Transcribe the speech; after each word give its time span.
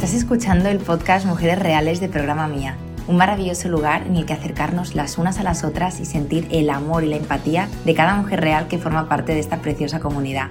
Estás 0.00 0.14
escuchando 0.14 0.70
el 0.70 0.78
podcast 0.78 1.26
Mujeres 1.26 1.58
Reales 1.58 2.00
de 2.00 2.08
Programa 2.08 2.48
Mía, 2.48 2.74
un 3.06 3.18
maravilloso 3.18 3.68
lugar 3.68 4.06
en 4.06 4.16
el 4.16 4.24
que 4.24 4.32
acercarnos 4.32 4.94
las 4.94 5.18
unas 5.18 5.38
a 5.38 5.42
las 5.42 5.62
otras 5.62 6.00
y 6.00 6.06
sentir 6.06 6.48
el 6.50 6.70
amor 6.70 7.04
y 7.04 7.08
la 7.08 7.16
empatía 7.16 7.68
de 7.84 7.94
cada 7.94 8.14
mujer 8.14 8.40
real 8.40 8.66
que 8.66 8.78
forma 8.78 9.10
parte 9.10 9.34
de 9.34 9.40
esta 9.40 9.58
preciosa 9.58 10.00
comunidad. 10.00 10.48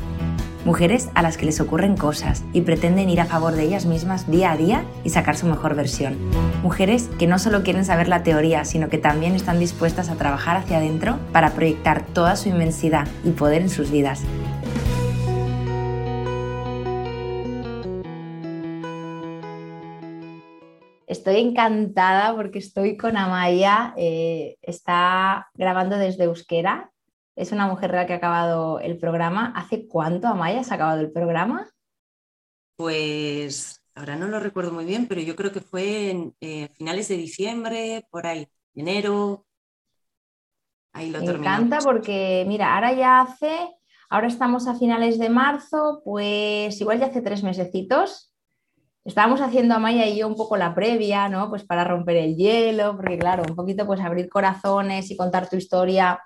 Mujeres 0.66 1.10
a 1.16 1.24
las 1.24 1.36
que 1.36 1.48
les 1.48 1.60
ocurren 1.62 1.98
cosas 1.98 2.44
y 2.54 2.62
pretenden 2.62 3.10
ir 3.10 3.22
a 3.22 3.26
favor 3.26 3.56
de 3.56 3.64
ellas 3.64 3.88
mismas 3.88 4.30
día 4.30 4.52
a 4.52 4.56
día 4.56 4.84
y 5.04 5.10
sacar 5.10 5.36
su 5.36 5.48
mejor 5.48 5.74
versión. 5.74 6.16
Mujeres 6.62 7.10
que 7.18 7.26
no 7.26 7.40
solo 7.40 7.64
quieren 7.64 7.86
saber 7.86 8.08
la 8.08 8.22
teoría, 8.22 8.66
sino 8.66 8.88
que 8.88 9.00
también 9.00 9.34
están 9.34 9.58
dispuestas 9.58 10.10
a 10.10 10.16
trabajar 10.16 10.58
hacia 10.58 10.78
adentro 10.78 11.18
para 11.32 11.54
proyectar 11.54 12.06
toda 12.06 12.36
su 12.36 12.50
inmensidad 12.50 13.08
y 13.26 13.32
poder 13.32 13.64
en 13.64 13.72
sus 13.72 13.90
vidas. 13.90 14.22
Estoy 21.10 21.38
encantada 21.38 22.36
porque 22.36 22.60
estoy 22.60 22.96
con 22.96 23.18
Amaya, 23.18 23.96
eh, 23.98 24.58
está 24.62 25.50
grabando 25.56 25.98
desde 25.98 26.26
Euskera, 26.26 26.92
es 27.36 27.52
una 27.52 27.66
mujer 27.66 27.90
real 27.90 28.06
que 28.06 28.14
ha 28.14 28.18
acabado 28.18 28.80
el 28.80 29.00
programa. 29.00 29.52
¿Hace 29.56 29.88
cuánto, 29.88 30.28
Amaya, 30.28 30.60
has 30.60 30.72
acabado 30.72 31.02
el 31.02 31.12
programa? 31.12 31.68
Pues 32.76 33.82
ahora 33.96 34.18
no 34.18 34.28
lo 34.28 34.40
recuerdo 34.40 34.72
muy 34.72 34.86
bien, 34.86 35.08
pero 35.08 35.20
yo 35.22 35.36
creo 35.36 35.52
que 35.52 35.62
fue 35.62 36.12
en 36.12 36.36
eh, 36.42 36.70
finales 36.76 37.08
de 37.08 37.18
diciembre, 37.18 38.06
por 38.12 38.28
ahí, 38.28 38.48
enero. 38.76 39.48
Ahí 40.94 41.10
lo 41.10 41.22
Me 41.22 41.32
encanta 41.32 41.80
porque, 41.80 42.46
mira, 42.48 42.76
ahora 42.76 42.94
ya 42.94 43.22
hace, 43.22 43.58
ahora 44.12 44.28
estamos 44.28 44.68
a 44.68 44.76
finales 44.76 45.18
de 45.18 45.30
marzo, 45.30 46.04
pues 46.06 46.80
igual 46.80 47.00
ya 47.00 47.08
hace 47.08 47.24
tres 47.24 47.42
mesecitos. 47.42 48.29
Estábamos 49.06 49.42
haciendo 49.42 49.76
Amaya 49.76 50.06
y 50.06 50.18
yo 50.18 50.28
un 50.28 50.36
poco 50.36 50.58
la 50.58 50.76
previa, 50.76 51.30
¿no? 51.30 51.50
Pues 51.50 51.64
para 51.64 51.84
romper 51.84 52.18
el 52.18 52.36
hielo, 52.36 52.96
porque 52.96 53.18
claro, 53.18 53.44
un 53.48 53.56
poquito 53.56 53.86
pues 53.86 54.02
abrir 54.02 54.30
corazones 54.30 55.10
y 55.10 55.18
contar 55.18 55.50
tu 55.50 55.56
historia 55.56 56.20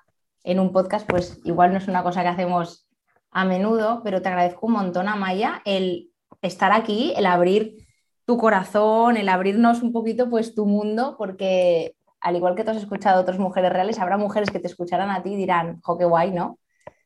en 0.43 0.59
un 0.59 0.71
podcast, 0.71 1.09
pues 1.09 1.39
igual 1.45 1.71
no 1.71 1.77
es 1.77 1.87
una 1.87 2.03
cosa 2.03 2.21
que 2.21 2.29
hacemos 2.29 2.87
a 3.31 3.45
menudo, 3.45 4.01
pero 4.03 4.21
te 4.21 4.29
agradezco 4.29 4.67
un 4.67 4.73
montón, 4.73 5.07
Amaya, 5.07 5.61
el 5.65 6.11
estar 6.41 6.71
aquí, 6.71 7.13
el 7.15 7.25
abrir 7.25 7.87
tu 8.25 8.37
corazón, 8.37 9.17
el 9.17 9.29
abrirnos 9.29 9.81
un 9.81 9.91
poquito 9.91 10.29
pues 10.29 10.55
tu 10.55 10.65
mundo, 10.65 11.15
porque 11.17 11.95
al 12.21 12.35
igual 12.35 12.55
que 12.55 12.63
tú 12.63 12.71
has 12.71 12.77
escuchado 12.77 13.17
a 13.17 13.21
otras 13.21 13.39
mujeres 13.39 13.71
reales, 13.71 13.99
habrá 13.99 14.17
mujeres 14.17 14.49
que 14.49 14.59
te 14.59 14.67
escucharán 14.67 15.11
a 15.11 15.23
ti 15.23 15.33
y 15.33 15.37
dirán, 15.37 15.81
jo, 15.81 15.97
qué 15.97 16.05
guay, 16.05 16.31
¿no? 16.31 16.59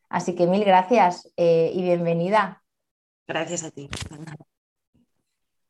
Así 0.09 0.35
que 0.35 0.47
mil 0.47 0.63
gracias 0.63 1.31
eh, 1.37 1.71
y 1.73 1.81
bienvenida. 1.81 2.63
Gracias 3.27 3.63
a 3.63 3.71
ti. 3.71 3.89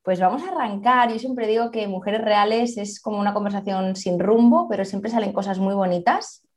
Pues 0.08 0.22
vamos 0.22 0.42
a 0.44 0.52
arrancar. 0.52 1.12
Yo 1.12 1.20
siempre 1.20 1.48
digo 1.48 1.70
que 1.70 1.86
Mujeres 1.86 2.22
Reales 2.22 2.78
es 2.78 3.02
como 3.02 3.20
una 3.20 3.34
conversación 3.34 3.98
sin 3.98 4.22
rumbo, 4.22 4.70
pero 4.70 4.86
siempre 4.86 5.12
salen 5.12 5.34
cosas 5.34 5.60
muy 5.60 5.76
bonitas. 5.76 6.48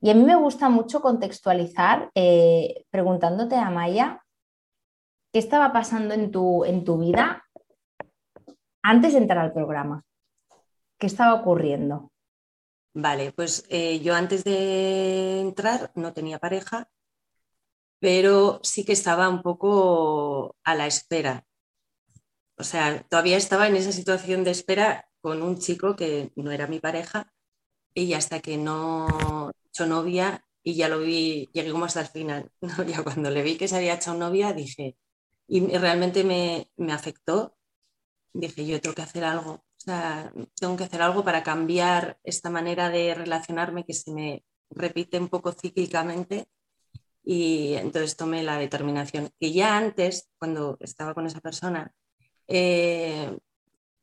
Y 0.00 0.10
a 0.10 0.14
mí 0.14 0.22
me 0.22 0.36
gusta 0.36 0.68
mucho 0.68 1.00
contextualizar 1.00 2.12
eh, 2.14 2.84
preguntándote 2.88 3.56
a 3.56 3.68
Maya 3.68 4.24
qué 5.32 5.40
estaba 5.40 5.72
pasando 5.72 6.14
en 6.14 6.30
tu, 6.30 6.64
en 6.64 6.84
tu 6.84 6.98
vida 6.98 7.42
antes 8.80 9.14
de 9.14 9.18
entrar 9.18 9.38
al 9.38 9.52
programa. 9.52 10.04
¿Qué 11.00 11.08
estaba 11.08 11.34
ocurriendo? 11.34 12.12
Vale, 12.94 13.32
pues 13.32 13.66
eh, 13.70 13.98
yo 13.98 14.14
antes 14.14 14.44
de 14.44 15.40
entrar 15.40 15.90
no 15.96 16.12
tenía 16.12 16.38
pareja, 16.38 16.88
pero 17.98 18.60
sí 18.62 18.84
que 18.84 18.92
estaba 18.92 19.28
un 19.28 19.42
poco 19.42 20.54
a 20.62 20.76
la 20.76 20.86
espera. 20.86 21.44
O 22.62 22.64
sea, 22.64 23.02
todavía 23.08 23.36
estaba 23.36 23.66
en 23.66 23.74
esa 23.74 23.90
situación 23.90 24.44
de 24.44 24.52
espera 24.52 25.08
con 25.20 25.42
un 25.42 25.58
chico 25.58 25.96
que 25.96 26.30
no 26.36 26.52
era 26.52 26.68
mi 26.68 26.78
pareja 26.78 27.34
y 27.92 28.14
hasta 28.14 28.38
que 28.38 28.56
no 28.56 29.50
hecho 29.66 29.84
novia 29.88 30.46
y 30.62 30.74
ya 30.76 30.88
lo 30.88 31.00
vi, 31.00 31.50
llegué 31.52 31.72
como 31.72 31.86
hasta 31.86 32.02
el 32.02 32.06
final. 32.06 32.52
Ya 32.86 33.02
cuando 33.02 33.30
le 33.30 33.42
vi 33.42 33.56
que 33.56 33.66
se 33.66 33.78
había 33.78 33.94
hecho 33.94 34.14
novia 34.14 34.52
dije, 34.52 34.96
y 35.48 35.76
realmente 35.76 36.22
me, 36.22 36.70
me 36.76 36.92
afectó, 36.92 37.56
dije, 38.32 38.64
yo 38.64 38.80
tengo 38.80 38.94
que 38.94 39.02
hacer 39.02 39.24
algo, 39.24 39.54
o 39.54 39.64
sea, 39.76 40.32
tengo 40.54 40.76
que 40.76 40.84
hacer 40.84 41.02
algo 41.02 41.24
para 41.24 41.42
cambiar 41.42 42.20
esta 42.22 42.48
manera 42.48 42.90
de 42.90 43.12
relacionarme 43.14 43.84
que 43.84 43.94
se 43.94 44.12
me 44.12 44.44
repite 44.70 45.18
un 45.18 45.28
poco 45.28 45.50
cíclicamente 45.50 46.46
y 47.24 47.74
entonces 47.74 48.16
tomé 48.16 48.44
la 48.44 48.56
determinación 48.56 49.30
que 49.40 49.52
ya 49.52 49.76
antes, 49.76 50.30
cuando 50.38 50.76
estaba 50.78 51.12
con 51.12 51.26
esa 51.26 51.40
persona, 51.40 51.92
eh, 52.54 53.38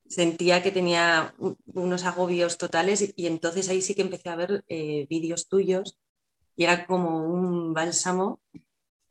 sentía 0.08 0.64
que 0.64 0.72
tenía 0.72 1.36
unos 1.68 2.04
agobios 2.04 2.58
totales 2.58 3.14
y, 3.16 3.28
entonces 3.28 3.70
ahí 3.70 3.82
sí 3.84 3.94
que 3.94 4.02
empecé 4.02 4.30
a 4.30 4.36
ver 4.36 4.64
eh, 4.68 5.06
vídeos 5.08 5.48
tuyos 5.48 6.00
y 6.56 6.64
era 6.64 6.88
como 6.88 7.26
un 7.26 7.74
bálsamo, 7.76 8.42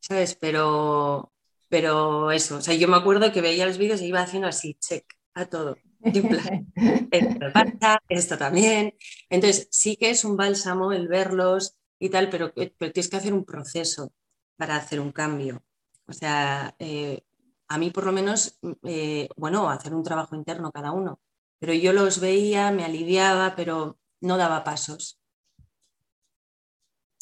¿sabes? 0.00 0.34
Pero, 0.34 1.32
pero 1.68 2.32
eso, 2.32 2.56
o 2.56 2.60
sea, 2.60 2.74
yo 2.74 2.88
me 2.88 2.96
acuerdo 2.96 3.32
que 3.32 3.40
veía 3.40 3.64
los 3.64 3.78
vídeos 3.78 4.02
y 4.02 4.06
iba 4.06 4.20
haciendo 4.20 4.48
así, 4.48 4.74
check 4.74 5.04
a 5.34 5.46
todo. 5.46 5.76
esto 7.12 7.46
pasa, 7.54 8.02
esto 8.08 8.36
también. 8.36 8.94
Entonces, 9.30 9.68
sí 9.70 9.96
que 9.96 10.10
es 10.10 10.24
un 10.24 10.36
bálsamo 10.36 10.92
el 10.92 11.06
verlos 11.06 11.76
y 12.00 12.10
tal, 12.10 12.28
pero, 12.28 12.52
pero 12.54 12.92
tienes 12.92 13.08
que 13.08 13.16
hacer 13.16 13.32
un 13.32 13.44
proceso 13.44 14.12
para 14.56 14.76
hacer 14.76 14.98
un 14.98 15.12
cambio. 15.12 15.62
O 16.06 16.12
sea, 16.12 16.74
eh, 16.80 17.22
a 17.68 17.78
mí 17.78 17.90
por 17.90 18.04
lo 18.06 18.12
menos, 18.12 18.58
eh, 18.84 19.28
bueno, 19.36 19.68
hacer 19.70 19.94
un 19.94 20.02
trabajo 20.02 20.34
interno 20.36 20.72
cada 20.72 20.92
uno, 20.92 21.20
pero 21.58 21.72
yo 21.74 21.92
los 21.92 22.20
veía, 22.20 22.70
me 22.72 22.84
aliviaba, 22.84 23.54
pero 23.56 23.98
no 24.20 24.36
daba 24.36 24.64
pasos. 24.64 25.20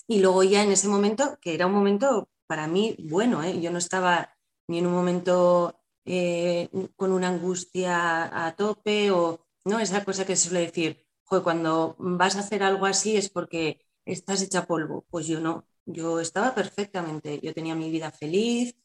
Y 0.09 0.21
luego 0.21 0.43
ya 0.45 0.62
en 0.62 0.73
ese 0.73 0.89
momento, 0.89 1.39
que 1.41 1.55
era 1.55 1.67
un 1.67 1.73
momento 1.73 2.29
para 2.47 2.69
mí 2.69 2.97
bueno, 3.01 3.43
¿eh? 3.43 3.61
yo 3.61 3.71
no 3.71 3.79
estaba 3.79 4.37
ni 4.69 4.79
en 4.79 4.87
un 4.87 4.93
momento 4.95 5.81
eh, 6.05 6.69
con 6.97 7.13
una 7.13 7.28
angustia 7.28 8.47
a 8.47 8.55
tope 8.57 9.11
o 9.11 9.47
no 9.65 9.81
esa 9.81 10.05
cosa 10.05 10.25
que 10.25 10.37
se 10.37 10.49
suele 10.49 10.67
decir, 10.67 11.07
cuando 11.43 11.97
vas 11.99 12.37
a 12.37 12.41
hacer 12.41 12.63
algo 12.63 12.87
así 12.87 13.17
es 13.17 13.28
porque 13.31 13.81
estás 14.05 14.43
hecha 14.43 14.67
polvo. 14.67 15.05
Pues 15.11 15.27
yo 15.27 15.41
no, 15.41 15.67
yo 15.84 16.21
estaba 16.21 16.55
perfectamente, 16.55 17.41
yo 17.41 17.53
tenía 17.55 17.75
mi 17.75 17.91
vida 17.91 18.11
feliz, 18.13 18.77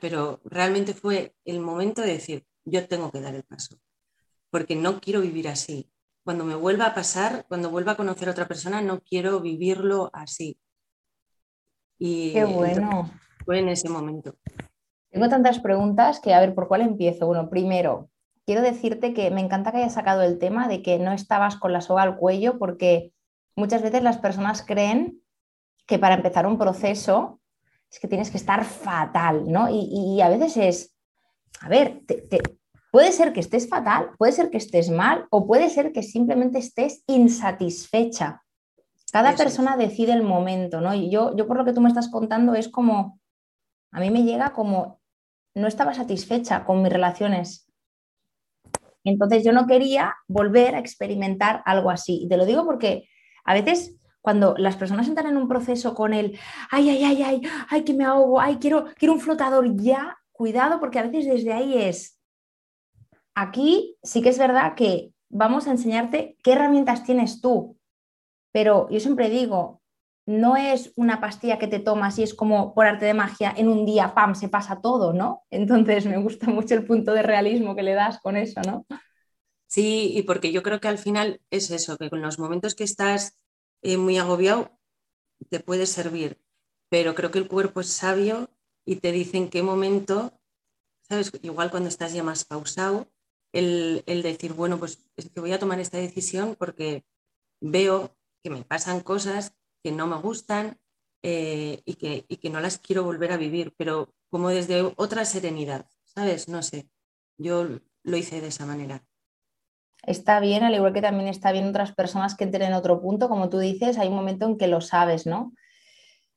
pero 0.00 0.40
realmente 0.44 0.94
fue 0.94 1.34
el 1.44 1.60
momento 1.60 2.02
de 2.02 2.12
decir, 2.12 2.46
yo 2.64 2.86
tengo 2.86 3.10
que 3.10 3.20
dar 3.20 3.34
el 3.34 3.44
paso, 3.44 3.78
porque 4.50 4.76
no 4.76 5.00
quiero 5.00 5.20
vivir 5.20 5.48
así. 5.48 5.90
Cuando 6.24 6.44
me 6.44 6.54
vuelva 6.54 6.86
a 6.86 6.94
pasar, 6.94 7.44
cuando 7.48 7.70
vuelva 7.70 7.92
a 7.92 7.96
conocer 7.96 8.28
a 8.28 8.32
otra 8.32 8.48
persona, 8.48 8.80
no 8.80 9.00
quiero 9.00 9.40
vivirlo 9.40 10.10
así. 10.12 10.58
Y 11.98 12.32
Qué 12.32 12.44
bueno. 12.44 13.10
Fue 13.44 13.58
en 13.58 13.68
ese 13.68 13.90
momento. 13.90 14.36
Tengo 15.10 15.28
tantas 15.28 15.60
preguntas 15.60 16.18
que 16.18 16.32
a 16.32 16.40
ver 16.40 16.54
por 16.54 16.66
cuál 16.66 16.80
empiezo. 16.80 17.26
Bueno, 17.26 17.50
primero, 17.50 18.08
quiero 18.46 18.62
decirte 18.62 19.12
que 19.12 19.30
me 19.30 19.42
encanta 19.42 19.70
que 19.70 19.78
hayas 19.78 19.94
sacado 19.94 20.22
el 20.22 20.38
tema 20.38 20.66
de 20.66 20.82
que 20.82 20.98
no 20.98 21.12
estabas 21.12 21.56
con 21.56 21.72
la 21.72 21.82
soga 21.82 22.02
al 22.02 22.16
cuello, 22.16 22.58
porque 22.58 23.12
muchas 23.54 23.82
veces 23.82 24.02
las 24.02 24.18
personas 24.18 24.62
creen 24.62 25.20
que 25.86 25.98
para 25.98 26.14
empezar 26.14 26.46
un 26.46 26.58
proceso 26.58 27.40
es 27.94 28.00
que 28.00 28.08
tienes 28.08 28.32
que 28.32 28.38
estar 28.38 28.64
fatal, 28.64 29.44
¿no? 29.46 29.68
Y, 29.70 30.20
a 30.20 30.28
veces 30.28 30.56
es, 30.56 30.96
a 31.60 31.68
ver, 31.68 32.02
puede 32.90 33.12
ser 33.12 33.32
que 33.32 33.38
estés 33.38 33.68
fatal, 33.68 34.10
puede 34.18 34.32
ser 34.32 34.50
que 34.50 34.58
estés 34.58 34.90
mal 34.90 35.28
o 35.30 35.46
puede 35.46 35.70
ser 35.70 35.92
que 35.92 36.02
simplemente 36.02 36.58
estés 36.58 37.04
insatisfecha. 37.06 38.42
Cada 39.12 39.36
persona 39.36 39.76
decide 39.76 40.12
el 40.12 40.24
momento, 40.24 40.80
¿no? 40.80 40.92
Y 40.92 41.08
yo, 41.08 41.36
yo 41.36 41.46
por 41.46 41.56
lo 41.56 41.64
que 41.64 41.72
tú 41.72 41.80
me 41.80 41.88
estás 41.88 42.08
contando 42.10 42.54
es 42.54 42.68
como, 42.68 43.20
a 43.92 44.00
mí 44.00 44.10
me 44.10 44.24
llega 44.24 44.52
como, 44.52 45.00
no 45.54 45.68
estaba 45.68 45.94
satisfecha 45.94 46.64
con 46.64 46.82
mis 46.82 46.92
relaciones. 46.92 47.70
Entonces 49.04 49.44
yo 49.44 49.52
no 49.52 49.68
quería 49.68 50.16
volver 50.26 50.74
a 50.74 50.80
experimentar 50.80 51.62
algo 51.64 51.90
así. 51.90 52.24
Y 52.24 52.28
te 52.28 52.36
lo 52.38 52.44
digo 52.44 52.64
porque 52.64 53.08
a 53.44 53.54
veces 53.54 53.94
cuando 54.24 54.54
las 54.56 54.76
personas 54.76 55.06
entran 55.06 55.26
en 55.26 55.36
un 55.36 55.48
proceso 55.48 55.94
con 55.94 56.14
el, 56.14 56.38
ay, 56.70 56.88
ay, 56.88 57.04
ay, 57.04 57.22
ay, 57.22 57.42
ay, 57.68 57.84
que 57.84 57.92
me 57.92 58.06
ahogo, 58.06 58.40
ay, 58.40 58.56
quiero, 58.56 58.86
quiero 58.96 59.12
un 59.12 59.20
flotador 59.20 59.76
ya, 59.76 60.16
cuidado, 60.32 60.80
porque 60.80 60.98
a 60.98 61.02
veces 61.02 61.26
desde 61.26 61.52
ahí 61.52 61.76
es, 61.76 62.18
aquí 63.34 63.98
sí 64.02 64.22
que 64.22 64.30
es 64.30 64.38
verdad 64.38 64.76
que 64.76 65.12
vamos 65.28 65.66
a 65.66 65.72
enseñarte 65.72 66.38
qué 66.42 66.52
herramientas 66.52 67.04
tienes 67.04 67.42
tú, 67.42 67.76
pero 68.50 68.88
yo 68.88 68.98
siempre 68.98 69.28
digo, 69.28 69.82
no 70.24 70.56
es 70.56 70.94
una 70.96 71.20
pastilla 71.20 71.58
que 71.58 71.68
te 71.68 71.78
tomas 71.78 72.18
y 72.18 72.22
es 72.22 72.32
como 72.32 72.74
por 72.74 72.86
arte 72.86 73.04
de 73.04 73.12
magia, 73.12 73.52
en 73.54 73.68
un 73.68 73.84
día, 73.84 74.14
pam, 74.14 74.34
se 74.34 74.48
pasa 74.48 74.80
todo, 74.80 75.12
¿no? 75.12 75.42
Entonces 75.50 76.06
me 76.06 76.16
gusta 76.16 76.46
mucho 76.46 76.74
el 76.74 76.86
punto 76.86 77.12
de 77.12 77.22
realismo 77.22 77.76
que 77.76 77.82
le 77.82 77.92
das 77.92 78.20
con 78.20 78.38
eso, 78.38 78.62
¿no? 78.62 78.86
Sí, 79.66 80.12
y 80.16 80.22
porque 80.22 80.50
yo 80.50 80.62
creo 80.62 80.80
que 80.80 80.88
al 80.88 80.96
final 80.96 81.42
es 81.50 81.70
eso, 81.70 81.98
que 81.98 82.08
con 82.08 82.22
los 82.22 82.38
momentos 82.38 82.74
que 82.74 82.84
estás 82.84 83.36
muy 83.98 84.18
agobiado, 84.18 84.70
te 85.50 85.60
puede 85.60 85.86
servir, 85.86 86.40
pero 86.88 87.14
creo 87.14 87.30
que 87.30 87.38
el 87.38 87.48
cuerpo 87.48 87.80
es 87.80 87.88
sabio 87.88 88.50
y 88.86 88.96
te 88.96 89.12
dice 89.12 89.36
en 89.36 89.48
qué 89.48 89.62
momento, 89.62 90.32
¿sabes? 91.02 91.32
Igual 91.42 91.70
cuando 91.70 91.88
estás 91.88 92.12
ya 92.12 92.22
más 92.22 92.44
pausado, 92.44 93.08
el, 93.52 94.02
decir, 94.06 94.52
bueno, 94.52 94.78
pues 94.78 94.98
es 95.16 95.30
que 95.30 95.40
voy 95.40 95.52
a 95.52 95.58
tomar 95.58 95.78
esta 95.80 95.98
decisión 95.98 96.56
porque 96.58 97.04
veo 97.60 98.16
que 98.42 98.50
me 98.50 98.64
pasan 98.64 99.00
cosas 99.00 99.54
que 99.82 99.92
no 99.92 100.06
me 100.06 100.16
gustan 100.16 100.80
eh, 101.22 101.82
y, 101.84 101.94
que, 101.94 102.24
y 102.28 102.38
que 102.38 102.50
no 102.50 102.60
las 102.60 102.78
quiero 102.78 103.04
volver 103.04 103.32
a 103.32 103.36
vivir, 103.36 103.72
pero 103.76 104.12
como 104.28 104.48
desde 104.48 104.82
otra 104.96 105.24
serenidad, 105.24 105.88
¿sabes? 106.04 106.48
No 106.48 106.62
sé, 106.62 106.88
yo 107.38 107.68
lo 108.02 108.16
hice 108.16 108.40
de 108.40 108.48
esa 108.48 108.66
manera. 108.66 109.06
Está 110.06 110.40
bien, 110.40 110.62
al 110.64 110.74
igual 110.74 110.92
que 110.92 111.02
también 111.02 111.28
está 111.28 111.52
bien 111.52 111.68
otras 111.68 111.92
personas 111.92 112.34
que 112.34 112.44
entren 112.44 112.68
en 112.68 112.74
otro 112.74 113.00
punto, 113.00 113.28
como 113.28 113.48
tú 113.48 113.58
dices, 113.58 113.98
hay 113.98 114.08
un 114.08 114.14
momento 114.14 114.46
en 114.46 114.58
que 114.58 114.66
lo 114.66 114.80
sabes, 114.80 115.26
¿no? 115.26 115.52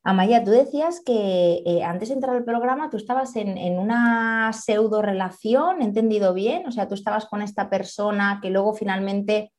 Amaya, 0.03 0.41
tú 0.41 0.51
decías 0.51 1.01
que 1.05 1.63
eh, 1.65 1.83
antes 1.83 2.07
de 2.07 2.15
entrar 2.15 2.33
al 2.33 2.45
programa 2.45 2.89
tú 2.89 2.95
estabas 2.95 3.35
en, 3.35 3.77
una 3.77 4.53
pseudo 4.53 5.01
relación, 5.01 5.81
¿he 5.81 5.83
entendido 5.83 6.33
bien? 6.33 6.65
O 6.65 6.71
sea, 6.71 6.87
tú 6.87 6.93
estabas 6.93 7.25
con 7.25 7.41
esta 7.41 7.69
persona 7.69 8.39
que 8.41 8.49
luego 8.49 8.73
finalmente 8.73 9.51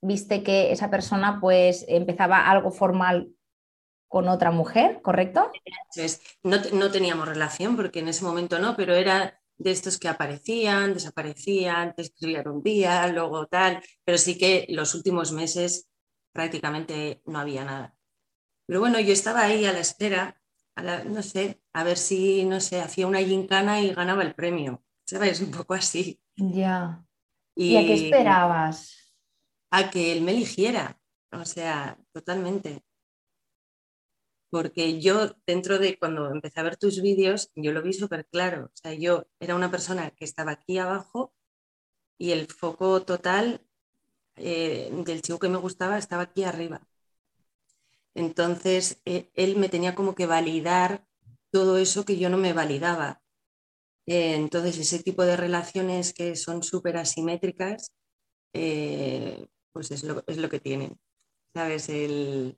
viste 0.00 0.42
que 0.42 0.72
esa 0.72 0.90
persona 0.90 1.38
pues 1.40 1.84
empezaba 1.86 2.50
algo 2.50 2.72
formal 2.72 3.28
con 4.08 4.26
otra 4.26 4.50
mujer, 4.50 5.00
¿correcto? 5.00 5.50
no, 6.42 6.56
no 6.72 6.90
teníamos 6.90 7.28
relación 7.28 7.76
porque 7.76 8.00
en 8.00 8.08
ese 8.08 8.24
momento 8.24 8.58
no, 8.58 8.74
pero 8.74 8.94
era 8.94 9.40
de 9.56 9.70
estos 9.70 9.98
que 9.98 10.08
aparecían, 10.08 10.94
desaparecían, 10.94 11.94
te 11.94 12.02
escribían 12.02 12.48
un 12.48 12.62
día, 12.62 13.06
luego 13.08 13.46
tal, 13.46 13.82
pero 14.04 14.18
sí 14.18 14.36
que 14.36 14.66
los 14.68 14.94
últimos 14.94 15.32
meses 15.32 15.88
prácticamente 16.32 17.22
no 17.26 17.38
había 17.38 17.64
nada. 17.64 17.96
Pero 18.66 18.80
bueno, 18.80 18.98
yo 19.00 19.12
estaba 19.12 19.42
ahí 19.42 19.64
a 19.64 19.72
la 19.72 19.80
espera, 19.80 20.40
no 21.06 21.22
sé, 21.22 21.62
a 21.72 21.84
ver 21.84 21.96
si, 21.96 22.44
no 22.44 22.60
sé, 22.60 22.80
hacía 22.80 23.06
una 23.06 23.20
gincana 23.20 23.80
y 23.80 23.94
ganaba 23.94 24.22
el 24.22 24.34
premio. 24.34 24.82
¿Sabes? 25.06 25.40
Un 25.40 25.50
poco 25.50 25.74
así. 25.74 26.18
Ya. 26.36 27.04
¿Y, 27.54 27.76
a 27.76 27.80
qué 27.80 27.94
esperabas? 27.94 29.14
A 29.70 29.90
que 29.90 30.12
él 30.12 30.22
me 30.22 30.32
eligiera. 30.32 30.98
O 31.30 31.44
sea, 31.44 31.98
totalmente. 32.12 32.82
Porque 34.54 35.00
yo, 35.00 35.34
dentro 35.48 35.80
de 35.80 35.98
cuando 35.98 36.30
empecé 36.30 36.60
a 36.60 36.62
ver 36.62 36.76
tus 36.76 37.02
vídeos, 37.02 37.50
yo 37.56 37.72
lo 37.72 37.82
vi 37.82 37.92
súper 37.92 38.24
claro. 38.24 38.66
O 38.66 38.76
sea, 38.76 38.94
yo 38.94 39.26
era 39.40 39.56
una 39.56 39.68
persona 39.68 40.12
que 40.12 40.24
estaba 40.24 40.52
aquí 40.52 40.78
abajo 40.78 41.34
y 42.18 42.30
el 42.30 42.46
foco 42.46 43.02
total 43.02 43.66
eh, 44.36 44.92
del 45.04 45.22
chico 45.22 45.40
que 45.40 45.48
me 45.48 45.58
gustaba 45.58 45.98
estaba 45.98 46.22
aquí 46.22 46.44
arriba. 46.44 46.86
Entonces, 48.14 49.02
eh, 49.04 49.32
él 49.34 49.56
me 49.56 49.68
tenía 49.68 49.96
como 49.96 50.14
que 50.14 50.26
validar 50.26 51.04
todo 51.50 51.76
eso 51.76 52.04
que 52.04 52.16
yo 52.16 52.28
no 52.30 52.38
me 52.38 52.52
validaba. 52.52 53.22
Eh, 54.06 54.36
entonces, 54.36 54.78
ese 54.78 55.02
tipo 55.02 55.24
de 55.24 55.36
relaciones 55.36 56.14
que 56.14 56.36
son 56.36 56.62
súper 56.62 56.96
asimétricas, 56.96 57.90
pues 58.52 59.90
es 59.90 60.04
lo, 60.04 60.48
que 60.48 60.60
tienen. 60.60 60.96
¿Sabes? 61.52 61.88
El, 61.88 62.56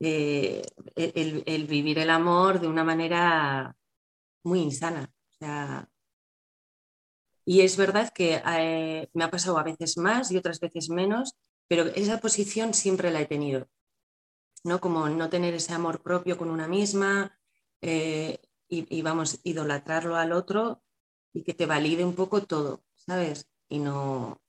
el, 0.00 1.66
vivir 1.68 1.98
el 1.98 2.10
amor 2.10 2.60
de 2.60 2.68
una 2.68 2.84
manera 2.84 3.76
muy 4.44 4.60
insana. 4.60 5.12
y 7.44 7.60
es 7.60 7.76
verdad 7.76 8.12
que 8.12 8.40
me 9.12 9.24
ha 9.24 9.30
pasado 9.30 9.58
a 9.58 9.62
veces 9.64 9.96
más 9.98 10.30
y 10.30 10.36
otras 10.36 10.60
veces 10.60 10.90
menos, 10.90 11.34
pero 11.68 11.86
esa 11.86 12.20
posición 12.20 12.74
siempre 12.74 13.10
la 13.10 13.20
he 13.20 13.26
tenido. 13.26 13.68
¿no? 14.64 14.80
Como 14.80 15.08
no 15.08 15.28
tener 15.28 15.54
ese 15.54 15.72
amor 15.72 16.02
propio 16.02 16.36
con 16.36 16.50
una 16.50 16.68
misma 16.68 17.38
eh, 17.80 18.38
y, 18.68 19.02
vamos, 19.02 19.40
idolatrarlo 19.44 20.16
al 20.16 20.32
otro 20.32 20.82
y 21.32 21.42
que 21.42 21.54
te 21.54 21.66
valide 21.66 22.04
un 22.04 22.14
poco 22.14 22.44
todo, 22.44 22.84
¿sabes? 22.94 23.48
Y 23.68 23.78
no... 23.78 24.42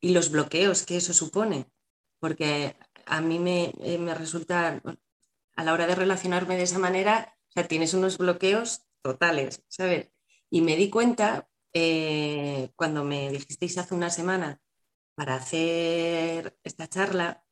Y 0.00 0.12
los 0.12 0.30
bloqueos 0.30 0.86
que 0.86 0.96
eso 0.96 1.12
supone, 1.12 1.70
porque 2.18 2.76
a 3.10 3.20
mí 3.20 3.38
me, 3.38 3.72
eh, 3.82 3.98
me 3.98 4.14
resulta, 4.14 4.80
a 5.56 5.64
la 5.64 5.72
hora 5.72 5.86
de 5.86 5.94
relacionarme 5.94 6.56
de 6.56 6.62
esa 6.64 6.78
manera, 6.78 7.36
o 7.50 7.52
sea, 7.52 7.68
tienes 7.68 7.94
unos 7.94 8.18
bloqueos 8.18 8.86
totales, 9.02 9.62
¿sabes? 9.68 10.08
Y 10.50 10.62
me 10.62 10.76
di 10.76 10.90
cuenta 10.90 11.48
eh, 11.72 12.70
cuando 12.76 13.04
me 13.04 13.30
dijisteis 13.30 13.78
hace 13.78 13.94
una 13.94 14.10
semana 14.10 14.60
para 15.14 15.34
hacer 15.36 16.58
esta 16.64 16.88
charla, 16.88 17.44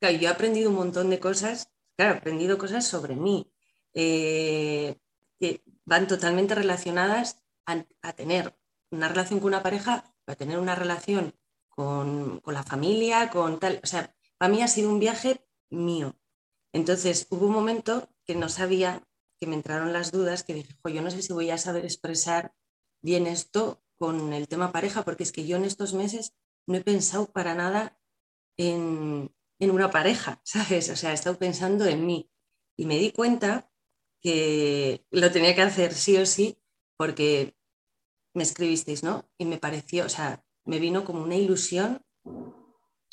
Claro, 0.00 0.16
yo 0.16 0.28
he 0.28 0.32
aprendido 0.32 0.70
un 0.70 0.76
montón 0.76 1.10
de 1.10 1.18
cosas, 1.18 1.72
claro, 1.96 2.14
he 2.14 2.18
aprendido 2.18 2.56
cosas 2.56 2.86
sobre 2.86 3.16
mí, 3.16 3.52
eh, 3.94 4.96
que 5.40 5.62
van 5.84 6.06
totalmente 6.06 6.54
relacionadas 6.54 7.42
a, 7.66 7.84
tener 8.12 8.56
una 8.90 9.08
relación 9.08 9.40
con 9.40 9.48
una 9.48 9.62
pareja, 9.62 10.04
a 10.26 10.34
tener 10.36 10.58
una 10.58 10.74
relación 10.74 11.34
con, 11.68 12.40
la 12.46 12.62
familia, 12.62 13.30
con 13.30 13.58
tal. 13.58 13.80
O 13.82 13.86
sea, 13.86 14.14
para 14.38 14.52
mí 14.52 14.62
ha 14.62 14.68
sido 14.68 14.90
un 14.90 15.00
viaje 15.00 15.44
mío. 15.70 16.16
Entonces, 16.72 17.26
hubo 17.30 17.46
un 17.46 17.52
momento 17.52 18.08
que 18.24 18.34
no 18.34 18.48
sabía, 18.48 19.06
que 19.38 19.46
me 19.46 19.54
entraron 19.54 19.92
las 19.92 20.12
dudas, 20.12 20.42
que 20.44 20.54
dije, 20.54 20.74
yo 20.92 21.02
no 21.02 21.10
sé 21.10 21.22
si 21.22 21.32
voy 21.32 21.50
a 21.50 21.58
saber 21.58 21.84
expresar 21.84 22.54
bien 23.02 23.26
esto 23.26 23.82
con 23.96 24.32
el 24.32 24.48
tema 24.48 24.72
pareja, 24.72 25.04
porque 25.04 25.24
es 25.24 25.32
que 25.32 25.46
yo 25.46 25.56
en 25.56 25.64
estos 25.64 25.94
meses 25.94 26.34
no 26.66 26.76
he 26.76 26.82
pensado 26.82 27.32
para 27.32 27.54
nada 27.54 27.98
en, 28.56 29.34
en 29.58 29.70
una 29.70 29.90
pareja, 29.90 30.40
¿sabes? 30.44 30.88
O 30.90 30.96
sea, 30.96 31.10
he 31.10 31.14
estado 31.14 31.38
pensando 31.38 31.86
en 31.86 32.06
mí 32.06 32.30
y 32.76 32.86
me 32.86 32.98
di 32.98 33.12
cuenta 33.12 33.70
que 34.20 35.06
lo 35.10 35.30
tenía 35.30 35.54
que 35.54 35.62
hacer 35.62 35.94
sí 35.94 36.16
o 36.16 36.26
sí 36.26 36.58
porque 36.96 37.56
me 38.34 38.42
escribisteis, 38.42 39.02
¿no? 39.02 39.28
Y 39.38 39.44
me 39.44 39.58
pareció, 39.58 40.06
o 40.06 40.08
sea, 40.08 40.44
me 40.64 40.78
vino 40.78 41.04
como 41.04 41.22
una 41.22 41.36
ilusión, 41.36 42.04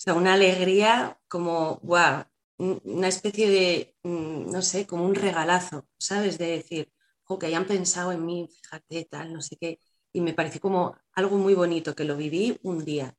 sea, 0.06 0.14
una 0.14 0.34
alegría 0.34 1.20
como, 1.28 1.80
wow, 1.84 2.24
una 2.58 3.08
especie 3.08 3.50
de, 3.50 3.96
mm, 4.04 4.52
no 4.52 4.62
sé, 4.62 4.88
como 4.88 5.06
un 5.06 5.16
regalazo, 5.16 5.88
¿sabes? 5.98 6.38
De 6.38 6.48
decir, 6.48 6.92
jo, 7.24 7.38
que 7.40 7.48
hayan 7.48 7.66
pensado 7.66 8.12
en 8.12 8.26
mí, 8.26 8.48
fíjate, 8.62 9.06
tal, 9.06 9.34
no 9.34 9.42
sé 9.42 9.58
qué. 9.58 9.80
Y 10.14 10.22
me 10.22 10.34
pareció 10.34 10.62
como 10.62 10.96
algo 11.14 11.38
muy 11.38 11.54
bonito, 11.56 11.96
que 11.96 12.06
lo 12.06 12.16
viví 12.16 12.58
un 12.64 12.86
día. 12.86 13.18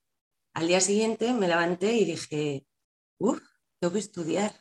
Al 0.55 0.69
día 0.69 0.81
siguiente 0.81 1.33
me 1.35 1.49
levanté 1.49 1.93
y 1.95 2.05
dije, 2.07 2.67
Uf, 3.19 3.41
tengo 3.79 3.93
que 3.93 3.99
estudiar. 3.99 4.53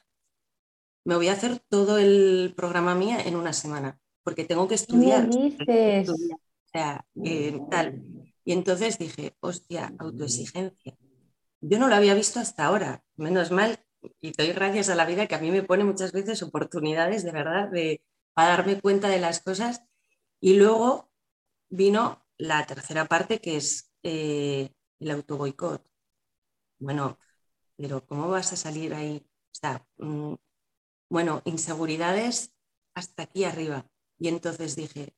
Me 1.04 1.16
voy 1.16 1.28
a 1.28 1.34
hacer 1.34 1.60
todo 1.70 1.98
el 1.98 2.54
programa 2.56 2.96
mía 2.96 3.22
en 3.22 3.36
una 3.36 3.54
semana, 3.54 4.00
porque 4.24 4.46
tengo 4.46 4.68
que 4.68 4.76
estudiar. 4.76 5.30
dices? 5.30 6.10
O 6.10 6.16
sea, 6.72 7.06
eh, 7.24 7.60
tal. 7.70 8.02
Y 8.44 8.54
entonces 8.54 8.98
dije, 8.98 9.36
hostia, 9.40 9.94
autoexigencia. 9.98 10.98
Yo 11.68 11.80
no 11.80 11.88
lo 11.88 11.96
había 11.96 12.14
visto 12.14 12.40
hasta 12.40 12.66
ahora. 12.66 13.04
Menos 13.16 13.50
mal, 13.52 13.80
y 14.22 14.32
doy 14.34 14.54
gracias 14.54 14.90
a 14.90 14.96
la 14.96 15.06
vida 15.06 15.28
que 15.28 15.36
a 15.36 15.40
mí 15.40 15.50
me 15.50 15.64
pone 15.64 15.84
muchas 15.84 16.12
veces 16.12 16.44
oportunidades 16.44 17.24
de 17.24 17.32
verdad 17.32 17.70
de, 17.70 18.04
para 18.34 18.50
darme 18.50 18.80
cuenta 18.80 19.10
de 19.10 19.20
las 19.20 19.42
cosas. 19.42 19.82
Y 20.40 20.56
luego 20.58 21.12
vino 21.70 22.24
la 22.38 22.66
tercera 22.68 23.06
parte, 23.06 23.42
que 23.42 23.58
es 23.58 23.92
eh, 24.04 24.70
el 25.00 25.12
autoboicot. 25.12 25.84
Bueno, 26.80 27.18
pero 27.78 28.06
¿cómo 28.06 28.30
vas 28.30 28.54
a 28.54 28.58
salir 28.58 28.94
ahí? 28.94 29.26
O 29.26 29.56
sea, 29.56 29.88
mm, 29.98 30.36
bueno, 31.10 31.42
inseguridades 31.46 32.54
hasta 32.94 33.24
aquí 33.24 33.44
arriba. 33.44 33.90
Y 34.20 34.28
entonces 34.28 34.76
dije, 34.76 35.16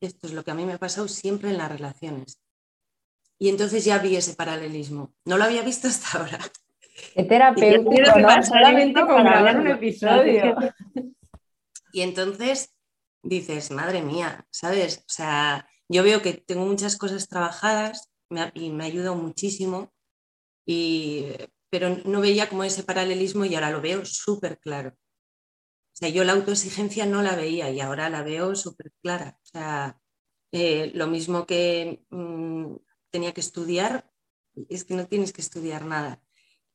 esto 0.00 0.28
es 0.28 0.32
lo 0.32 0.44
que 0.44 0.52
a 0.52 0.54
mí 0.54 0.64
me 0.64 0.74
ha 0.74 0.78
pasado 0.78 1.08
siempre 1.08 1.50
en 1.50 1.58
las 1.58 1.72
relaciones. 1.72 2.40
Y 3.38 3.48
entonces 3.48 3.84
ya 3.84 3.98
vi 3.98 4.16
ese 4.16 4.34
paralelismo. 4.34 5.14
No 5.24 5.38
lo 5.38 5.44
había 5.44 5.62
visto 5.62 5.88
hasta 5.88 6.18
ahora. 6.18 6.38
Qué 7.14 7.24
terapéutico, 7.24 8.18
¿no? 8.18 8.42
Solamente 8.42 9.00
con 9.00 9.24
grabar 9.24 9.60
un 9.60 9.68
episodio. 9.68 10.56
Y 11.92 12.02
entonces 12.02 12.74
dices, 13.22 13.70
madre 13.70 14.02
mía, 14.02 14.46
¿sabes? 14.50 14.98
O 14.98 15.08
sea, 15.08 15.68
yo 15.88 16.02
veo 16.02 16.20
que 16.22 16.34
tengo 16.34 16.66
muchas 16.66 16.96
cosas 16.96 17.28
trabajadas 17.28 18.10
y 18.54 18.70
me 18.70 18.84
ha 18.84 18.86
ayudado 18.86 19.14
muchísimo. 19.14 19.92
Y, 20.66 21.26
pero 21.70 21.96
no 22.04 22.20
veía 22.20 22.48
como 22.48 22.64
ese 22.64 22.82
paralelismo 22.82 23.44
y 23.44 23.54
ahora 23.54 23.70
lo 23.70 23.80
veo 23.80 24.04
súper 24.04 24.58
claro. 24.58 24.90
O 24.90 25.96
sea, 25.98 26.08
yo 26.10 26.24
la 26.24 26.32
autoexigencia 26.32 27.06
no 27.06 27.22
la 27.22 27.34
veía 27.34 27.70
y 27.70 27.80
ahora 27.80 28.10
la 28.10 28.22
veo 28.22 28.54
súper 28.54 28.92
clara. 29.02 29.38
O 29.42 29.46
sea, 29.46 29.98
eh, 30.52 30.92
lo 30.94 31.06
mismo 31.06 31.46
que 31.46 32.04
mm, 32.10 32.76
tenía 33.18 33.34
que 33.34 33.40
estudiar, 33.40 34.10
es 34.68 34.84
que 34.84 34.94
no 34.94 35.06
tienes 35.06 35.32
que 35.32 35.42
estudiar 35.42 35.84
nada. 35.84 36.22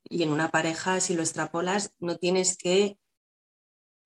Y 0.03 0.23
en 0.23 0.29
una 0.29 0.51
pareja, 0.51 0.99
si 0.99 1.15
lo 1.15 1.21
extrapolas, 1.21 1.93
no 1.99 2.17
tienes 2.17 2.57
que 2.57 2.99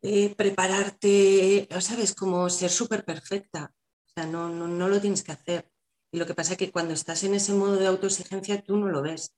eh, 0.01 0.35
prepararte, 0.35 1.67
¿sabes? 1.81 2.13
Como 2.13 2.49
ser 2.49 2.69
súper 2.69 3.03
perfecta. 3.05 3.73
O 4.07 4.09
sea, 4.13 4.25
no, 4.25 4.49
no, 4.49 4.67
no 4.67 4.87
lo 4.87 5.01
tienes 5.01 5.23
que 5.23 5.31
hacer. 5.31 5.71
Y 6.11 6.17
lo 6.17 6.25
que 6.25 6.35
pasa 6.35 6.53
es 6.53 6.57
que 6.57 6.71
cuando 6.71 6.93
estás 6.93 7.23
en 7.23 7.33
ese 7.33 7.53
modo 7.53 7.75
de 7.77 7.87
autoexigencia, 7.87 8.61
tú 8.61 8.77
no 8.77 8.87
lo 8.87 9.01
ves 9.01 9.35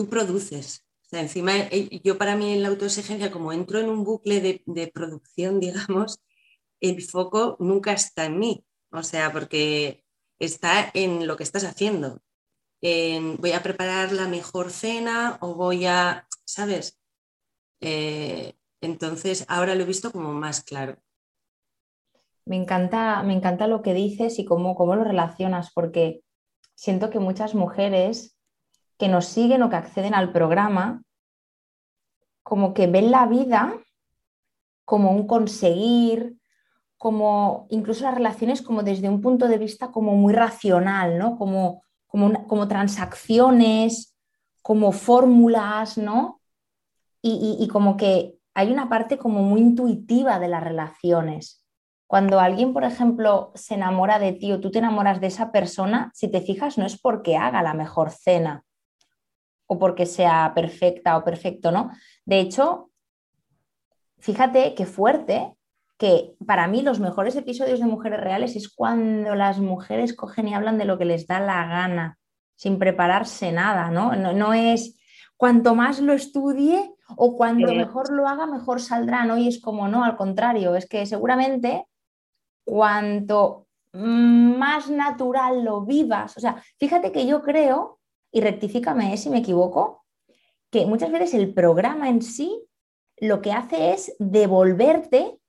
tú 0.00 0.08
produces. 0.08 0.86
O 1.04 1.08
sea, 1.10 1.20
encima, 1.20 1.58
eh, 1.58 2.00
yo 2.04 2.16
para 2.18 2.36
mí 2.36 2.52
en 2.52 2.62
la 2.62 2.68
autoexigencia, 2.68 3.30
como 3.30 3.52
entro 3.52 3.78
en 3.80 3.88
un 3.88 4.04
bucle 4.04 4.40
de, 4.40 4.86
producción, 4.88 5.60
digamos, 5.60 6.20
el 6.80 7.02
foco 7.02 7.56
nunca 7.60 7.92
está 7.92 8.26
en 8.26 8.38
mí. 8.38 8.64
O 8.92 9.02
sea, 9.02 9.32
porque 9.32 10.04
está 10.40 10.90
en 10.94 11.26
lo 11.26 11.36
que 11.36 11.44
estás 11.44 11.64
haciendo. 11.64 12.20
voy 12.82 13.52
a 13.52 13.62
preparar 13.62 14.12
la 14.12 14.26
mejor 14.26 14.70
cena 14.70 15.38
o 15.40 15.54
voy 15.54 15.86
a, 15.86 16.26
¿sabes? 16.44 16.98
Eh, 17.80 18.54
entonces, 18.80 19.44
ahora 19.48 19.74
lo 19.74 19.82
he 19.82 19.86
visto 19.86 20.10
como 20.10 20.32
más 20.32 20.62
claro. 20.64 20.96
Me 22.46 22.56
encanta, 22.56 23.22
me 23.22 23.34
encanta 23.34 23.66
lo 23.66 23.82
que 23.82 23.94
dices 23.94 24.38
y 24.38 24.44
cómo, 24.44 24.74
cómo 24.74 24.96
lo 24.96 25.04
relacionas, 25.04 25.70
porque 25.72 26.22
siento 26.74 27.10
que 27.10 27.20
muchas 27.20 27.54
mujeres 27.54 28.36
que 28.98 29.08
nos 29.08 29.26
siguen 29.26 29.62
o 29.62 29.70
que 29.70 29.76
acceden 29.76 30.14
al 30.14 30.32
programa, 30.32 31.02
como 32.42 32.74
que 32.74 32.86
ven 32.86 33.10
la 33.10 33.26
vida 33.26 33.78
como 34.84 35.12
un 35.12 35.28
conseguir, 35.28 36.39
como 37.00 37.66
incluso 37.70 38.04
las 38.04 38.14
relaciones 38.14 38.60
como 38.60 38.82
desde 38.82 39.08
un 39.08 39.22
punto 39.22 39.48
de 39.48 39.56
vista 39.56 39.90
como 39.90 40.16
muy 40.16 40.34
racional, 40.34 41.16
¿no? 41.16 41.38
Como, 41.38 41.82
como, 42.06 42.46
como 42.46 42.68
transacciones, 42.68 44.14
como 44.60 44.92
fórmulas, 44.92 45.96
¿no? 45.96 46.42
y, 47.22 47.66
como 47.68 47.96
que 47.96 48.36
hay 48.54 48.70
una 48.70 48.90
parte 48.90 49.16
como 49.16 49.42
muy 49.42 49.62
intuitiva 49.62 50.38
de 50.38 50.48
las 50.48 50.62
relaciones. 50.62 51.64
Cuando 52.06 52.38
alguien, 52.38 52.74
por 52.74 52.84
ejemplo, 52.84 53.50
se 53.54 53.76
enamora 53.76 54.18
de 54.18 54.34
ti 54.34 54.52
o 54.52 54.60
tú 54.60 54.70
te 54.70 54.80
enamoras 54.80 55.22
de 55.22 55.28
esa 55.28 55.52
persona, 55.52 56.10
si 56.14 56.28
te 56.28 56.42
fijas, 56.42 56.76
no 56.76 56.84
es 56.84 57.00
porque 57.00 57.38
haga 57.38 57.62
la 57.62 57.72
mejor 57.72 58.10
cena 58.10 58.62
o 59.66 59.78
porque 59.78 60.04
sea 60.04 60.52
perfecta 60.54 61.16
o 61.16 61.24
perfecto, 61.24 61.72
¿no? 61.72 61.92
De 62.26 62.40
hecho, 62.40 62.90
fíjate 64.18 64.74
qué 64.74 64.84
fuerte 64.84 65.56
que 66.00 66.34
para 66.46 66.66
mí 66.66 66.80
los 66.80 66.98
mejores 66.98 67.36
episodios 67.36 67.78
de 67.78 67.84
Mujeres 67.84 68.20
Reales 68.20 68.56
es 68.56 68.70
cuando 68.74 69.34
las 69.34 69.58
mujeres 69.58 70.16
cogen 70.16 70.48
y 70.48 70.54
hablan 70.54 70.78
de 70.78 70.86
lo 70.86 70.96
que 70.96 71.04
les 71.04 71.26
da 71.26 71.40
la 71.40 71.66
gana, 71.66 72.18
sin 72.56 72.78
prepararse 72.78 73.52
nada, 73.52 73.90
¿no? 73.90 74.16
No, 74.16 74.32
no 74.32 74.54
es 74.54 74.98
cuanto 75.36 75.74
más 75.74 76.00
lo 76.00 76.14
estudie, 76.14 76.94
o 77.18 77.36
cuando 77.36 77.74
mejor 77.74 78.10
lo 78.10 78.26
haga, 78.26 78.46
mejor 78.46 78.80
saldrá, 78.80 79.26
¿no? 79.26 79.36
Y 79.36 79.46
es 79.46 79.60
como, 79.60 79.88
no, 79.88 80.02
al 80.02 80.16
contrario, 80.16 80.74
es 80.74 80.88
que 80.88 81.04
seguramente 81.04 81.86
cuanto 82.64 83.66
más 83.92 84.88
natural 84.88 85.62
lo 85.64 85.82
vivas, 85.82 86.34
o 86.34 86.40
sea, 86.40 86.62
fíjate 86.78 87.12
que 87.12 87.26
yo 87.26 87.42
creo, 87.42 87.98
y 88.32 88.40
rectifícame 88.40 89.18
si 89.18 89.28
me 89.28 89.40
equivoco, 89.40 90.06
que 90.70 90.86
muchas 90.86 91.12
veces 91.12 91.34
el 91.34 91.52
programa 91.52 92.08
en 92.08 92.22
sí 92.22 92.58
lo 93.18 93.42
que 93.42 93.52
hace 93.52 93.92
es 93.92 94.16
devolverte 94.18 95.39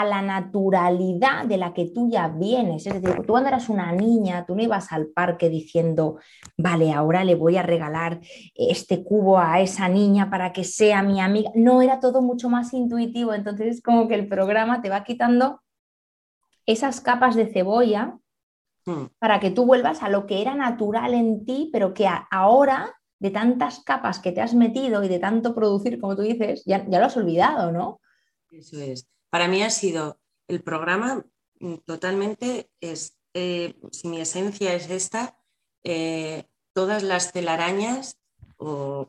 a 0.00 0.04
la 0.04 0.22
naturalidad 0.22 1.44
de 1.46 1.56
la 1.56 1.74
que 1.74 1.86
tú 1.86 2.08
ya 2.08 2.28
vienes. 2.28 2.86
Es 2.86 3.02
decir, 3.02 3.22
tú 3.22 3.32
cuando 3.32 3.48
eras 3.48 3.68
una 3.68 3.90
niña, 3.90 4.46
tú 4.46 4.54
no 4.54 4.62
ibas 4.62 4.92
al 4.92 5.08
parque 5.08 5.50
diciendo, 5.50 6.18
vale, 6.56 6.92
ahora 6.92 7.24
le 7.24 7.34
voy 7.34 7.56
a 7.56 7.62
regalar 7.62 8.20
este 8.54 9.02
cubo 9.02 9.40
a 9.40 9.60
esa 9.60 9.88
niña 9.88 10.30
para 10.30 10.52
que 10.52 10.62
sea 10.62 11.02
mi 11.02 11.20
amiga. 11.20 11.50
No, 11.56 11.82
era 11.82 11.98
todo 11.98 12.22
mucho 12.22 12.48
más 12.48 12.72
intuitivo. 12.74 13.34
Entonces 13.34 13.76
es 13.76 13.82
como 13.82 14.06
que 14.06 14.14
el 14.14 14.28
programa 14.28 14.82
te 14.82 14.88
va 14.88 15.02
quitando 15.02 15.62
esas 16.64 17.00
capas 17.00 17.34
de 17.34 17.46
cebolla 17.46 18.18
hmm. 18.86 19.06
para 19.18 19.40
que 19.40 19.50
tú 19.50 19.66
vuelvas 19.66 20.04
a 20.04 20.08
lo 20.08 20.26
que 20.26 20.42
era 20.42 20.54
natural 20.54 21.12
en 21.12 21.44
ti, 21.44 21.70
pero 21.72 21.92
que 21.92 22.08
ahora, 22.30 22.94
de 23.18 23.30
tantas 23.32 23.80
capas 23.80 24.20
que 24.20 24.30
te 24.30 24.42
has 24.42 24.54
metido 24.54 25.02
y 25.02 25.08
de 25.08 25.18
tanto 25.18 25.56
producir, 25.56 25.98
como 26.00 26.14
tú 26.14 26.22
dices, 26.22 26.62
ya, 26.66 26.86
ya 26.88 27.00
lo 27.00 27.06
has 27.06 27.16
olvidado, 27.16 27.72
¿no? 27.72 28.00
Eso 28.52 28.78
es. 28.80 29.08
Para 29.30 29.48
mí 29.48 29.62
ha 29.62 29.70
sido 29.70 30.20
el 30.48 30.62
programa 30.62 31.24
mm, 31.60 31.74
totalmente, 31.86 32.70
es, 32.80 33.18
eh, 33.34 33.78
si 33.92 34.08
mi 34.08 34.20
esencia 34.20 34.74
es 34.74 34.90
esta, 34.90 35.38
eh, 35.84 36.44
todas 36.72 37.02
las 37.02 37.32
telarañas 37.32 38.18
o, 38.56 39.06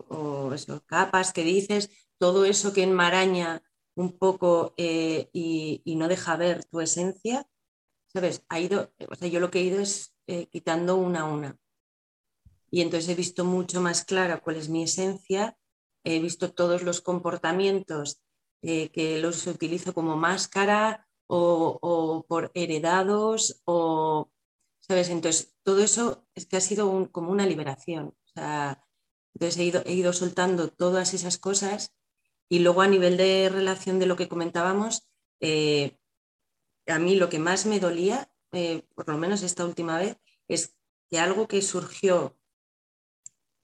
capas 0.85 1.33
que 1.33 1.43
dices, 1.43 1.89
todo 2.17 2.45
eso 2.45 2.73
que 2.73 2.83
enmaraña 2.83 3.63
un 3.95 4.17
poco 4.17 4.73
eh, 4.77 5.29
y, 5.33 5.81
no 5.95 6.07
deja 6.07 6.35
ver 6.35 6.65
tu 6.65 6.81
esencia, 6.81 7.47
¿sabes? 8.07 8.43
Ha 8.49 8.59
ido, 8.59 8.93
o 9.09 9.15
sea, 9.15 9.27
yo 9.27 9.39
lo 9.39 9.49
que 9.49 9.59
he 9.59 9.63
ido 9.63 9.79
es 9.79 10.13
quitando 10.51 10.95
una 10.95 11.21
a 11.21 11.25
una. 11.25 11.57
Y 12.69 12.81
entonces 12.81 13.09
he 13.09 13.15
visto 13.15 13.45
mucho 13.45 13.81
más 13.81 14.05
clara 14.05 14.41
cuál 14.41 14.57
es 14.57 14.69
mi 14.69 14.83
esencia, 14.83 15.57
he 16.03 16.19
visto 16.19 16.53
todos 16.53 16.83
los 16.83 17.01
comportamientos 17.01 18.21
eh, 18.61 18.89
que 18.89 19.19
los 19.19 19.47
utilizo 19.47 19.93
como 19.93 20.17
máscara 20.17 21.07
o, 21.27 22.25
por 22.27 22.51
heredados 22.55 23.61
o, 23.65 24.31
¿sabes? 24.79 25.09
Entonces, 25.09 25.55
todo 25.63 25.83
eso 25.83 26.27
es 26.35 26.45
que 26.45 26.57
ha 26.57 26.61
sido 26.61 27.11
como 27.11 27.31
una 27.31 27.45
liberación. 27.45 28.15
entonces 29.33 29.57
he 29.57 29.63
ido, 29.63 29.83
he 29.85 29.93
ido 29.93 30.13
soltando 30.13 30.69
todas 30.69 31.13
esas 31.13 31.37
cosas 31.37 31.93
y 32.49 32.59
luego 32.59 32.81
a 32.81 32.87
nivel 32.87 33.15
de 33.15 33.49
relación 33.49 33.99
de 33.99 34.07
lo 34.07 34.15
que 34.15 34.27
comentábamos, 34.27 35.07
eh, 35.39 35.97
a 36.87 36.97
mí 36.97 37.15
lo 37.15 37.29
que 37.29 37.37
más 37.39 37.67
me 37.67 37.79
dolía, 37.79 38.31
eh, 38.51 38.87
por 38.95 39.07
lo 39.07 39.17
menos 39.17 39.43
esta 39.43 39.65
última 39.65 39.99
vez, 39.99 40.17
es 40.47 40.75
que 41.09 41.19
algo 41.19 41.47
que 41.47 41.61
surgió 41.61 42.35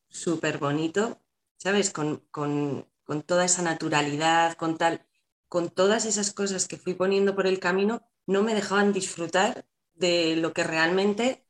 súper 0.08 0.60
bonito, 0.60 1.20
¿sabes? 1.58 1.90
Con, 1.90 2.18
con, 2.30 2.88
con 3.06 3.22
toda 3.24 3.46
esa 3.46 3.62
naturalidad, 3.62 4.56
con 4.58 4.78
tal, 4.78 5.06
con 5.48 5.70
todas 5.70 6.06
esas 6.06 6.34
cosas 6.34 6.68
que 6.68 6.78
fui 6.78 6.94
poniendo 6.96 7.36
por 7.36 7.48
el 7.48 7.60
camino, 7.60 8.02
no 8.28 8.44
me 8.44 8.56
dejaban 8.56 8.92
disfrutar 8.92 9.66
de 9.94 10.36
lo 10.36 10.54
que 10.54 10.64
realmente 10.64 11.46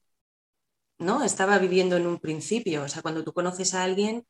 no 1.00 1.24
estaba 1.24 1.58
viviendo 1.58 1.98
en 1.98 2.08
un 2.08 2.20
principio. 2.20 2.84
O 2.84 2.88
sea, 2.88 3.02
cuando 3.02 3.24
tú 3.24 3.34
conoces 3.34 3.74
a 3.74 3.84
alguien, 3.84 4.28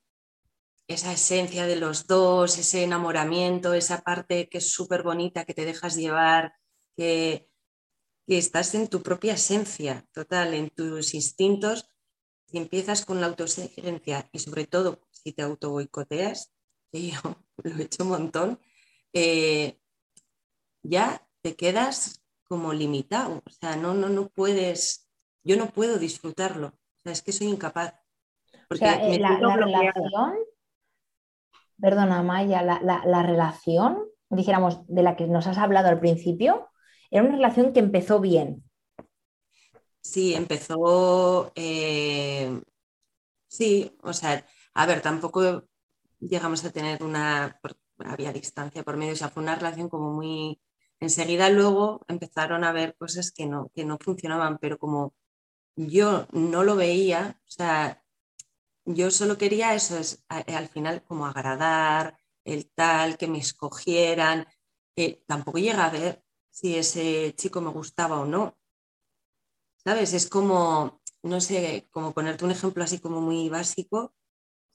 esa 0.88 1.12
esencia 1.13 1.65
de 1.65 1.75
los 1.75 2.08
dos, 2.08 2.58
ese 2.58 2.84
enamoramiento, 2.84 3.74
esa 3.74 4.01
parte 4.01 4.48
que 4.50 4.60
es 4.60 4.72
súper 4.72 5.03
bonita, 5.03 5.46
que 5.46 5.53
te 5.53 5.65
dejas 5.65 5.96
llevar, 5.96 6.53
que, 6.96 7.50
que 8.27 8.38
estás 8.38 8.75
en 8.75 8.88
tu 8.88 9.01
propia 9.01 9.34
esencia 9.34 10.05
total, 10.13 10.53
en 10.53 10.70
tus 10.70 11.13
instintos, 11.15 11.88
y 12.51 12.58
empiezas 12.58 13.05
con 13.05 13.20
la 13.20 13.27
autoexigencia 13.27 14.29
y 14.32 14.39
sobre 14.39 14.67
todo 14.67 15.01
si 15.12 15.34
te 15.34 15.41
auto 15.41 15.72
boicoteas, 15.72 16.54
yo 17.11 17.35
lo 17.63 17.77
he 17.77 17.83
hecho 17.83 18.03
un 18.03 18.09
montón, 18.09 18.59
eh, 19.13 19.79
ya 20.83 21.27
te 21.41 21.55
quedas 21.55 22.23
como 22.47 22.73
limitado. 22.73 23.41
O 23.45 23.49
sea, 23.49 23.75
no, 23.75 23.93
no, 23.93 24.09
no 24.09 24.29
puedes, 24.29 25.09
yo 25.43 25.57
no 25.57 25.67
puedo 25.67 25.97
disfrutarlo. 25.97 26.67
O 26.67 26.99
sea, 27.03 27.11
es 27.11 27.21
que 27.21 27.31
soy 27.31 27.47
incapaz. 27.47 27.93
Porque 28.67 28.85
eh, 28.85 29.19
la, 29.19 29.37
relación, 29.55 30.33
perdona 31.79 32.23
Maya, 32.23 32.61
la, 32.63 33.23
relación, 33.23 34.03
dijéramos, 34.29 34.85
de 34.87 35.03
la 35.03 35.15
que 35.15 35.27
nos 35.27 35.45
has 35.47 35.57
hablado 35.57 35.89
al 35.89 35.99
principio, 35.99 36.69
era 37.11 37.23
una 37.23 37.35
relación 37.35 37.73
que 37.73 37.79
empezó 37.79 38.19
bien. 38.19 38.63
Sí, 40.01 40.33
empezó, 40.33 41.51
eh, 41.55 42.61
sí, 43.47 43.95
o 44.01 44.13
sea, 44.13 44.45
a 44.73 44.85
ver, 44.85 45.01
tampoco 45.01 45.63
llegamos 46.27 46.65
a 46.65 46.72
tener 46.72 47.03
una, 47.03 47.60
había 48.00 48.34
distancia 48.34 48.84
por 48.84 48.98
medio, 48.98 49.13
o 49.13 49.15
sea, 49.15 49.29
fue 49.29 49.44
una 49.44 49.55
relación 49.55 49.89
como 49.89 50.13
muy, 50.13 50.62
enseguida 51.00 51.50
luego 51.50 52.05
empezaron 52.08 52.63
a 52.63 52.72
ver 52.72 52.96
cosas 52.98 53.32
que 53.32 53.46
no, 53.46 53.72
que 53.74 53.86
no 53.86 53.98
funcionaban, 54.00 54.58
pero 54.60 54.77
como 54.77 55.13
yo 55.75 56.27
no 56.32 56.63
lo 56.63 56.75
veía, 56.75 57.39
o 57.41 57.51
sea, 57.51 58.03
yo 58.86 59.12
solo 59.12 59.38
quería 59.38 59.74
eso, 59.75 59.98
es 59.98 60.24
al 60.29 60.70
final 60.70 61.03
como 61.03 61.25
agradar, 61.25 62.17
el 62.44 62.70
tal, 62.72 63.17
que 63.17 63.27
me 63.27 63.39
escogieran, 63.39 64.48
tampoco 65.27 65.58
llega 65.58 65.86
a 65.86 65.89
ver 65.89 66.24
si 66.50 66.75
ese 66.77 67.34
chico 67.36 67.60
me 67.62 67.72
gustaba 67.72 68.20
o 68.20 68.25
no. 68.25 68.58
¿Sabes? 69.84 70.13
Es 70.13 70.27
como, 70.29 71.01
no 71.24 71.41
sé, 71.41 71.88
como 71.91 72.13
ponerte 72.13 72.46
un 72.46 72.51
ejemplo 72.51 72.84
así 72.84 73.00
como 73.00 73.22
muy 73.22 73.50
básico, 73.50 74.14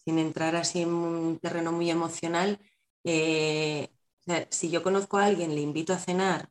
sin 0.05 0.19
entrar 0.19 0.57
así 0.57 0.83
en 0.83 0.93
un 0.93 1.39
terreno 1.39 1.73
muy 1.73 1.91
emocional, 1.91 2.61
eh, 3.05 3.89
si 4.51 4.71
yo 4.71 4.83
conozco 4.83 5.19
a 5.19 5.25
alguien, 5.27 5.55
le 5.55 5.61
invito 5.61 5.93
a 5.93 5.99
cenar, 5.99 6.51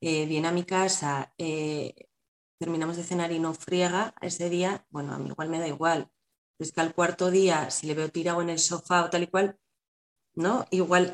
eh, 0.00 0.26
viene 0.26 0.48
a 0.48 0.52
mi 0.52 0.64
casa, 0.64 1.34
eh, 1.38 1.94
terminamos 2.58 2.96
de 2.96 3.04
cenar 3.04 3.32
y 3.32 3.38
no 3.38 3.54
friega 3.54 4.14
ese 4.20 4.50
día, 4.50 4.86
bueno, 4.90 5.14
a 5.14 5.18
mí 5.18 5.28
igual 5.30 5.48
me 5.50 5.60
da 5.60 5.68
igual. 5.68 6.10
Es 6.58 6.72
que 6.72 6.80
al 6.80 6.94
cuarto 6.94 7.30
día, 7.30 7.70
si 7.70 7.86
le 7.86 7.94
veo 7.94 8.10
tirado 8.10 8.42
en 8.42 8.50
el 8.50 8.58
sofá 8.58 9.04
o 9.04 9.10
tal 9.10 9.24
y 9.24 9.26
cual, 9.28 9.58
¿no? 10.34 10.66
Igual 10.70 11.12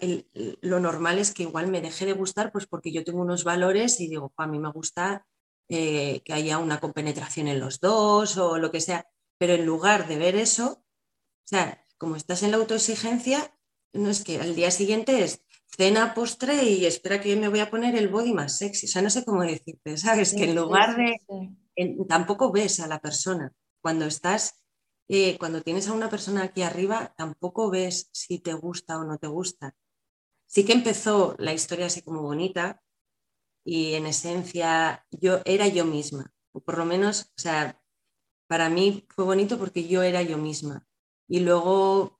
lo 0.62 0.81
normal 0.81 1.19
es 1.19 1.33
que 1.35 1.45
igual 1.45 1.69
me 1.69 1.81
deje 1.83 2.07
de 2.07 2.12
gustar, 2.15 2.53
pues 2.53 2.67
porque 2.67 2.93
yo 2.93 3.05
tengo 3.05 3.21
unos 3.23 3.45
valores 3.45 4.00
y 4.00 4.09
digo, 4.09 4.33
a 4.37 4.47
mí 4.47 4.59
me 4.59 4.71
gusta 4.73 5.27
que 5.69 6.23
haya 6.31 6.59
una 6.59 6.81
compenetración 6.81 7.49
en 7.49 7.61
los 7.61 7.81
dos 7.81 8.37
o 8.39 8.59
lo 8.59 8.71
que 8.73 8.81
sea, 8.81 9.07
pero 9.39 9.55
en 9.55 9.67
lugar 9.67 10.09
de 10.09 10.19
ver 10.19 10.37
eso, 10.37 10.85
sea, 11.57 11.85
como 11.99 12.16
estás 12.16 12.42
en 12.42 12.52
la 12.52 12.57
autoexigencia, 12.57 13.54
no 13.92 14.09
es 14.11 14.25
que 14.25 14.40
al 14.40 14.54
día 14.54 14.71
siguiente 14.71 15.23
es 15.25 15.45
cena, 15.66 16.14
postre 16.14 16.64
y 16.64 16.87
espera 16.87 17.21
que 17.21 17.37
me 17.37 17.49
voy 17.49 17.61
a 17.61 17.71
poner 17.71 17.97
el 17.97 18.09
body 18.09 18.33
más 18.33 18.59
sexy. 18.59 18.87
O 18.87 18.88
sea, 18.88 19.02
no 19.02 19.11
sé 19.11 19.25
cómo 19.25 19.42
decirte, 19.42 19.97
¿sabes? 19.97 20.35
que 20.35 20.45
en 20.45 20.54
lugar 20.54 20.97
de 20.97 21.21
tampoco 22.09 22.52
ves 22.52 22.80
a 22.80 22.87
la 22.87 23.00
persona. 23.00 23.52
Cuando 23.80 24.04
estás, 24.07 24.62
eh, 25.09 25.38
cuando 25.38 25.62
tienes 25.62 25.88
a 25.88 25.92
una 25.92 26.11
persona 26.11 26.42
aquí 26.42 26.62
arriba, 26.62 27.14
tampoco 27.16 27.71
ves 27.71 28.11
si 28.12 28.38
te 28.38 28.52
gusta 28.52 28.99
o 28.99 29.04
no 29.04 29.19
te 29.19 29.26
gusta. 29.26 29.75
Sí 30.47 30.64
que 30.64 30.73
empezó 30.73 31.37
la 31.38 31.52
historia 31.52 31.87
así 31.87 32.02
como 32.02 32.23
bonita 32.23 32.83
y 33.64 33.95
en 33.95 34.07
esencia 34.07 35.07
yo 35.11 35.40
era 35.45 35.69
yo 35.69 35.85
misma, 35.85 36.33
o 36.52 36.61
por 36.61 36.78
lo 36.78 36.85
menos, 36.85 37.33
o 37.37 37.40
sea, 37.40 37.80
para 38.49 38.69
mí 38.69 39.07
fue 39.14 39.25
bonito 39.25 39.59
porque 39.59 39.87
yo 39.87 40.02
era 40.02 40.23
yo 40.23 40.38
misma. 40.38 40.87
Y 41.31 41.41
luego 41.41 42.19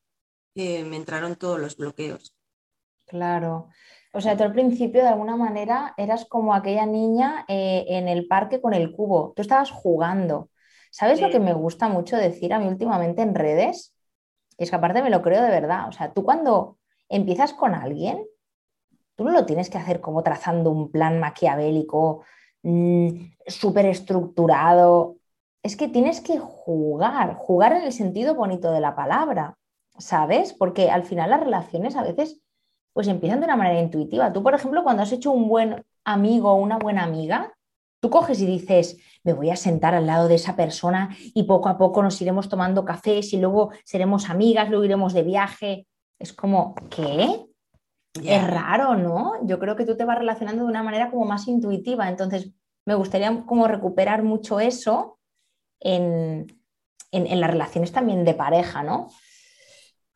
eh, 0.55 0.85
me 0.85 0.95
entraron 0.95 1.35
todos 1.35 1.59
los 1.59 1.76
bloqueos. 1.76 2.33
Claro. 3.07 3.69
O 4.12 4.21
sea, 4.21 4.37
tú 4.37 4.45
al 4.45 4.52
principio 4.52 5.02
de 5.02 5.09
alguna 5.09 5.35
manera 5.35 5.95
eras 5.97 6.26
como 6.26 6.55
aquella 6.55 6.87
niña 6.87 7.45
eh, 7.49 7.87
en 7.88 8.07
el 8.07 8.29
parque 8.29 8.61
con 8.61 8.73
el 8.73 8.93
cubo. 8.93 9.33
Tú 9.35 9.43
estabas 9.43 9.73
jugando. 9.73 10.49
¿Sabes 10.93 11.21
lo 11.21 11.29
que 11.29 11.40
me 11.40 11.52
gusta 11.52 11.88
mucho 11.88 12.17
decir 12.17 12.55
a 12.55 12.61
mí 12.61 12.69
últimamente 12.69 13.23
en 13.23 13.35
redes? 13.35 13.97
Es 14.59 14.71
que 14.71 14.76
aparte 14.76 15.02
me 15.02 15.11
lo 15.11 15.23
creo 15.23 15.43
de 15.43 15.50
verdad. 15.50 15.88
O 15.88 15.93
sea, 15.93 16.12
tú 16.12 16.23
cuando 16.23 16.79
empiezas 17.09 17.52
con 17.52 17.75
alguien, 17.75 18.25
tú 19.17 19.25
no 19.25 19.33
lo 19.33 19.45
tienes 19.45 19.71
que 19.71 19.79
hacer 19.79 20.00
como 20.00 20.23
trazando 20.23 20.71
un 20.71 20.93
plan 20.93 21.19
maquiavélico, 21.19 22.25
mm, 22.62 23.09
súper 23.45 23.87
estructurado. 23.87 25.17
Es 25.62 25.76
que 25.76 25.88
tienes 25.88 26.21
que 26.21 26.38
jugar, 26.38 27.35
jugar 27.35 27.73
en 27.73 27.83
el 27.83 27.93
sentido 27.93 28.35
bonito 28.35 28.73
de 28.73 28.81
la 28.81 28.95
palabra, 28.95 29.59
¿sabes? 29.99 30.55
Porque 30.55 30.90
al 30.90 31.05
final 31.05 31.31
las 31.31 31.40
relaciones 31.40 31.97
a 31.97 32.02
veces 32.02 32.40
pues 32.93 33.09
empiezan 33.09 33.40
de 33.40 33.47
una 33.47 33.57
manera 33.57 33.81
intuitiva. 33.81 34.33
Tú, 34.33 34.43
por 34.43 34.55
ejemplo, 34.55 34.83
cuando 34.83 35.02
has 35.02 35.12
hecho 35.12 35.31
un 35.31 35.49
buen 35.49 35.85
amigo 36.05 36.50
o 36.50 36.57
una 36.57 36.79
buena 36.79 37.05
amiga, 37.05 37.52
tú 38.00 38.11
coges 38.11 38.40
y 38.40 38.47
dices, 38.47 38.99
me 39.23 39.33
voy 39.33 39.50
a 39.50 39.57
sentar 39.57 39.95
al 39.95 40.07
lado 40.07 40.26
de 40.29 40.35
esa 40.35 40.57
persona 40.57 41.14
y 41.35 41.45
poco 41.45 41.69
a 41.69 41.79
poco 41.79 42.02
nos 42.02 42.21
iremos 42.21 42.49
tomando 42.49 42.85
cafés 42.85 43.33
y 43.33 43.38
luego 43.38 43.71
seremos 43.85 44.29
amigas, 44.29 44.71
luego 44.71 44.85
iremos 44.85 45.12
de 45.12 45.23
viaje. 45.23 45.87
Es 46.19 46.33
como, 46.33 46.75
¿qué? 46.88 47.47
Es 48.25 48.50
raro, 48.50 48.97
¿no? 48.97 49.35
Yo 49.47 49.59
creo 49.59 49.76
que 49.76 49.87
tú 49.87 49.97
te 49.97 50.05
vas 50.05 50.19
relacionando 50.19 50.64
de 50.64 50.71
una 50.71 50.83
manera 50.83 51.11
como 51.11 51.26
más 51.26 51.47
intuitiva. 51.47 52.09
Entonces, 52.09 52.50
me 52.87 52.95
gustaría 52.95 53.45
como 53.47 53.69
recuperar 53.69 54.23
mucho 54.25 54.59
eso 54.59 55.19
en, 55.80 56.46
en 57.12 57.40
las 57.40 57.50
relaciones 57.50 57.92
también 57.92 58.25
de 58.25 58.34
pareja, 58.34 58.82
¿no? 58.82 59.08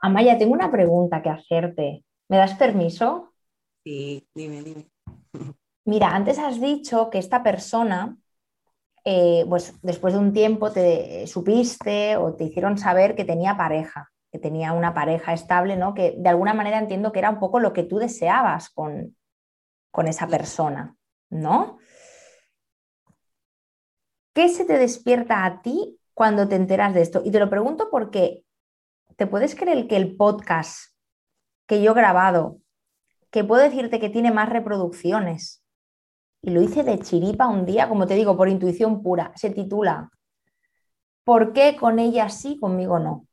Amaya, 0.05 0.37
tengo 0.37 0.53
una 0.53 0.71
pregunta 0.71 1.23
que 1.23 1.31
hacerte. 1.31 2.05
¿Me 2.29 2.37
das 2.37 2.55
permiso? 2.55 3.33
Sí, 3.83 4.29
dime, 4.35 4.63
dime. 4.63 4.91
Mira, 5.87 6.09
antes 6.09 6.39
has 6.39 6.61
dicho 6.61 7.09
que 7.11 7.19
esta 7.19 7.43
persona, 7.43 8.17
eh, 9.05 9.47
pues 9.49 9.75
después 9.83 10.15
de 10.15 10.21
un 10.21 10.33
tiempo 10.33 10.73
te 10.73 11.27
supiste 11.27 12.17
o 12.17 12.35
te 12.35 12.45
hicieron 12.45 12.77
saber 12.79 13.15
que 13.15 13.25
tenía 13.25 13.57
pareja, 13.57 14.11
que 14.31 14.39
tenía 14.39 14.73
una 14.73 14.93
pareja 14.93 15.33
estable, 15.33 15.77
¿no? 15.77 15.95
Que 15.95 16.15
de 16.19 16.29
alguna 16.29 16.55
manera 16.55 16.79
entiendo 16.79 17.13
que 17.13 17.19
era 17.19 17.31
un 17.31 17.39
poco 17.39 17.61
lo 17.61 17.73
que 17.73 17.85
tú 17.85 17.99
deseabas 17.99 18.71
con, 18.71 19.17
con 19.91 20.09
esa 20.09 20.27
persona, 20.27 20.97
¿no? 21.31 21.79
¿Qué 24.35 24.49
se 24.49 24.65
te 24.65 24.79
despierta 24.79 25.45
a 25.45 25.63
ti 25.63 25.99
cuando 26.13 26.49
te 26.49 26.57
enteras 26.57 26.93
de 26.93 27.03
esto? 27.03 27.23
Y 27.25 27.31
te 27.31 27.39
lo 27.39 27.49
pregunto 27.49 27.89
porque 27.91 28.45
te 29.17 29.27
puedes 29.29 29.55
creer 29.55 29.87
que 29.87 29.97
el 29.97 30.17
podcast 30.17 30.93
que 31.67 31.81
yo 31.81 31.93
he 31.93 31.95
grabado, 31.95 32.59
que 33.31 33.45
puedo 33.45 33.63
decirte 33.63 34.01
que 34.01 34.11
tiene 34.11 34.33
más 34.33 34.49
reproducciones. 34.49 35.63
Y 36.43 36.51
lo 36.51 36.61
hice 36.61 36.83
de 36.83 36.99
chiripa 36.99 37.47
un 37.47 37.65
día, 37.65 37.89
como 37.89 38.07
te 38.07 38.15
digo, 38.15 38.37
por 38.37 38.49
intuición 38.49 39.03
pura. 39.03 39.33
Se 39.37 39.51
titula 39.51 40.11
¿Por 41.25 41.53
qué 41.53 41.77
con 41.79 41.99
ella 41.99 42.29
sí, 42.29 42.59
conmigo 42.59 42.99
no? 42.99 43.27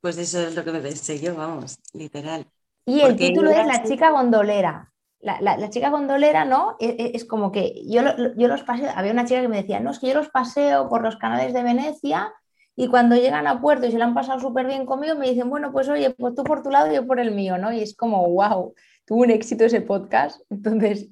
Pues 0.00 0.16
eso 0.16 0.40
es 0.40 0.54
lo 0.54 0.64
que 0.64 0.72
me 0.72 0.80
pensé 0.80 1.20
yo, 1.20 1.34
vamos, 1.34 1.78
literal. 1.92 2.46
Y 2.86 3.00
el 3.00 3.16
título 3.16 3.50
es 3.50 3.66
La 3.66 3.82
chica 3.82 4.10
gondolera. 4.10 4.90
La, 5.20 5.68
chica 5.68 5.90
gondolera, 5.90 6.44
¿no? 6.44 6.76
E, 6.80 6.96
e, 6.98 7.10
es, 7.14 7.26
como 7.26 7.52
que 7.52 7.82
yo, 7.86 8.02
yo 8.36 8.48
los 8.48 8.62
paseo, 8.62 8.90
había 8.94 9.12
una 9.12 9.26
chica 9.26 9.42
que 9.42 9.48
me 9.48 9.58
decía, 9.58 9.78
no, 9.78 9.90
es 9.90 9.98
que 9.98 10.08
yo 10.08 10.14
los 10.14 10.30
paseo 10.30 10.88
por 10.88 11.02
los 11.02 11.16
canales 11.16 11.52
de 11.52 11.62
Venecia 11.62 12.32
y 12.74 12.88
cuando 12.88 13.16
llegan 13.16 13.46
a 13.46 13.60
puerto 13.60 13.86
y 13.86 13.92
se 13.92 13.98
lo 13.98 14.04
han 14.04 14.14
pasado 14.14 14.40
súper 14.40 14.66
bien 14.66 14.86
conmigo, 14.86 15.14
me 15.16 15.28
dicen, 15.28 15.50
bueno, 15.50 15.72
pues 15.72 15.88
oye, 15.90 16.10
pues 16.12 16.34
tú 16.34 16.44
por 16.44 16.62
tu 16.62 16.70
lado 16.70 16.90
y 16.90 16.94
yo 16.94 17.06
por 17.06 17.20
el 17.20 17.32
mío, 17.32 17.58
¿no? 17.58 17.72
Y 17.72 17.80
es 17.80 17.94
como, 17.94 18.26
wow, 18.26 18.74
tuvo 19.04 19.20
un 19.20 19.30
éxito 19.30 19.64
ese 19.64 19.82
podcast. 19.82 20.40
Entonces, 20.48 21.10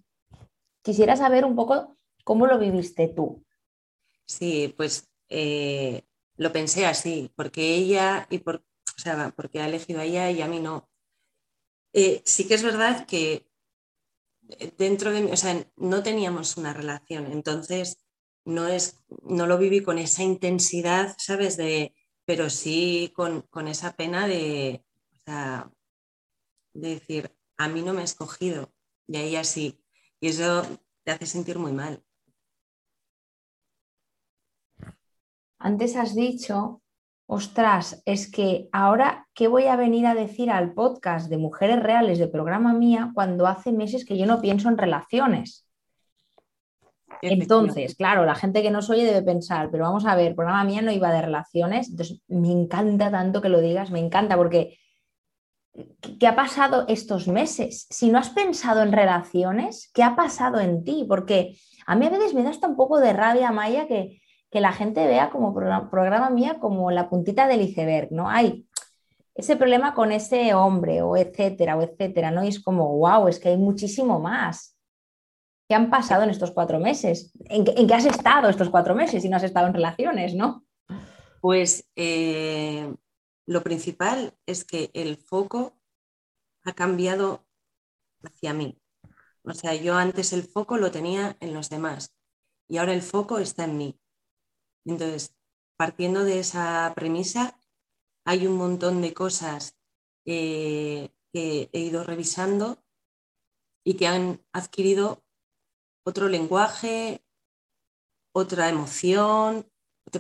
quisiera 0.82 1.16
saber 1.16 1.44
un 1.44 1.56
poco 1.56 1.98
cómo 2.24 2.46
lo 2.46 2.58
viviste 2.58 3.08
tú. 3.08 3.44
Sí, 4.24 4.72
pues 4.76 5.10
eh, 5.28 6.04
lo 6.36 6.52
pensé 6.52 6.86
así, 6.86 7.30
porque 7.36 7.74
ella 7.74 8.26
y 8.30 8.38
por, 8.38 8.56
o 8.56 9.00
sea, 9.00 9.32
porque 9.36 9.60
ha 9.60 9.66
elegido 9.66 10.00
a 10.00 10.04
ella 10.04 10.30
y 10.30 10.40
a 10.40 10.48
mí 10.48 10.60
no. 10.60 10.88
Eh, 11.92 12.22
sí 12.24 12.46
que 12.46 12.54
es 12.54 12.62
verdad 12.62 13.06
que 13.06 13.47
dentro 14.76 15.12
de 15.12 15.22
mí, 15.22 15.30
o 15.32 15.36
sea, 15.36 15.66
no 15.76 16.02
teníamos 16.02 16.56
una 16.56 16.72
relación, 16.72 17.30
entonces 17.32 17.98
no, 18.44 18.66
es, 18.66 19.04
no 19.22 19.46
lo 19.46 19.58
viví 19.58 19.82
con 19.82 19.98
esa 19.98 20.22
intensidad, 20.22 21.14
¿sabes? 21.18 21.56
De, 21.56 21.94
pero 22.24 22.50
sí 22.50 23.12
con, 23.14 23.68
esa 23.68 23.94
pena 23.96 24.26
de, 24.26 24.84
de 26.74 26.88
decir, 26.88 27.30
a 27.56 27.68
mí 27.68 27.82
no 27.82 27.92
me 27.92 28.00
ha 28.00 28.04
escogido 28.04 28.72
y 29.06 29.16
a 29.16 29.22
ella 29.22 29.44
sí. 29.44 29.82
Y 30.20 30.28
eso 30.28 30.62
te 31.04 31.12
hace 31.12 31.26
sentir 31.26 31.58
muy 31.58 31.72
mal. 31.72 32.04
Antes 35.58 35.96
has 35.96 36.14
dicho, 36.14 36.82
ostras, 37.30 38.02
es 38.06 38.30
que 38.30 38.70
ahora, 38.72 39.28
¿qué 39.34 39.48
voy 39.48 39.66
a 39.66 39.76
venir 39.76 40.06
a 40.06 40.14
decir 40.14 40.50
al 40.50 40.72
podcast 40.72 41.28
de 41.28 41.36
Mujeres 41.36 41.82
Reales 41.82 42.18
de 42.18 42.26
programa 42.26 42.72
mía 42.72 43.10
cuando 43.12 43.46
hace 43.46 43.70
meses 43.70 44.06
que 44.06 44.16
yo 44.16 44.24
no 44.24 44.40
pienso 44.40 44.70
en 44.70 44.78
relaciones? 44.78 45.66
Entonces, 47.20 47.96
claro, 47.96 48.24
la 48.24 48.34
gente 48.34 48.62
que 48.62 48.70
nos 48.70 48.88
oye 48.88 49.04
debe 49.04 49.20
pensar, 49.20 49.70
pero 49.70 49.84
vamos 49.84 50.06
a 50.06 50.16
ver, 50.16 50.34
programa 50.34 50.64
mía 50.64 50.80
no 50.80 50.90
iba 50.90 51.12
de 51.12 51.20
relaciones, 51.20 51.90
entonces 51.90 52.22
me 52.28 52.50
encanta 52.50 53.10
tanto 53.10 53.42
que 53.42 53.50
lo 53.50 53.60
digas, 53.60 53.90
me 53.90 53.98
encanta 53.98 54.34
porque 54.34 54.78
¿qué 56.18 56.26
ha 56.26 56.34
pasado 56.34 56.86
estos 56.88 57.28
meses? 57.28 57.86
Si 57.90 58.08
no 58.08 58.18
has 58.18 58.30
pensado 58.30 58.82
en 58.82 58.92
relaciones, 58.92 59.90
¿qué 59.92 60.02
ha 60.02 60.16
pasado 60.16 60.60
en 60.60 60.82
ti? 60.82 61.04
Porque 61.06 61.58
a 61.86 61.94
mí 61.94 62.06
a 62.06 62.10
veces 62.10 62.32
me 62.32 62.42
da 62.42 62.50
hasta 62.50 62.68
un 62.68 62.76
poco 62.76 63.00
de 63.00 63.12
rabia, 63.12 63.52
Maya, 63.52 63.86
que, 63.86 64.22
que 64.50 64.60
la 64.60 64.72
gente 64.72 65.06
vea 65.06 65.30
como 65.30 65.54
programa, 65.54 66.30
mía 66.30 66.58
como 66.58 66.90
la 66.90 67.10
puntita 67.10 67.46
del 67.46 67.62
iceberg, 67.62 68.08
¿no? 68.12 68.28
Hay 68.28 68.66
ese 69.34 69.56
problema 69.56 69.94
con 69.94 70.10
ese 70.10 70.54
hombre 70.54 71.02
o 71.02 71.16
etcétera, 71.16 71.76
o 71.76 71.82
etcétera, 71.82 72.30
¿no? 72.30 72.42
Y 72.44 72.48
es 72.48 72.60
como, 72.60 72.96
wow, 72.98 73.28
es 73.28 73.38
que 73.38 73.50
hay 73.50 73.56
muchísimo 73.56 74.18
más. 74.18 74.76
¿Qué 75.68 75.74
han 75.74 75.90
pasado 75.90 76.22
en 76.22 76.30
estos 76.30 76.50
cuatro 76.50 76.80
meses? 76.80 77.30
¿En 77.44 77.64
qué, 77.64 77.94
has 77.94 78.06
estado 78.06 78.48
estos 78.48 78.70
cuatro 78.70 78.94
meses 78.94 79.22
si 79.22 79.28
no 79.28 79.36
has 79.36 79.42
estado 79.42 79.66
en 79.66 79.74
relaciones, 79.74 80.34
no? 80.34 80.64
Pues 81.40 81.88
eh, 81.94 82.92
lo 83.46 83.62
principal 83.62 84.34
es 84.46 84.64
que 84.64 84.90
el 84.94 85.18
foco 85.18 85.78
ha 86.64 86.72
cambiado 86.72 87.44
hacia 88.24 88.54
mí. 88.54 88.80
O 89.44 89.54
sea, 89.54 89.74
yo 89.74 89.94
antes 89.94 90.32
el 90.32 90.42
foco 90.42 90.78
lo 90.78 90.90
tenía 90.90 91.36
en 91.40 91.54
los 91.54 91.68
demás 91.68 92.14
y 92.66 92.78
ahora 92.78 92.92
el 92.92 93.02
foco 93.02 93.38
está 93.38 93.64
en 93.64 93.78
mí. 93.78 94.00
Entonces, 94.88 95.36
partiendo 95.76 96.24
de 96.24 96.40
esa 96.40 96.92
premisa, 96.96 97.60
hay 98.24 98.46
un 98.46 98.56
montón 98.56 99.02
de 99.02 99.14
cosas 99.14 99.76
que 100.24 101.12
he 101.32 101.80
ido 101.80 102.04
revisando 102.04 102.82
y 103.84 103.94
que 103.94 104.06
han 104.06 104.44
adquirido 104.52 105.22
otro 106.04 106.28
lenguaje, 106.28 107.22
otra 108.32 108.68
emoción, 108.68 109.70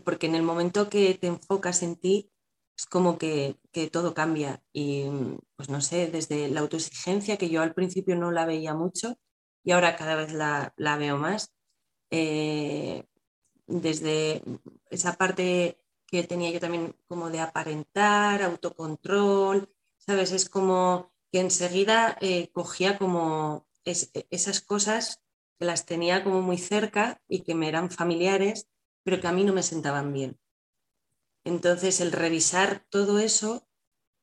porque 0.04 0.26
en 0.26 0.34
el 0.34 0.42
momento 0.42 0.90
que 0.90 1.14
te 1.14 1.28
enfocas 1.28 1.82
en 1.82 1.96
ti 1.96 2.30
es 2.76 2.86
como 2.86 3.18
que, 3.18 3.56
todo 3.90 4.12
cambia. 4.12 4.62
Y 4.72 5.06
pues 5.56 5.70
no 5.70 5.80
sé, 5.80 6.08
desde 6.10 6.48
la 6.48 6.60
autoexigencia 6.60 7.38
que 7.38 7.48
yo 7.48 7.62
al 7.62 7.74
principio 7.74 8.16
no 8.16 8.30
la 8.32 8.44
veía 8.44 8.74
mucho 8.74 9.18
y 9.64 9.72
ahora 9.72 9.96
cada 9.96 10.14
vez 10.14 10.32
la, 10.32 10.74
veo 10.98 11.16
más, 11.16 11.54
eh, 12.10 13.07
desde 13.68 14.42
esa 14.90 15.12
parte 15.14 15.78
que 16.06 16.24
tenía 16.24 16.50
yo 16.50 16.58
también 16.58 16.96
como 17.06 17.30
de 17.30 17.40
aparentar, 17.40 18.42
autocontrol, 18.42 19.72
¿sabes? 19.98 20.32
Es 20.32 20.48
como 20.48 21.12
que 21.30 21.40
enseguida 21.40 22.16
eh, 22.20 22.50
cogía 22.52 22.98
como 22.98 23.68
esas 23.84 24.60
cosas 24.60 25.22
que 25.58 25.66
las 25.66 25.86
tenía 25.86 26.24
como 26.24 26.42
muy 26.42 26.58
cerca 26.58 27.22
y 27.28 27.42
que 27.42 27.54
me 27.54 27.68
eran 27.68 27.90
familiares, 27.90 28.68
pero 29.04 29.20
que 29.20 29.28
a 29.28 29.32
mí 29.32 29.44
no 29.44 29.52
me 29.52 29.62
sentaban 29.62 30.12
bien. 30.12 30.38
Entonces, 31.44 32.00
el 32.00 32.12
revisar 32.12 32.84
todo 32.90 33.18
eso 33.18 33.68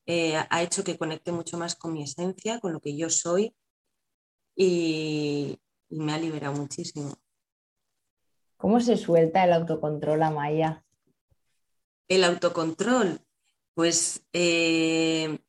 eh, 0.05 0.35
ha 0.37 0.63
hecho 0.63 0.83
que 0.83 0.97
conecte 0.97 1.31
mucho 1.31 1.57
más 1.57 1.75
con 1.75 1.93
mi 1.93 2.03
esencia, 2.03 2.59
con 2.59 2.73
lo 2.73 2.79
que 2.79 2.95
yo 2.95 3.09
soy 3.09 3.55
y, 4.55 5.59
me 5.89 6.13
ha 6.13 6.17
liberado 6.17 6.55
muchísimo. 6.55 7.13
¿Cómo 8.57 8.79
se 8.79 8.97
suelta 8.97 9.43
el 9.43 9.53
autocontrol, 9.53 10.23
Amaya? 10.23 10.83
El 12.07 12.23
autocontrol, 12.23 13.19
pues... 13.73 14.25
Eh, 14.33 15.39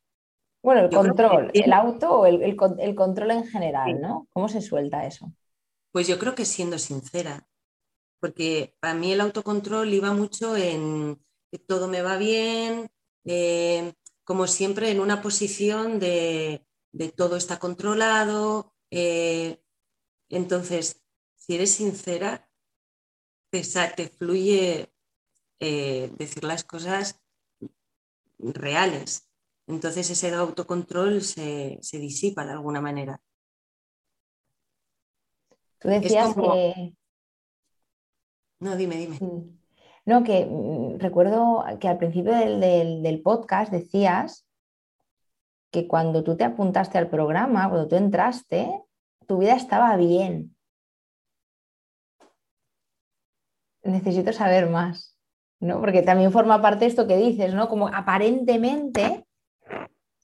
bueno, 0.61 0.81
el 0.81 0.89
control, 0.89 1.51
el 1.53 1.71
auto 1.71 2.19
o 2.19 2.25
el, 2.25 2.41
el, 2.41 2.95
control 2.95 3.31
en 3.31 3.45
general, 3.45 4.01
¿no? 4.01 4.27
¿Cómo 4.33 4.49
se 4.49 4.61
suelta 4.61 5.05
eso? 5.05 5.31
Pues 5.91 6.07
yo 6.07 6.19
creo 6.19 6.35
que 6.35 6.45
siendo 6.45 6.77
sincera, 6.77 7.47
porque 8.19 8.75
para 8.79 8.93
mí 8.93 9.13
el 9.13 9.21
autocontrol 9.21 9.93
iba 9.93 10.11
mucho 10.13 10.57
en 10.57 11.19
que 11.51 11.59
todo 11.59 11.87
me 11.87 12.01
va 12.01 12.17
bien, 12.17 12.89
eh, 13.25 13.93
como 14.23 14.47
siempre 14.47 14.91
en 14.91 14.99
una 14.99 15.21
posición 15.21 15.99
de, 15.99 16.65
todo 17.15 17.37
está 17.37 17.59
controlado. 17.59 18.73
Eh, 18.91 19.61
entonces, 20.29 21.01
si 21.35 21.55
eres 21.55 21.71
sincera, 21.71 22.46
te, 23.49 23.61
te 23.95 24.07
fluye 24.09 24.91
eh, 25.59 26.11
decir 26.17 26.43
las 26.43 26.63
cosas 26.63 27.19
reales. 28.39 29.29
Entonces 29.67 30.09
ese 30.09 30.33
autocontrol 30.33 31.21
se, 31.21 31.79
disipa 31.93 32.45
de 32.45 32.51
alguna 32.53 32.81
manera. 32.81 33.21
Tú 35.79 35.89
decías 35.89 36.33
que... 36.35 36.93
No, 38.59 38.75
dime, 38.75 38.95
dime. 38.95 39.19
No, 40.05 40.23
que 40.23 40.45
mm, 40.45 40.99
recuerdo 40.99 41.65
que 41.81 41.87
al 41.89 41.97
principio 41.97 42.33
del, 42.33 43.21
podcast 43.21 43.71
decías 43.71 44.47
que 45.69 45.85
cuando 45.87 46.23
tú 46.23 46.37
te 46.37 46.45
apuntaste 46.45 46.97
al 46.97 47.09
programa, 47.09 47.67
cuando 47.69 47.89
tú 47.89 47.97
entraste, 47.97 48.83
tu 49.27 49.39
vida 49.39 49.55
estaba 49.55 49.95
bien. 49.97 50.55
Necesito 53.87 54.33
saber 54.33 54.69
más, 54.69 55.17
¿no? 55.59 55.79
Porque 55.79 56.01
también 56.01 56.31
forma 56.31 56.61
parte 56.61 56.85
de 56.85 56.87
esto 56.87 57.07
que 57.07 57.17
dices, 57.17 57.53
¿no? 57.53 57.69
Como 57.69 57.87
aparentemente, 57.87 59.25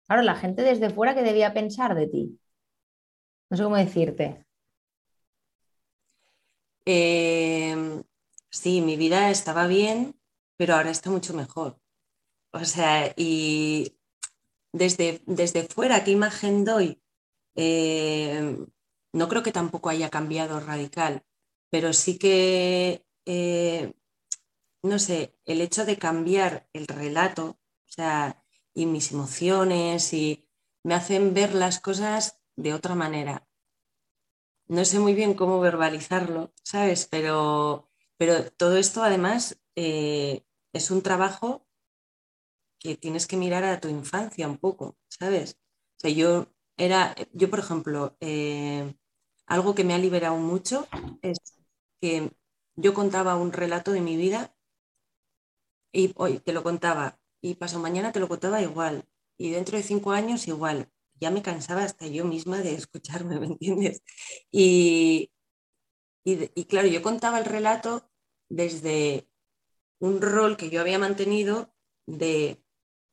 claro, 0.05 0.21
la 0.21 0.35
gente 0.35 0.61
desde 0.61 0.89
fuera 0.89 1.15
que 1.15 1.23
debía 1.23 1.53
pensar 1.53 1.95
de 1.95 2.07
ti. 2.07 2.39
No 3.49 3.57
sé 3.57 3.63
cómo 3.63 3.77
decirte. 3.77 4.45
Eh, 6.85 8.03
sí, 8.49 8.81
mi 8.81 8.97
vida 8.97 9.29
estaba 9.29 9.67
bien, 9.67 10.19
pero 10.57 10.75
ahora 10.75 10.91
está 10.91 11.09
mucho 11.09 11.33
mejor. 11.33 11.79
O 12.51 12.65
sea, 12.65 13.13
y 13.15 13.97
desde, 14.73 15.21
desde 15.25 15.63
fuera, 15.63 16.03
¿qué 16.03 16.11
imagen 16.11 16.65
doy? 16.65 17.01
Eh, 17.55 18.57
no 19.13 19.29
creo 19.29 19.43
que 19.43 19.51
tampoco 19.51 19.89
haya 19.89 20.09
cambiado 20.09 20.59
radical, 20.59 21.23
pero 21.69 21.93
sí 21.93 22.17
que, 22.17 23.05
eh, 23.25 23.93
no 24.83 24.99
sé, 24.99 25.37
el 25.45 25.61
hecho 25.61 25.85
de 25.85 25.97
cambiar 25.97 26.69
el 26.73 26.87
relato, 26.87 27.59
o 27.87 27.91
sea, 27.91 28.43
y 28.73 28.85
mis 28.85 29.11
emociones, 29.11 30.13
y 30.13 30.47
me 30.83 30.95
hacen 30.95 31.33
ver 31.33 31.55
las 31.55 31.79
cosas 31.79 32.39
de 32.55 32.73
otra 32.73 32.95
manera. 32.95 33.47
No 34.67 34.83
sé 34.85 34.99
muy 34.99 35.13
bien 35.13 35.35
cómo 35.35 35.59
verbalizarlo, 35.61 36.51
¿sabes? 36.63 37.07
Pero 37.09 37.89
pero 38.17 38.51
todo 38.51 38.77
esto 38.77 39.03
además 39.03 39.57
eh, 39.75 40.43
es 40.73 40.91
un 40.91 41.01
trabajo 41.01 41.65
que 42.79 42.97
tienes 42.97 43.27
que 43.27 43.37
mirar 43.37 43.63
a 43.63 43.79
tu 43.79 43.87
infancia 43.87 44.47
un 44.47 44.57
poco, 44.57 44.97
¿sabes? 45.07 45.57
Yo 46.03 46.47
era, 46.77 47.15
yo 47.33 47.49
por 47.49 47.59
ejemplo, 47.59 48.17
eh, 48.19 48.93
algo 49.47 49.73
que 49.75 49.83
me 49.85 49.93
ha 49.93 49.97
liberado 49.97 50.35
mucho 50.37 50.87
es 51.21 51.37
que 52.01 52.31
yo 52.75 52.93
contaba 52.93 53.35
un 53.35 53.51
relato 53.51 53.91
de 53.91 54.01
mi 54.01 54.15
vida 54.17 54.55
y 55.91 56.11
hoy 56.15 56.39
te 56.39 56.53
lo 56.53 56.63
contaba 56.63 57.19
y 57.41 57.55
pasado 57.55 57.81
mañana 57.81 58.11
te 58.11 58.19
lo 58.19 58.27
contaba 58.27 58.61
igual 58.61 59.05
y 59.37 59.51
dentro 59.51 59.77
de 59.77 59.83
cinco 59.83 60.11
años 60.11 60.47
igual. 60.47 60.89
Ya 61.19 61.31
me 61.31 61.41
cansaba 61.41 61.83
hasta 61.83 62.07
yo 62.07 62.25
misma 62.25 62.59
de 62.59 62.73
escucharme, 62.73 63.39
¿me 63.39 63.47
entiendes? 63.47 64.01
y 64.51 65.29
claro, 66.67 66.87
yo 66.87 67.01
contaba 67.01 67.39
el 67.39 67.45
relato 67.45 68.09
desde 68.49 69.27
un 69.99 70.21
rol 70.21 70.57
que 70.57 70.69
yo 70.69 70.81
había 70.81 70.99
mantenido 70.99 71.73
de 72.05 72.63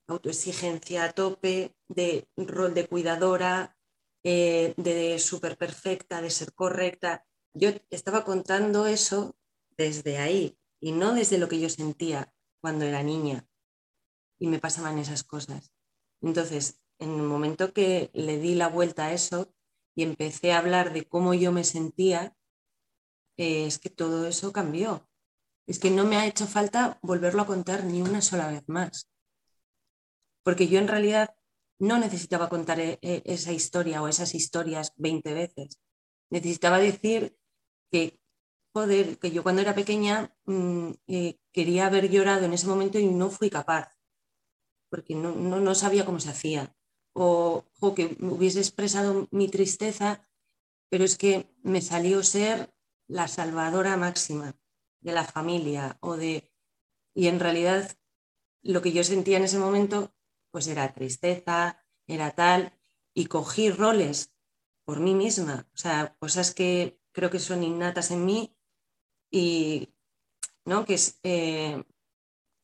autoexigencia 0.09 1.05
a 1.05 1.13
tope, 1.13 1.77
de 1.89 2.29
rol 2.37 2.75
de 2.75 2.87
cuidadora, 2.89 3.77
eh, 4.25 4.75
de 4.77 5.19
súper 5.19 5.57
perfecta, 5.57 6.21
de 6.21 6.31
ser 6.31 6.53
correcta. 6.53 7.25
Yo 7.55 7.71
estaba 7.91 8.25
contando 8.25 8.87
eso 8.87 9.37
desde 9.85 10.19
ahí 10.19 10.59
y 10.81 10.93
no 10.93 11.15
desde 11.15 11.39
lo 11.39 11.49
que 11.49 11.61
yo 11.61 11.69
sentía 11.69 12.33
cuando 12.61 12.85
era 12.85 13.03
niña 13.03 13.47
y 14.39 14.47
me 14.47 14.59
pasaban 14.59 14.99
esas 14.99 15.23
cosas. 15.23 15.73
Entonces, 16.23 16.81
en 16.99 17.15
el 17.15 17.23
momento 17.23 17.73
que 17.73 18.11
le 18.13 18.39
di 18.39 18.55
la 18.55 18.69
vuelta 18.69 19.07
a 19.07 19.13
eso 19.13 19.55
y 19.95 20.03
empecé 20.03 20.53
a 20.53 20.59
hablar 20.59 20.93
de 20.93 21.09
cómo 21.09 21.35
yo 21.35 21.53
me 21.53 21.65
sentía, 21.65 22.37
eh, 23.37 23.67
es 23.67 23.79
que 23.79 23.91
todo 23.91 24.27
eso 24.27 24.53
cambió 24.53 25.11
es 25.71 25.79
que 25.79 25.91
no 25.91 26.05
me 26.05 26.17
ha 26.17 26.27
hecho 26.27 26.49
falta 26.49 26.99
volverlo 27.01 27.43
a 27.43 27.47
contar 27.47 27.85
ni 27.85 28.03
una 28.03 28.21
sola 28.23 28.49
vez 28.49 28.69
más. 28.69 29.09
Porque 30.43 30.67
yo 30.67 30.81
en 30.81 30.89
realidad 30.89 31.37
no 31.79 31.99
necesitaba 31.99 32.49
contar 32.49 32.81
eh, 32.81 32.99
eh, 33.03 33.23
esa 33.25 33.53
historia 33.53 34.03
o 34.03 34.09
esas 34.09 34.35
historias 34.35 34.93
20 34.97 35.33
veces. 35.33 35.79
Necesitaba 36.29 36.81
decir 36.81 37.37
que, 37.93 38.20
joder, 38.73 39.19
que 39.19 39.31
yo 39.31 39.43
cuando 39.43 39.63
era 39.63 39.75
pequeña 39.75 40.35
mm, 40.47 40.91
eh, 41.07 41.39
quería 41.53 41.87
haber 41.87 42.11
llorado 42.11 42.45
en 42.47 42.53
ese 42.53 42.67
momento 42.67 42.99
y 42.99 43.07
no 43.07 43.31
fui 43.31 43.51
capaz, 43.51 43.97
porque 44.91 45.15
no, 45.15 45.35
no, 45.35 45.75
sabía 45.75 46.05
cómo 46.05 46.21
se 46.21 46.31
hacía. 46.31 46.75
O, 47.13 47.65
o 47.81 47.95
que 47.95 48.17
hubiese 48.21 48.61
expresado 48.61 49.29
mi 49.33 49.49
tristeza, 49.49 50.29
pero 50.89 51.05
es 51.05 51.17
que 51.17 51.53
me 51.63 51.83
salió 51.83 52.23
ser 52.23 52.73
la 53.09 53.27
salvadora 53.29 53.97
máxima 53.97 54.57
de 55.01 55.13
la 55.13 55.25
familia 55.25 55.99
o 56.01 56.17
de... 56.17 56.53
Y 57.15 57.27
en 57.27 57.41
realidad 57.41 57.99
lo 58.63 58.83
que 58.83 58.93
yo 58.93 59.03
sentía 59.03 59.39
en 59.39 59.45
ese 59.45 59.59
momento 59.59 60.15
pues 60.51 60.67
era 60.67 60.93
tristeza, 60.93 61.85
era 62.07 62.33
tal, 62.33 62.73
y 63.15 63.27
cogí 63.27 63.71
roles 63.71 64.33
por 64.85 65.01
mí 65.01 65.15
misma, 65.15 65.69
o 65.73 65.77
sea, 65.77 66.17
cosas 66.19 66.55
que 66.55 67.01
creo 67.13 67.31
que 67.31 67.39
son 67.39 67.63
innatas 67.63 68.11
en 68.11 68.25
mí 68.25 68.57
y, 69.31 69.93
¿no? 70.65 70.85
Que 70.85 70.95
es 70.95 71.19
eh, 71.23 71.83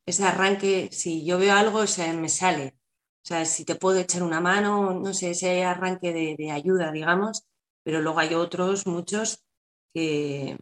ese 0.07 0.24
arranque, 0.24 0.90
si 0.92 1.24
yo 1.24 1.38
veo 1.38 1.55
algo, 1.55 1.81
o 1.81 2.14
me 2.14 2.29
sale. 2.29 2.76
O 3.24 3.29
sea, 3.29 3.44
si 3.44 3.64
te 3.64 3.74
puedo 3.74 3.98
echar 3.98 4.22
una 4.22 4.40
mano, 4.40 4.94
no 4.94 5.12
sé, 5.14 5.31
ese 5.31 5.64
arranque 5.64 6.12
de, 6.12 6.37
de 6.38 6.50
ayuda, 6.52 6.92
digamos, 6.92 7.46
pero 7.85 8.00
luego 8.00 8.20
hay 8.20 8.35
otros, 8.35 8.87
muchos, 8.87 9.44
que, 9.92 10.59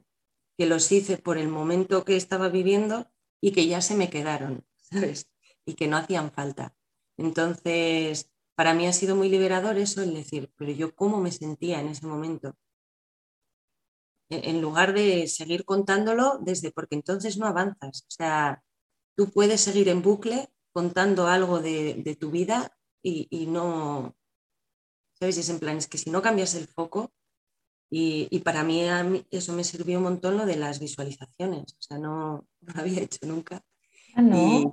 que 0.56 0.66
los 0.66 0.90
hice 0.92 1.18
por 1.18 1.38
el 1.38 1.48
momento 1.48 2.04
que 2.04 2.16
estaba 2.16 2.48
viviendo 2.48 3.10
y 3.40 3.52
que 3.52 3.66
ya 3.66 3.80
se 3.82 3.94
me 3.96 4.10
quedaron, 4.10 4.64
¿sabes? 4.80 5.28
Y 5.66 5.74
que 5.74 5.88
no 5.88 5.96
hacían 5.96 6.30
falta. 6.32 6.74
Entonces, 7.18 8.30
para 8.54 8.74
mí 8.74 8.86
ha 8.86 8.92
sido 8.92 9.16
muy 9.16 9.28
liberador 9.28 9.78
eso, 9.78 10.02
el 10.02 10.14
decir, 10.14 10.52
pero 10.56 10.70
yo 10.72 10.94
cómo 10.94 11.20
me 11.20 11.32
sentía 11.32 11.80
en 11.80 11.88
ese 11.88 12.06
momento. 12.06 12.56
E, 14.30 14.50
en 14.50 14.60
lugar 14.60 14.94
de 14.94 15.26
seguir 15.28 15.64
contándolo 15.64 16.38
desde, 16.40 16.72
porque 16.72 16.94
entonces 16.96 17.38
no 17.38 17.46
avanzas. 17.46 18.04
O 18.08 18.10
sea, 18.10 18.62
tú 19.16 19.30
puedes 19.30 19.60
seguir 19.60 19.88
en 19.88 20.02
bucle 20.02 20.50
contando 20.72 21.28
algo 21.28 21.60
de, 21.60 22.16
tu 22.18 22.30
vida 22.30 22.76
y, 23.02 23.28
y, 23.30 23.46
no, 23.46 24.16
¿sabes? 25.18 25.38
Es 25.38 25.48
en 25.48 25.60
plan, 25.60 25.76
es 25.76 25.88
que 25.88 25.98
si 25.98 26.10
no 26.10 26.22
cambias 26.22 26.54
el 26.54 26.66
foco, 26.66 27.12
y, 27.96 28.40
para 28.40 28.64
mí, 28.64 28.82
eso 29.30 29.52
me 29.52 29.62
sirvió 29.62 29.98
un 29.98 30.04
montón 30.04 30.36
lo 30.36 30.46
de 30.46 30.56
las 30.56 30.80
visualizaciones, 30.80 31.74
o 31.78 31.82
sea, 31.82 31.98
no, 31.98 32.44
lo 32.60 32.80
había 32.80 33.02
hecho 33.02 33.24
nunca. 33.24 33.62
Ah, 34.16 34.64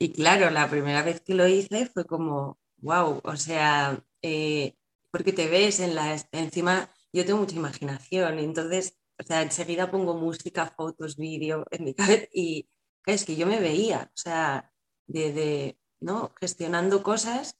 y, 0.00 0.12
claro, 0.12 0.50
la 0.50 0.68
primera 0.68 1.02
vez 1.02 1.20
que 1.20 1.34
lo 1.34 1.46
hice 1.46 1.86
fue 1.86 2.06
como, 2.06 2.58
wow, 2.78 3.20
o 3.22 3.36
sea, 3.36 4.04
eh, 4.22 4.76
porque 5.12 5.32
te 5.32 5.48
ves 5.48 5.78
en 5.78 5.94
la, 5.94 6.16
encima, 6.32 6.90
yo 7.12 7.24
tengo 7.24 7.40
mucha 7.40 7.56
imaginación, 7.56 8.38
entonces, 8.38 8.98
o 9.18 9.22
sea, 9.22 9.42
enseguida 9.42 9.90
pongo 9.90 10.14
música, 10.14 10.66
fotos, 10.66 11.16
vídeo 11.16 11.64
en 11.70 11.84
mi 11.84 11.94
cabeza 11.94 12.26
y 12.32 12.68
es 13.06 13.24
que 13.24 13.36
yo 13.36 13.46
me 13.46 13.60
veía, 13.60 14.10
o 14.14 14.16
sea, 14.16 14.72
de, 15.06 15.78
¿no? 16.00 16.34
gestionando 16.40 17.02
cosas 17.02 17.58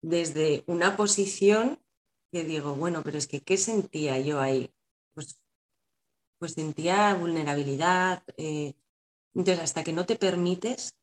desde 0.00 0.62
una 0.66 0.96
posición 0.96 1.82
que 2.30 2.44
digo, 2.44 2.74
bueno, 2.74 3.02
pero 3.02 3.18
es 3.18 3.26
que, 3.26 3.40
¿qué 3.40 3.56
sentía 3.56 4.20
yo 4.20 4.40
ahí? 4.40 4.72
Pues, 5.14 5.40
pues 6.38 6.52
sentía 6.52 7.14
vulnerabilidad. 7.14 8.22
Eh, 8.36 8.74
entonces, 9.34 9.64
hasta 9.64 9.82
que 9.82 9.92
no 9.92 10.06
te 10.06 10.16
permites 10.16 10.94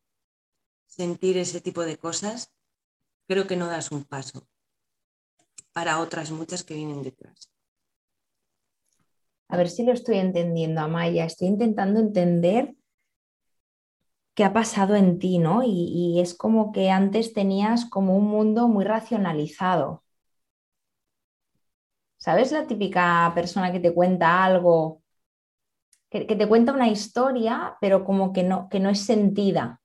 sentir 0.87 1.37
ese 1.37 1.59
tipo 1.59 1.81
de 1.81 1.97
cosas, 1.97 2.53
creo 3.27 3.47
que 3.47 3.57
no 3.57 3.67
das 3.67 3.91
un 3.91 4.05
paso 4.05 4.47
para 5.75 5.99
otras 5.99 6.31
muchas 6.31 6.63
que 6.63 6.73
vienen 6.73 7.03
detrás. 7.03 7.51
A 9.47 9.57
ver 9.57 9.69
si 9.69 9.83
lo 9.83 9.91
estoy 9.91 10.17
entendiendo, 10.19 10.81
Amaya. 10.81 11.25
Estoy 11.25 11.47
intentando 11.47 11.99
entender 11.99 12.75
qué 14.35 14.43
ha 14.45 14.53
pasado 14.53 14.95
en 14.95 15.19
ti, 15.19 15.39
¿no? 15.39 15.63
Y, 15.63 15.69
y 16.15 16.19
es 16.21 16.33
como 16.35 16.71
que 16.71 16.89
antes 16.91 17.33
tenías 17.33 17.85
como 17.85 18.15
un 18.17 18.25
mundo 18.27 18.67
muy 18.67 18.85
racionalizado. 18.85 20.03
¿Sabes 22.17 22.51
la 22.51 22.67
típica 22.67 23.31
persona 23.35 23.71
que 23.71 23.79
te 23.79 23.93
cuenta 23.93 24.43
algo, 24.43 25.01
que, 26.11 26.25
que 26.27 26.35
te 26.35 26.47
cuenta 26.47 26.73
una 26.73 26.89
historia, 26.89 27.77
pero 27.79 28.03
como 28.05 28.33
que 28.33 28.41
no, 28.43 28.69
que 28.69 28.79
no 28.79 28.89
es 28.89 29.01
sentida? 29.05 29.81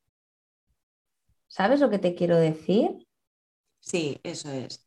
¿Sabes 1.48 1.81
lo 1.81 1.90
que 1.90 1.98
te 1.98 2.14
quiero 2.14 2.37
decir? 2.38 3.07
Sí, 3.81 4.18
eso 4.22 4.50
es. 4.53 4.87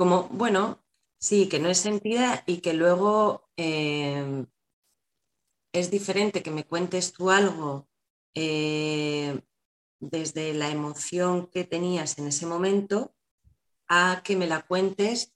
Como, 0.00 0.28
bueno, 0.30 0.82
sí, 1.18 1.46
que 1.46 1.58
no 1.58 1.68
es 1.68 1.76
sentida 1.76 2.42
y 2.46 2.62
que 2.62 2.72
luego 2.72 3.50
eh, 3.58 4.46
es 5.74 5.90
diferente 5.90 6.42
que 6.42 6.50
me 6.50 6.64
cuentes 6.64 7.12
tú 7.12 7.28
algo 7.28 7.86
eh, 8.34 9.42
desde 10.00 10.54
la 10.54 10.70
emoción 10.70 11.48
que 11.48 11.64
tenías 11.64 12.18
en 12.18 12.28
ese 12.28 12.46
momento 12.46 13.14
a 13.88 14.22
que 14.24 14.36
me 14.36 14.46
la 14.46 14.62
cuentes 14.62 15.34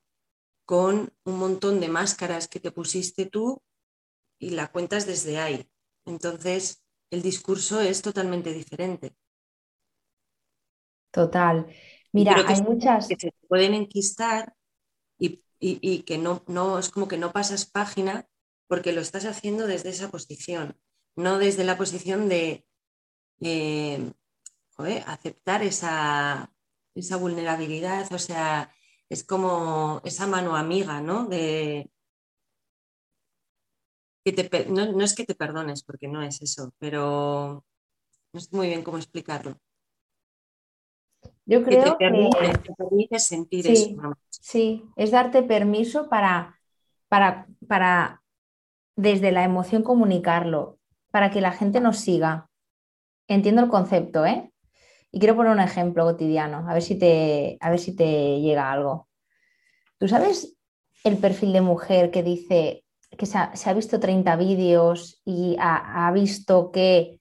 con 0.64 1.12
un 1.26 1.38
montón 1.38 1.78
de 1.78 1.88
máscaras 1.88 2.48
que 2.48 2.58
te 2.58 2.70
pusiste 2.70 3.26
tú 3.26 3.62
y 4.38 4.52
la 4.52 4.72
cuentas 4.72 5.04
desde 5.06 5.40
ahí. 5.40 5.70
Entonces, 6.06 6.82
el 7.10 7.20
discurso 7.20 7.82
es 7.82 8.00
totalmente 8.00 8.54
diferente. 8.54 9.14
Total. 11.10 11.66
Mira, 12.14 12.36
hay 12.46 12.62
muchas... 12.62 13.08
Que 13.08 13.16
se 13.18 13.34
pueden 13.48 13.74
enquistar 13.74 14.54
y, 15.18 16.02
que 16.02 16.18
no, 16.18 16.44
no, 16.46 16.78
es 16.78 16.90
como 16.90 17.08
que 17.08 17.16
no 17.16 17.32
pasas 17.32 17.64
página 17.64 18.28
porque 18.68 18.92
lo 18.92 19.00
estás 19.00 19.24
haciendo 19.24 19.66
desde 19.66 19.88
esa 19.88 20.10
posición, 20.10 20.78
no 21.16 21.38
desde 21.38 21.64
la 21.64 21.78
posición 21.78 22.28
de 22.28 22.66
eh, 23.40 24.12
aceptar 25.06 25.62
esa, 25.62 26.52
esa, 26.94 27.16
vulnerabilidad, 27.16 28.12
o 28.12 28.18
sea, 28.18 28.74
es 29.08 29.24
como 29.24 30.02
esa 30.04 30.26
mano 30.26 30.54
amiga, 30.54 31.00
¿no? 31.00 31.24
De, 31.24 31.90
que 34.22 34.32
te, 34.32 34.66
no, 34.66 34.92
no, 34.92 35.02
es 35.02 35.14
que 35.14 35.24
te 35.24 35.34
perdones, 35.34 35.82
porque 35.82 36.08
no 36.08 36.22
es 36.22 36.42
eso, 36.42 36.74
pero 36.78 37.64
no 38.34 38.40
sé 38.40 38.48
muy 38.54 38.68
bien 38.68 38.82
cómo 38.82 38.98
explicarlo. 38.98 39.58
Yo 41.46 41.62
creo 41.62 41.98
que 41.98 42.06
te 42.06 42.74
permite, 42.76 43.18
sentir 43.18 43.70
eso. 43.70 44.16
Sí, 44.30 44.84
es 44.96 45.10
darte 45.10 45.42
permiso 45.42 46.08
para, 46.08 46.58
para, 47.08 47.46
para 47.68 48.22
desde 48.96 49.32
la 49.32 49.44
emoción 49.44 49.82
comunicarlo, 49.82 50.78
para 51.10 51.30
que 51.30 51.40
la 51.40 51.52
gente 51.52 51.80
nos 51.80 51.98
siga. 51.98 52.48
Entiendo 53.28 53.62
el 53.62 53.68
concepto, 53.68 54.24
¿eh? 54.24 54.52
Y 55.10 55.18
quiero 55.18 55.36
poner 55.36 55.52
un 55.52 55.60
ejemplo 55.60 56.04
cotidiano, 56.04 56.68
a 56.68 56.72
ver 56.72 56.82
si 56.82 56.98
te, 56.98 57.56
a 57.60 57.70
ver 57.70 57.78
si 57.78 57.94
te 57.94 58.40
llega 58.40 58.72
algo. 58.72 59.08
¿Tú 59.98 60.08
sabes 60.08 60.56
el 61.04 61.18
perfil 61.18 61.52
de 61.52 61.60
mujer 61.60 62.10
que 62.10 62.22
dice 62.22 62.84
que 63.16 63.26
se 63.26 63.38
ha, 63.38 63.72
visto 63.74 64.00
30 64.00 64.34
vídeos 64.36 65.22
y 65.24 65.56
ha, 65.60 66.08
ha 66.08 66.10
visto 66.10 66.72
que 66.72 67.20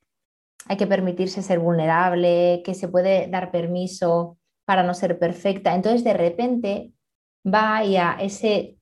hay 0.67 0.77
que 0.77 0.87
permitirse 0.87 1.41
ser 1.41 1.59
vulnerable, 1.59 2.61
que 2.63 2.73
se 2.73 2.87
puede 2.87 3.27
dar 3.27 3.51
permiso 3.51 4.37
para 4.65 4.83
no 4.83 4.93
ser 4.93 5.19
perfecta. 5.19 5.75
Entonces, 5.75 6.03
de 6.03 6.13
repente, 6.13 6.93
va 7.45 7.83
y 7.83 7.97
a 7.97 8.17
ese, 8.19 8.77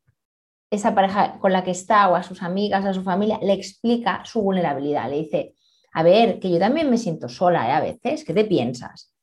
esa 0.70 0.94
pareja 0.94 1.40
con 1.40 1.52
la 1.52 1.64
que 1.64 1.72
está 1.72 2.10
o 2.10 2.16
a 2.16 2.24
sus 2.24 2.44
amigas, 2.44 2.86
a 2.86 2.94
su 2.94 3.04
familia, 3.04 3.40
le 3.42 3.54
explica 3.54 4.24
su 4.26 4.42
vulnerabilidad. 4.42 5.10
Le 5.10 5.18
dice, 5.18 5.56
a 5.94 6.04
ver, 6.04 6.40
que 6.40 6.52
yo 6.52 6.60
también 6.60 6.90
me 6.90 6.98
siento 6.98 7.28
sola 7.28 7.68
¿eh? 7.68 7.72
a 7.72 7.82
veces, 7.82 8.24
¿qué 8.24 8.34
te 8.34 8.46
piensas? 8.46 9.14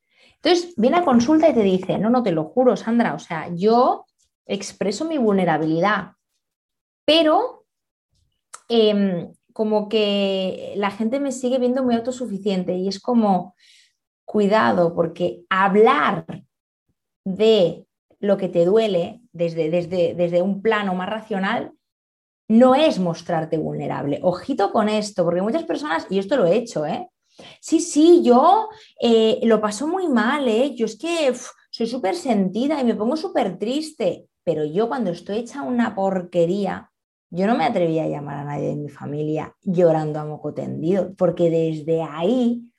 Entonces, 0.41 0.73
viene 0.77 0.97
a 0.97 1.05
consulta 1.05 1.49
y 1.49 1.53
te 1.53 1.63
dice, 1.63 1.97
no, 1.97 2.09
no, 2.09 2.23
te 2.23 2.31
lo 2.31 2.45
juro, 2.45 2.75
Sandra, 2.77 3.13
o 3.13 3.19
sea, 3.19 3.49
yo 3.53 4.05
expreso 4.45 5.05
mi 5.05 5.17
vulnerabilidad, 5.17 6.13
pero 7.05 7.65
em, 8.69 9.31
como 9.59 9.89
que 9.89 10.71
la 10.77 10.89
gente 10.89 11.19
me 11.19 11.33
sigue 11.33 11.59
viendo 11.59 11.83
muy 11.83 11.93
autosuficiente 11.93 12.77
y 12.77 12.87
es 12.87 12.97
como, 12.97 13.55
cuidado, 14.23 14.95
porque 14.95 15.41
hablar 15.49 16.25
de 17.25 17.85
lo 18.21 18.37
que 18.37 18.47
te 18.47 18.63
duele 18.63 19.19
desde, 19.33 19.69
desde, 19.69 20.13
desde 20.13 20.41
un 20.41 20.61
plano 20.61 20.95
más 20.95 21.09
racional 21.09 21.73
no 22.47 22.73
es 22.73 22.99
mostrarte 22.99 23.57
vulnerable. 23.57 24.21
Ojito 24.23 24.71
con 24.71 24.87
esto, 24.87 25.25
porque 25.25 25.41
muchas 25.41 25.63
personas, 25.63 26.07
y 26.09 26.19
esto 26.19 26.37
lo 26.37 26.45
he 26.45 26.55
hecho, 26.55 26.85
¿eh? 26.85 27.09
Sí, 27.59 27.81
sí, 27.81 28.23
yo 28.23 28.69
eh, 29.01 29.41
lo 29.43 29.59
paso 29.59 29.89
muy 29.89 30.07
mal, 30.07 30.47
¿eh? 30.47 30.73
Yo 30.73 30.85
es 30.85 30.97
que 30.97 31.33
soy 31.69 31.87
súper 31.87 32.15
sentida 32.15 32.79
y 32.79 32.85
me 32.85 32.95
pongo 32.95 33.17
súper 33.17 33.59
triste, 33.59 34.25
pero 34.41 34.63
yo 34.63 34.87
cuando 34.87 35.11
estoy 35.11 35.39
hecha 35.39 35.63
una 35.63 35.95
porquería, 35.95 36.88
yo 37.31 37.47
no 37.47 37.55
me 37.55 37.65
atrevía 37.65 38.03
a 38.03 38.07
llamar 38.07 38.37
a 38.37 38.43
nadie 38.43 38.69
de 38.69 38.75
mi 38.75 38.89
familia 38.89 39.55
llorando 39.61 40.19
a 40.19 40.25
moco 40.25 40.53
tendido, 40.53 41.13
porque 41.15 41.49
desde 41.49 42.01
ahí 42.01 42.71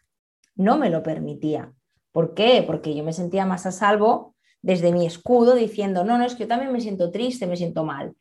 no 0.56 0.76
me 0.76 0.90
lo 0.90 1.02
permitía. 1.02 1.72
¿Por 2.12 2.34
qué? 2.34 2.64
Porque 2.66 2.94
yo 2.94 3.04
me 3.04 3.12
sentía 3.12 3.46
más 3.46 3.66
a 3.66 3.72
salvo 3.72 4.34
desde 4.62 4.92
mi 4.92 5.06
escudo 5.06 5.54
diciendo, 5.54 6.04
no, 6.04 6.18
no, 6.18 6.24
es 6.24 6.34
que 6.34 6.42
yo 6.44 6.48
también 6.48 6.72
me 6.72 6.80
siento 6.80 7.10
triste, 7.10 7.46
me 7.46 7.56
siento 7.56 7.84
mal. 7.84 8.14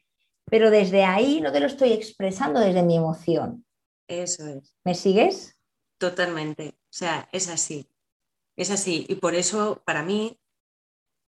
Pero 0.46 0.70
desde 0.70 1.04
ahí 1.04 1.42
no 1.42 1.52
te 1.52 1.60
lo 1.60 1.66
estoy 1.66 1.94
expresando 1.94 2.60
desde 2.60 2.84
mi 2.84 2.96
emoción. 2.96 3.66
Eso 4.08 4.48
es. 4.48 4.76
¿Me 4.84 4.96
sigues? 4.96 5.60
Totalmente. 5.98 6.70
O 6.70 6.92
sea, 6.92 7.28
es 7.32 7.50
así. 7.50 7.90
Es 8.56 8.72
así. 8.72 9.06
Y 9.10 9.16
por 9.16 9.36
eso, 9.36 9.82
para 9.86 10.04
mí, 10.04 10.40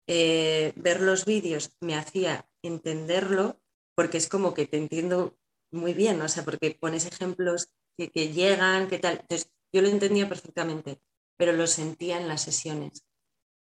eh, 0.08 0.74
ver 0.76 1.02
los 1.02 1.26
vídeos 1.26 1.76
me 1.80 1.96
hacía 1.96 2.48
entenderlo 2.62 3.60
porque 3.96 4.18
es 4.18 4.28
como 4.28 4.54
que 4.54 4.68
te 4.68 4.78
entiendo 4.78 5.38
muy 5.72 5.94
bien, 5.94 6.22
o 6.22 6.28
sea, 6.30 6.44
porque 6.44 6.78
pones 6.80 7.06
ejemplos 7.06 7.70
que, 7.98 8.10
llegan, 8.34 8.88
que 8.88 9.00
tal. 9.00 9.20
Entonces, 9.22 9.52
yo 9.74 9.82
lo 9.82 9.88
entendía 9.88 10.28
perfectamente, 10.28 11.02
pero 11.38 11.54
lo 11.54 11.68
sentía 11.68 12.20
en 12.20 12.28
las 12.28 12.42
sesiones. 12.42 13.06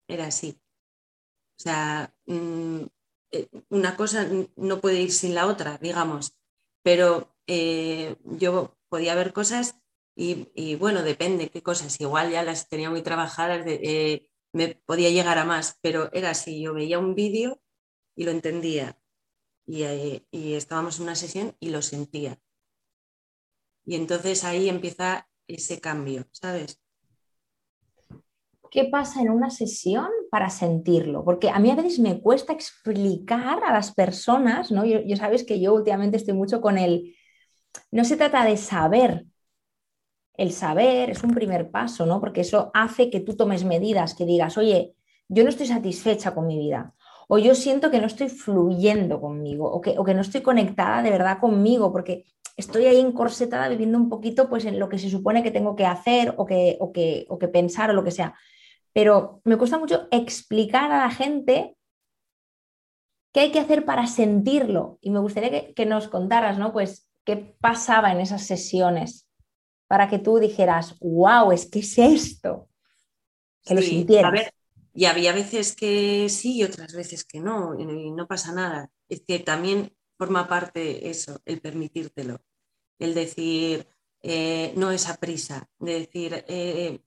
Era 0.09 0.27
así. 0.27 0.61
O 1.59 1.63
sea, 1.63 2.15
mm, 2.27 2.83
eh, 3.33 3.49
una 3.71 3.97
cosa 3.97 4.29
no 4.57 4.81
puede 4.81 5.01
ir 5.03 5.13
sin 5.13 5.35
la 5.35 5.47
otra, 5.47 5.79
digamos, 5.79 6.37
pero 6.83 7.35
eh, 7.47 8.17
yo 8.25 8.77
podía 8.89 9.15
ver 9.15 9.33
cosas 9.33 9.77
y, 10.17 10.75
bueno, 10.77 11.03
depende 11.03 11.49
qué 11.49 11.63
cosas. 11.63 12.01
Igual 12.01 12.33
ya 12.33 12.43
las 12.43 12.69
tenía 12.69 12.91
muy 12.91 13.03
trabajadas, 13.03 13.65
eh, 13.67 14.29
me 14.53 14.75
podía 14.87 15.11
llegar 15.11 15.39
a 15.39 15.45
más, 15.45 15.79
pero 15.81 16.11
era 16.13 16.31
así. 16.31 16.61
Yo 16.61 16.75
veía 16.75 16.99
un 16.99 17.15
vídeo 17.15 17.61
y 18.17 18.25
lo 18.25 18.33
entendía 18.33 18.99
y, 19.69 20.55
estábamos 20.55 20.99
en 20.99 21.05
una 21.05 21.15
sesión 21.15 21.55
y 21.61 21.71
lo 21.71 21.83
sentía. 21.83 22.39
Y 23.85 23.95
entonces 23.95 24.45
ahí 24.45 24.69
empieza 24.69 25.29
ese 25.47 25.81
cambio, 25.81 26.27
¿sabes? 26.33 26.81
¿Qué 28.71 28.85
pasa 28.85 29.21
en 29.21 29.31
una 29.31 29.51
sesión 29.51 30.09
para 30.31 30.51
sentirlo? 30.51 31.25
Porque 31.25 31.49
a 31.49 31.59
mí 31.59 31.71
a 31.71 31.75
veces 31.75 31.99
me 31.99 32.21
cuesta 32.21 32.53
explicar 32.53 33.63
a 33.65 33.73
las 33.73 33.95
personas, 33.95 34.71
¿no? 34.71 34.85
Yo, 34.85 35.17
sabes 35.17 35.45
que 35.45 35.61
yo 35.61 35.75
últimamente 35.75 36.19
estoy 36.19 36.35
mucho 36.35 36.61
con 36.61 36.77
el... 36.77 37.15
No 37.91 38.05
se 38.05 38.17
trata 38.17 38.45
de 38.45 38.57
saber. 38.57 39.27
El 40.35 40.53
saber 40.53 41.11
es 41.11 41.23
un 41.25 41.35
primer 41.35 41.71
paso, 41.71 42.05
¿no? 42.05 42.21
Porque 42.21 42.43
eso 42.43 42.71
hace 42.75 43.11
que 43.11 43.21
tú 43.21 43.37
tomes 43.37 43.65
medidas, 43.65 44.15
que 44.15 44.27
digas, 44.27 44.59
oye, 44.59 44.95
yo 45.29 45.45
no 45.45 45.49
estoy 45.49 45.67
satisfecha 45.67 46.35
con 46.35 46.47
mi 46.47 46.59
vida 46.59 46.95
o 47.29 47.38
yo 47.38 47.55
siento 47.55 47.91
que 47.91 48.01
no 48.01 48.07
estoy 48.07 48.29
fluyendo 48.29 49.21
conmigo 49.21 49.71
o 49.71 49.81
que, 49.81 49.95
o 49.99 50.05
que 50.05 50.14
no 50.14 50.23
estoy 50.23 50.41
conectada 50.41 51.03
de 51.03 51.11
verdad 51.11 51.38
conmigo 51.38 51.93
porque 51.93 52.25
estoy 52.57 52.87
ahí 52.87 52.99
encorsetada 52.99 53.69
viviendo 53.69 53.99
un 53.99 54.09
poquito 54.09 54.49
pues 54.49 54.64
en 54.64 54.79
lo 54.79 54.88
que 54.88 54.99
se 54.99 55.11
supone 55.11 55.43
que 55.43 55.51
tengo 55.51 55.77
que 55.77 55.87
hacer 55.87 56.35
o 56.38 56.47
que, 56.47 56.77
o 56.81 56.91
que, 56.91 57.27
o 57.29 57.38
que 57.38 57.49
pensar 57.49 57.91
o 57.91 57.93
lo 57.93 58.03
que 58.03 58.11
sea. 58.11 58.35
Pero 58.93 59.41
me 59.45 59.57
cuesta 59.57 59.79
mucho 59.79 60.09
explicar 60.11 60.91
a 60.91 60.99
la 60.99 61.11
gente 61.11 61.77
qué 63.33 63.41
hay 63.41 63.53
que 63.53 63.61
hacer 63.61 63.85
para 63.85 64.07
sentirlo. 64.07 64.99
Y 65.01 65.11
me 65.11 65.21
gustaría 65.21 65.51
que, 65.51 65.75
que, 65.75 65.87
nos 65.87 66.09
contaras, 66.09 66.59
¿no? 66.59 66.73
Pues 66.73 67.09
qué 67.25 67.37
pasaba 67.37 68.11
en 68.11 68.21
esas 68.21 68.45
sesiones 68.47 69.29
para 69.87 70.09
que 70.09 70.19
tú 70.19 70.38
dijeras, 70.38 70.99
wow, 71.01 71.53
es 71.53 71.71
que 71.71 71.81
es 71.81 71.97
esto. 71.99 72.69
Que 73.62 73.75
lo 73.75 73.83
sintieras. 73.83 74.31
A 74.31 74.33
ver, 74.33 74.53
y 74.99 75.05
había 75.05 75.33
veces 75.33 75.77
que 75.77 76.29
sí 76.29 76.57
y 76.57 76.65
otras 76.65 76.93
veces 76.93 77.23
que 77.23 77.39
no, 77.39 77.79
y 77.79 78.11
no 78.11 78.27
pasa 78.27 78.51
nada. 78.51 78.91
Es 79.09 79.21
que 79.21 79.39
también 79.39 79.97
forma 80.19 80.49
parte 80.49 81.09
eso, 81.09 81.41
el 81.45 81.61
permitírtelo, 81.61 82.45
el 82.99 83.15
decir, 83.15 83.87
eh, 84.23 84.73
no 84.75 84.91
esa 84.91 85.17
prisa, 85.19 85.71
de 85.79 86.01
decir, 86.01 86.45
eh, 86.49 86.99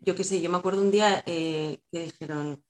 yo 0.00 0.16
qué 0.16 0.24
sé, 0.24 0.40
yo 0.40 0.50
me 0.50 0.56
acuerdo 0.56 0.82
un 0.82 0.90
día 0.90 1.22
eh, 1.24 1.78
que 1.92 2.06
dijeron 2.06 2.64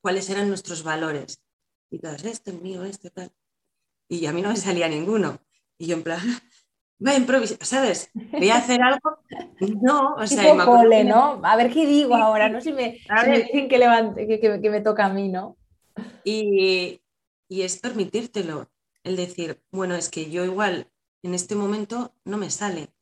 cuáles 0.00 0.30
eran 0.30 0.46
nuestros 0.46 0.84
valores. 0.84 1.42
Y 1.90 1.98
todas, 1.98 2.24
este 2.24 2.52
es 2.52 2.62
mío, 2.62 2.84
este 2.84 3.10
tal. 3.10 3.32
y 4.08 4.26
a 4.26 4.32
mí 4.32 4.42
no 4.42 4.50
me 4.50 4.56
salía 4.56 4.88
ninguno. 4.88 5.42
Y 5.76 5.86
yo 5.88 5.96
en 5.96 6.04
plan, 6.04 6.20
voy 7.02 7.12
a 7.12 7.16
improvisar, 7.16 7.58
¿sabes? 7.62 8.10
Voy 8.14 8.50
a 8.50 8.56
hacer 8.56 8.80
algo. 8.82 9.18
No, 9.80 10.14
o 10.14 10.26
sea, 10.26 10.52
tipo 10.52 10.64
cole, 10.64 11.04
¿no? 11.04 11.40
A 11.42 11.56
ver 11.56 11.72
qué 11.72 11.86
digo 11.86 12.14
ahora, 12.14 12.48
¿no? 12.48 12.60
Si 12.60 12.72
me, 12.72 12.98
si 12.98 13.30
me 13.30 13.40
dicen 13.40 13.68
que, 13.68 13.78
levante, 13.78 14.26
que, 14.26 14.40
que, 14.40 14.60
que, 14.60 14.70
me 14.70 14.80
toca 14.80 15.06
a 15.06 15.12
mí, 15.12 15.28
¿no? 15.28 15.56
Y, 16.24 17.02
y 17.48 17.62
es 17.62 17.78
permitírtelo, 17.78 18.68
el 19.02 19.16
decir, 19.16 19.60
bueno, 19.70 19.94
es 19.94 20.08
que 20.08 20.30
yo 20.30 20.44
igual 20.44 20.88
en 21.22 21.34
este 21.34 21.54
momento 21.54 22.14
no 22.24 22.36
me 22.36 22.50
sale, 22.50 22.92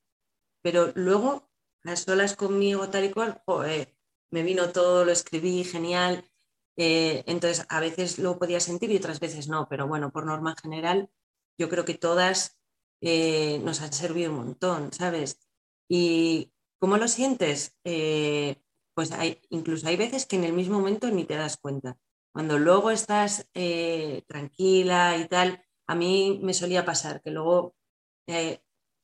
pero 0.63 0.93
luego 0.95 1.51
a 1.85 1.97
solas 1.97 2.37
conmigo 2.37 2.89
tal 2.89 3.05
y 3.05 3.11
cual, 3.11 3.43
me 4.31 4.43
vino 4.43 4.71
todo, 4.71 5.05
lo 5.05 5.13
escribí, 5.13 5.65
genial. 5.65 6.25
Eh, 6.77 7.25
entonces, 7.27 7.67
a 7.69 7.81
veces 7.81 8.19
lo 8.19 8.39
podía 8.39 8.61
sentir 8.61 8.91
y 8.91 8.97
otras 8.97 9.19
veces 9.19 9.49
no, 9.49 9.69
pero 9.69 9.89
bueno, 9.89 10.13
por 10.13 10.25
norma 10.25 10.55
general, 10.63 11.11
yo 11.59 11.69
creo 11.69 11.85
que 11.85 11.95
todas 11.95 12.60
eh, 13.01 13.61
nos 13.65 13.81
han 13.81 13.93
servido 13.93 14.31
un 14.31 14.39
montón, 14.39 14.93
¿sabes? 14.93 15.39
Y 15.89 16.53
¿cómo 16.79 16.97
lo 16.97 17.09
sientes? 17.09 17.77
Eh, 17.85 18.57
pues 18.95 19.13
hay, 19.13 19.41
incluso 19.51 19.89
hay 19.89 19.97
veces 19.97 20.27
que 20.27 20.37
en 20.37 20.45
el 20.45 20.53
mismo 20.53 20.79
momento 20.79 21.11
ni 21.11 21.25
te 21.25 21.37
das 21.37 21.57
cuenta. 21.57 21.97
Cuando 22.33 22.59
luego 22.59 22.91
estás 22.91 23.49
tranquila 24.27 25.17
y 25.19 25.27
tal, 25.27 25.65
a 25.89 25.95
mí 25.97 26.39
me 26.43 26.55
solía 26.55 26.85
pasar 26.85 27.23
que 27.23 27.31
luego, 27.33 27.75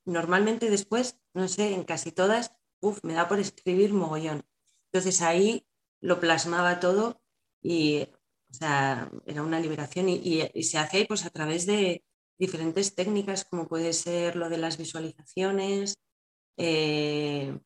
normalmente 0.04 0.70
después, 0.70 1.18
no 1.34 1.48
sé, 1.48 1.74
en 1.74 1.82
casi 1.82 2.12
todas, 2.12 2.52
uf, 2.80 3.02
me 3.02 3.14
da 3.14 3.26
por 3.26 3.40
escribir 3.40 3.92
mogollón. 3.92 4.44
Entonces 4.92 5.22
ahí 5.22 5.66
lo 6.00 6.20
plasmaba 6.20 6.78
todo 6.78 7.20
y 7.60 8.06
o 8.50 8.54
sea, 8.54 9.10
era 9.26 9.42
una 9.42 9.60
liberación 9.60 10.08
y, 10.08 10.42
se 10.62 10.78
hace 10.78 11.04
pues, 11.06 11.24
a 11.26 11.30
través 11.30 11.66
de 11.66 12.04
diferentes 12.38 12.94
técnicas 12.94 13.44
como 13.44 13.68
puede 13.68 13.92
ser 13.92 14.36
lo 14.36 14.48
de 14.48 14.58
las 14.58 14.78
visualizaciones. 14.78 15.98
Eh, 16.56 17.58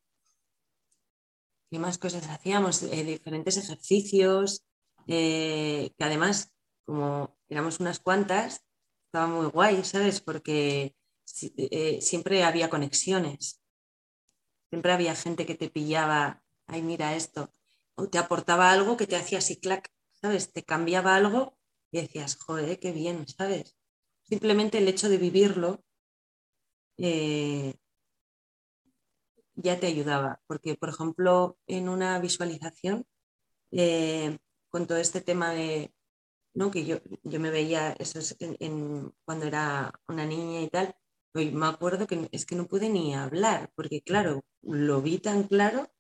¿Qué 1.71 1.79
más 1.79 1.99
cosas 1.99 2.29
hacíamos? 2.29 2.83
Eh, 2.83 3.05
diferentes 3.05 3.57
ejercicios, 3.57 4.65
eh, 5.07 5.93
que 5.97 6.05
además, 6.05 6.53
como 6.85 7.37
éramos 7.49 7.81
unas 7.81 8.01
cuantas, 8.01 8.65
estaba 9.07 9.27
muy 9.27 9.47
guay, 9.47 9.85
¿sabes? 9.85 10.21
Porque 10.21 10.95
siempre 11.25 12.43
había 12.43 12.69
conexiones. 12.71 13.61
Siempre 14.69 14.93
había 14.93 15.15
gente 15.15 15.47
que 15.47 15.55
te 15.55 15.69
pillaba, 15.69 16.43
ay, 16.67 16.83
mira 16.83 17.17
esto, 17.17 17.53
o 17.97 18.09
te 18.09 18.19
aportaba 18.19 18.71
algo 18.71 18.97
que 18.97 19.07
te 19.07 19.17
hacía 19.17 19.39
así, 19.39 19.61
clac, 19.61 19.93
¿sabes? 20.13 20.53
Te 20.53 20.65
cambiaba 20.65 21.17
algo 21.17 21.57
y 21.91 22.01
decías, 22.01 22.37
joder, 22.37 22.79
qué 22.79 22.93
bien, 22.93 23.27
¿sabes? 23.27 23.77
Simplemente 24.31 24.79
el 24.79 24.89
hecho 24.89 25.09
de 25.09 25.19
vivirlo 25.19 25.83
eh, 26.99 27.75
ya 29.57 29.81
te 29.81 29.89
ayudaba, 29.89 30.41
porque, 30.47 30.77
por 30.77 30.89
ejemplo, 30.89 31.59
en 31.67 31.89
una 31.89 32.19
visualización, 32.21 33.05
eh, 33.73 34.39
con 34.71 34.87
todo 34.87 34.99
este 34.99 35.21
tema 35.21 35.51
de, 35.51 35.93
¿no? 36.55 36.71
que 36.71 36.85
yo, 36.87 36.99
yo 37.25 37.41
me 37.41 37.51
veía 37.51 37.93
eso 37.93 38.21
cuando 39.25 39.47
era 39.47 39.93
una 40.09 40.25
niña 40.27 40.61
y 40.63 40.69
tal, 40.69 40.95
me 41.35 41.67
acuerdo 41.67 42.07
que 42.07 42.29
es 42.33 42.47
que 42.47 42.57
no 42.57 42.67
pude 42.67 42.89
ni 42.89 43.15
hablar, 43.15 43.73
porque 43.75 44.03
claro, 44.03 44.45
lo 44.63 45.03
vi 45.03 45.19
tan 45.19 45.45
claro 45.45 45.91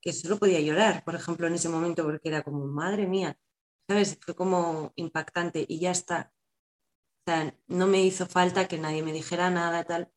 que 0.00 0.12
solo 0.12 0.38
podía 0.38 0.60
llorar, 0.60 1.04
por 1.04 1.14
ejemplo, 1.14 1.46
en 1.46 1.54
ese 1.54 1.68
momento, 1.68 2.04
porque 2.04 2.28
era 2.28 2.42
como, 2.42 2.66
madre 2.66 3.06
mía, 3.06 3.38
¿sabes? 3.88 4.18
Fue 4.20 4.34
como 4.34 4.92
impactante 4.96 5.64
y 5.68 5.80
ya 5.80 5.90
está. 5.92 6.33
No 7.68 7.86
me 7.86 8.02
hizo 8.02 8.26
falta 8.26 8.68
que 8.68 8.78
nadie 8.78 9.02
me 9.02 9.12
dijera 9.12 9.50
nada, 9.50 9.84
tal. 9.84 10.12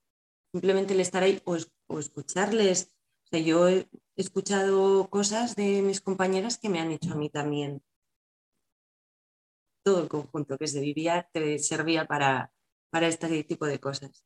Simplemente 0.51 0.93
el 0.93 0.99
estar 0.99 1.23
ahí 1.23 1.41
o, 1.45 1.57
o 1.87 1.99
escucharles. 1.99 2.95
O 3.25 3.27
sea, 3.29 3.39
yo 3.39 3.67
he 3.67 3.87
escuchado 4.15 5.09
cosas 5.09 5.55
de 5.55 5.81
mis 5.81 6.01
compañeras 6.01 6.57
que 6.57 6.69
me 6.69 6.79
han 6.79 6.91
hecho 6.91 7.13
a 7.13 7.15
mí 7.15 7.29
también. 7.29 7.81
Todo 9.83 10.03
el 10.03 10.09
conjunto 10.09 10.57
que 10.57 10.67
se 10.67 10.81
vivía 10.81 11.29
te 11.31 11.59
servía 11.59 12.05
para, 12.05 12.51
para 12.89 13.07
este 13.07 13.43
tipo 13.43 13.65
de 13.65 13.79
cosas. 13.79 14.25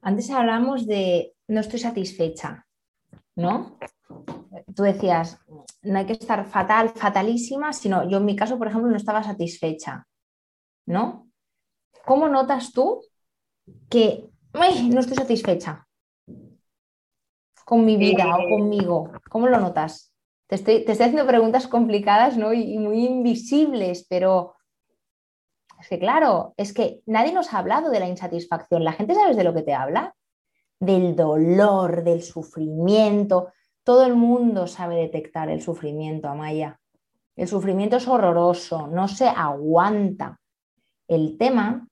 Antes 0.00 0.30
hablamos 0.30 0.86
de 0.86 1.34
no 1.48 1.60
estoy 1.60 1.78
satisfecha, 1.78 2.66
¿no? 3.36 3.78
Tú 4.74 4.82
decías, 4.82 5.38
no 5.82 5.98
hay 5.98 6.06
que 6.06 6.14
estar 6.14 6.44
fatal, 6.46 6.90
fatalísima, 6.90 7.72
sino 7.72 8.08
yo 8.08 8.18
en 8.18 8.24
mi 8.24 8.36
caso, 8.36 8.58
por 8.58 8.66
ejemplo, 8.66 8.90
no 8.90 8.96
estaba 8.96 9.22
satisfecha, 9.22 10.06
¿no? 10.86 11.30
¿Cómo 12.04 12.28
notas 12.28 12.72
tú 12.72 13.02
que 13.88 14.28
no 14.52 15.00
estoy 15.00 15.16
satisfecha 15.16 15.86
con 17.64 17.84
mi 17.84 17.96
vida 17.96 18.36
o 18.36 18.40
eh. 18.40 18.50
conmigo? 18.50 19.12
¿Cómo 19.30 19.48
lo 19.48 19.60
notas? 19.60 20.14
Te 20.46 20.56
estoy, 20.56 20.84
te 20.84 20.92
estoy 20.92 21.06
haciendo 21.06 21.26
preguntas 21.26 21.66
complicadas 21.66 22.36
¿no? 22.36 22.52
y 22.52 22.78
muy 22.78 23.06
invisibles, 23.06 24.06
pero 24.08 24.54
es 25.82 25.88
que 25.88 25.98
claro, 25.98 26.54
es 26.56 26.72
que 26.72 27.02
nadie 27.06 27.32
nos 27.32 27.52
ha 27.52 27.58
hablado 27.58 27.90
de 27.90 27.98
la 27.98 28.06
insatisfacción. 28.06 28.84
La 28.84 28.92
gente, 28.92 29.16
¿sabes 29.16 29.36
de 29.36 29.42
lo 29.42 29.52
que 29.52 29.62
te 29.62 29.74
habla? 29.74 30.14
Del 30.78 31.16
dolor, 31.16 32.04
del 32.04 32.22
sufrimiento. 32.22 33.48
Todo 33.82 34.06
el 34.06 34.14
mundo 34.14 34.68
sabe 34.68 34.94
detectar 34.94 35.48
el 35.48 35.60
sufrimiento, 35.60 36.28
Amaya. 36.28 36.78
El 37.34 37.48
sufrimiento 37.48 37.96
es 37.96 38.06
horroroso, 38.06 38.86
no 38.86 39.08
se 39.08 39.26
aguanta. 39.26 40.38
El 41.08 41.36
tema 41.38 41.88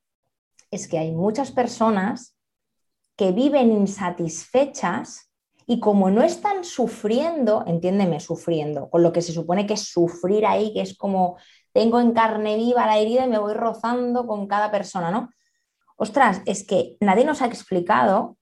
es 0.70 0.88
que 0.88 0.99
hay 0.99 1.12
muchas 1.12 1.51
personas 1.53 2.37
que 3.16 3.33
viven 3.33 3.73
insatisfechas 3.73 5.31
y 5.66 5.79
como 5.79 6.11
no 6.11 6.23
están 6.23 6.64
sufriendo, 6.64 7.64
entiéndeme, 7.66 8.18
sufriendo, 8.18 8.90
con 8.90 9.03
lo 9.03 9.12
que 9.12 9.23
se 9.23 9.33
supone 9.33 9.66
que 9.66 9.75
es 9.75 9.88
sufrir 9.88 10.46
ahí, 10.46 10.73
que 10.73 10.81
es 10.81 10.96
como 10.96 11.37
tengo 11.73 12.01
en 12.01 12.12
carne 12.12 12.57
viva 12.57 12.87
la 12.87 12.99
herida 12.99 13.27
y 13.27 13.29
me 13.29 13.38
voy 13.38 13.55
rozando 13.55 14.27
con 14.27 14.46
cada 14.49 14.70
persona, 14.70 15.11
¿no? 15.11 15.31
Ostras, 15.96 16.42
es 16.46 16.66
que 16.66 16.96
nadie 17.01 17.25
nos 17.25 17.42
ha 17.42 17.46
explicado 17.46 18.37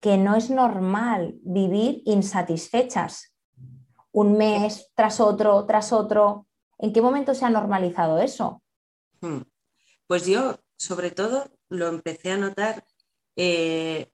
que 0.00 0.16
no 0.16 0.36
es 0.36 0.50
normal 0.50 1.34
vivir 1.42 2.02
insatisfechas 2.04 3.34
un 4.12 4.36
mes 4.36 4.90
tras 4.94 5.20
otro, 5.20 5.64
tras 5.66 5.92
otro. 5.92 6.46
¿En 6.78 6.92
qué 6.92 7.02
momento 7.02 7.34
se 7.34 7.44
ha 7.44 7.50
normalizado 7.50 8.18
eso? 8.18 8.62
Hmm. 9.20 9.40
Pues 10.10 10.26
yo, 10.26 10.58
sobre 10.76 11.12
todo, 11.12 11.52
lo 11.68 11.86
empecé 11.86 12.32
a 12.32 12.36
notar. 12.36 12.84
Eh, 13.36 14.10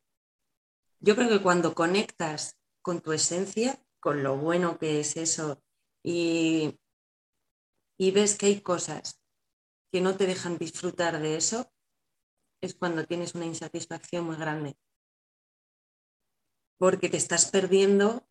yo 1.00 1.16
creo 1.16 1.30
que 1.30 1.40
cuando 1.40 1.74
conectas 1.74 2.58
con 2.82 3.00
tu 3.00 3.12
esencia, 3.14 3.82
con 3.98 4.22
lo 4.22 4.36
bueno 4.36 4.78
que 4.78 5.00
es 5.00 5.16
eso, 5.16 5.62
y 6.02 6.78
y 7.96 8.10
ves 8.10 8.36
que 8.36 8.44
hay 8.44 8.60
cosas 8.60 9.22
que 9.90 10.02
no 10.02 10.18
te 10.18 10.26
dejan 10.26 10.58
disfrutar 10.58 11.18
de 11.18 11.36
eso, 11.38 11.72
es 12.60 12.74
cuando 12.74 13.06
tienes 13.06 13.34
una 13.34 13.46
insatisfacción 13.46 14.26
muy 14.26 14.36
grande. 14.36 14.76
Porque 16.76 17.08
te 17.08 17.16
estás 17.16 17.50
perdiendo 17.50 18.28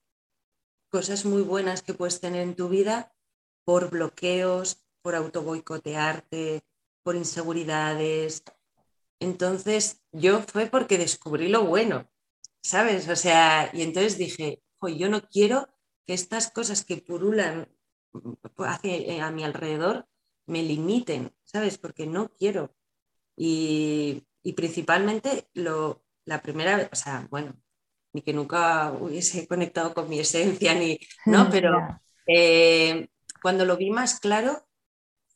cosas 0.92 1.26
muy 1.26 1.42
buenas 1.42 1.82
que 1.82 1.96
puedes 1.96 2.20
tener 2.20 2.44
en 2.44 2.56
tu 2.56 2.70
vida 2.70 3.16
por 3.64 3.90
bloqueos, 3.90 4.86
por 5.02 5.16
autoboicotearte, 5.16 6.64
por 7.06 7.16
inseguridades. 7.16 8.44
Entonces, 9.20 10.02
yo 10.12 10.42
fue 10.42 10.66
porque 10.66 10.98
descubrí 10.98 11.50
lo 11.50 11.64
bueno, 11.64 12.10
¿sabes? 12.64 13.08
O 13.08 13.16
sea, 13.16 13.70
y 13.74 13.84
entonces 13.84 14.18
dije, 14.18 14.64
yo 14.82 15.08
no 15.08 15.22
quiero 15.30 15.70
que 16.08 16.16
estas 16.16 16.52
cosas 16.52 16.84
que 16.84 16.98
purulan 16.98 17.70
eh, 18.84 19.22
a 19.22 19.30
mi 19.30 19.44
alrededor 19.44 20.08
me 20.48 20.64
limiten, 20.64 21.32
¿sabes? 21.44 21.78
Porque 21.78 22.08
no 22.08 22.30
quiero. 22.30 22.76
Y, 23.38 24.26
principalmente 24.56 25.48
lo, 25.54 26.04
la 26.26 26.42
primera, 26.42 26.90
o 26.92 26.96
sea, 26.96 27.28
bueno, 27.30 27.56
ni 28.14 28.24
que 28.24 28.34
nunca 28.34 28.92
hubiese 28.94 29.48
conectado 29.48 29.94
con 29.94 30.10
mi 30.10 30.20
esencia, 30.20 30.74
ni, 30.74 31.00
¿no? 31.28 31.50
Pero 31.52 32.02
eh, 32.26 33.10
cuando 33.44 33.64
lo 33.64 33.78
vi 33.78 33.92
más 33.92 34.20
claro 34.20 34.68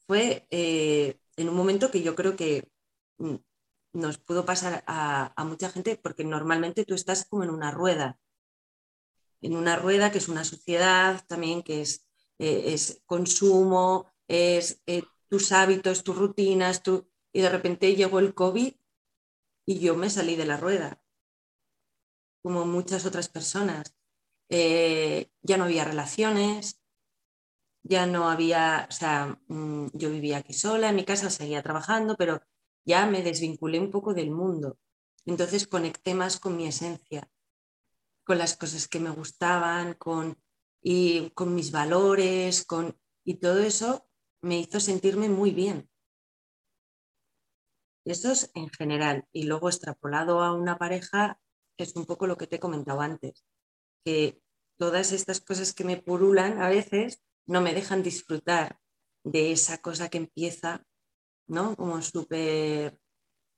fue 0.07 0.47
eh, 0.49 1.18
en 1.39 1.47
un 1.47 1.55
momento 1.55 1.89
que 1.89 2.01
yo 2.03 2.15
creo 2.15 2.35
que 2.35 2.69
mm, 3.17 3.35
nos 3.93 4.17
pudo 4.17 4.45
pasar 4.45 4.83
a, 4.87 5.33
mucha 5.45 5.69
gente 5.69 5.95
porque 5.95 6.25
normalmente 6.25 6.83
tú 6.85 6.95
estás 6.95 7.25
como 7.25 7.43
en 7.43 7.49
una 7.49 7.71
rueda, 7.71 8.19
en 9.41 9.55
una 9.55 9.77
rueda 9.77 10.11
que 10.11 10.17
es 10.17 10.27
una 10.27 10.43
sociedad 10.43 11.23
también 11.27 11.63
que 11.63 11.81
es 11.81 12.05
eh, 12.39 12.73
es 12.73 13.01
consumo, 13.05 14.11
es 14.27 14.81
eh, 14.85 15.03
tus 15.29 15.51
hábitos, 15.51 16.03
tus 16.03 16.17
rutinas, 16.17 16.81
y 17.33 17.41
de 17.41 17.49
repente 17.49 17.95
llegó 17.95 18.19
el 18.19 18.33
COVID 18.33 18.73
y 19.65 19.79
yo 19.79 19.95
me 19.95 20.09
salí 20.09 20.35
de 20.35 20.45
la 20.45 20.57
rueda, 20.57 21.01
como 22.41 22.65
muchas 22.65 23.05
otras 23.05 23.29
personas. 23.29 23.95
Eh, 24.49 25.31
ya 25.41 25.57
no 25.57 25.65
había 25.65 25.85
relaciones, 25.85 26.78
ya 27.89 28.05
no 28.05 28.29
había, 28.29 28.85
o 28.87 28.91
sea, 28.91 29.41
mm, 29.47 29.87
yo 29.93 30.11
vivía 30.11 30.37
aquí 30.37 30.53
sola, 30.53 30.89
en 30.89 30.95
mi 30.95 31.05
casa 31.05 31.31
seguía 31.31 31.63
trabajando, 31.63 32.15
pero 32.15 32.39
ya 32.85 33.07
me 33.07 33.23
desvinculé 33.23 33.79
un 33.79 33.89
poco 33.89 34.13
del 34.13 34.29
mundo. 34.29 34.77
Entonces 35.25 35.67
conecté 35.67 36.13
más 36.13 36.39
con 36.39 36.55
mi 36.55 36.67
esencia, 36.67 37.27
con 38.23 38.37
las 38.37 38.55
cosas 38.55 38.87
que 38.87 38.99
me 38.99 39.09
gustaban, 39.09 39.95
con, 39.95 40.37
y 40.83 41.31
con 41.31 41.55
mis 41.55 41.71
valores, 41.71 42.63
con, 42.63 42.95
y 43.25 43.37
todo 43.39 43.59
eso 43.59 44.07
me 44.41 44.59
hizo 44.59 44.79
sentirme 44.79 45.27
muy 45.27 45.49
bien. 45.51 45.89
Eso 48.05 48.31
es 48.31 48.51
en 48.53 48.69
general. 48.69 49.27
Y 49.33 49.43
luego 49.43 49.67
extrapolado 49.67 50.41
a 50.41 50.53
una 50.53 50.77
pareja, 50.77 51.39
es 51.77 51.95
un 51.95 52.05
poco 52.05 52.27
lo 52.27 52.37
que 52.37 52.45
te 52.45 52.57
he 52.57 52.59
comentado 52.59 53.01
antes, 53.01 53.45
que 54.05 54.41
todas 54.77 55.11
estas 55.11 55.41
cosas 55.41 55.73
que 55.73 55.83
me 55.83 55.97
purulan 55.97 56.61
a 56.61 56.69
veces 56.69 57.23
no 57.49 57.61
me 57.61 57.73
dejan 57.73 58.03
disfrutar 58.03 58.79
de 59.23 59.51
esa 59.51 59.79
cosa 59.79 60.09
que 60.09 60.19
empieza, 60.19 60.85
¿no? 61.47 61.75
Como 61.75 62.01
súper 62.01 62.99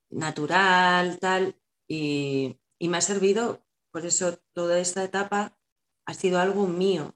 natural, 0.09 1.19
tal, 1.19 1.59
y, 1.87 2.57
me 2.79 2.97
ha 2.97 3.01
servido, 3.01 3.65
por 3.91 4.05
eso 4.05 4.39
toda 4.53 4.79
esta 4.79 5.03
etapa 5.03 5.57
ha 6.05 6.13
sido 6.13 6.39
algo 6.39 6.67
mío, 6.67 7.15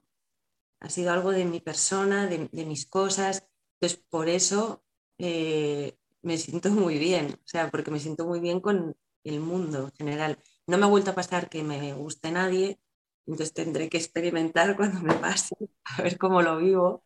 ha 0.82 0.89
sido 0.89 1.13
algo 1.13 1.32
de 1.32 1.45
mi 1.45 1.61
persona, 1.61 2.28
de, 2.28 2.65
mis 2.65 2.86
cosas, 2.86 3.47
entonces 3.76 4.05
por 4.09 4.28
eso 4.28 4.84
eh, 5.17 5.97
me 6.23 6.38
siento 6.38 6.69
muy 6.71 6.99
bien, 6.99 7.39
o 7.41 7.47
sea, 7.47 7.71
porque 7.71 7.91
me 7.91 8.01
siento 8.01 8.26
muy 8.28 8.41
bien 8.41 8.59
con 8.59 8.97
el 9.23 9.39
mundo 9.39 9.86
en 9.86 9.91
general. 9.93 10.39
No 10.67 10.78
me 10.78 10.86
ha 10.86 10.89
vuelto 10.89 11.11
a 11.11 11.15
pasar 11.15 11.49
que 11.49 11.63
me 11.63 11.93
guste 11.93 12.32
nadie, 12.32 12.80
entonces 13.28 13.53
tendré 13.53 13.89
que 13.89 13.97
experimentar 13.97 14.76
cuando 14.78 15.01
me 15.01 15.13
pase, 15.13 15.55
a 15.86 16.01
ver 16.01 16.17
cómo 16.17 16.41
lo 16.41 16.57
vivo. 16.57 17.03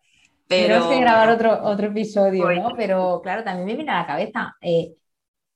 Pero 0.48 0.90
que 0.90 1.00
grabar 1.00 1.30
otro, 1.30 1.64
otro 1.64 1.88
episodio, 1.88 2.52
¿no? 2.52 2.70
Pero 2.76 3.22
claro, 3.22 3.44
también 3.44 3.68
me 3.68 3.76
viene 3.76 3.92
a 3.92 4.00
la 4.00 4.08
cabeza, 4.08 4.56
eh, 4.62 4.96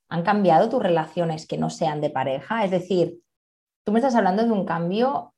¿han 0.08 0.22
cambiado 0.22 0.68
tus 0.68 0.80
relaciones 0.80 1.48
que 1.48 1.58
no 1.58 1.68
sean 1.68 2.00
de 2.00 2.10
pareja? 2.10 2.64
Es 2.64 2.70
decir, 2.70 3.18
tú 3.82 3.90
me 3.90 3.98
estás 3.98 4.14
hablando 4.14 4.44
de 4.44 4.52
un 4.52 4.64
cambio, 4.64 5.34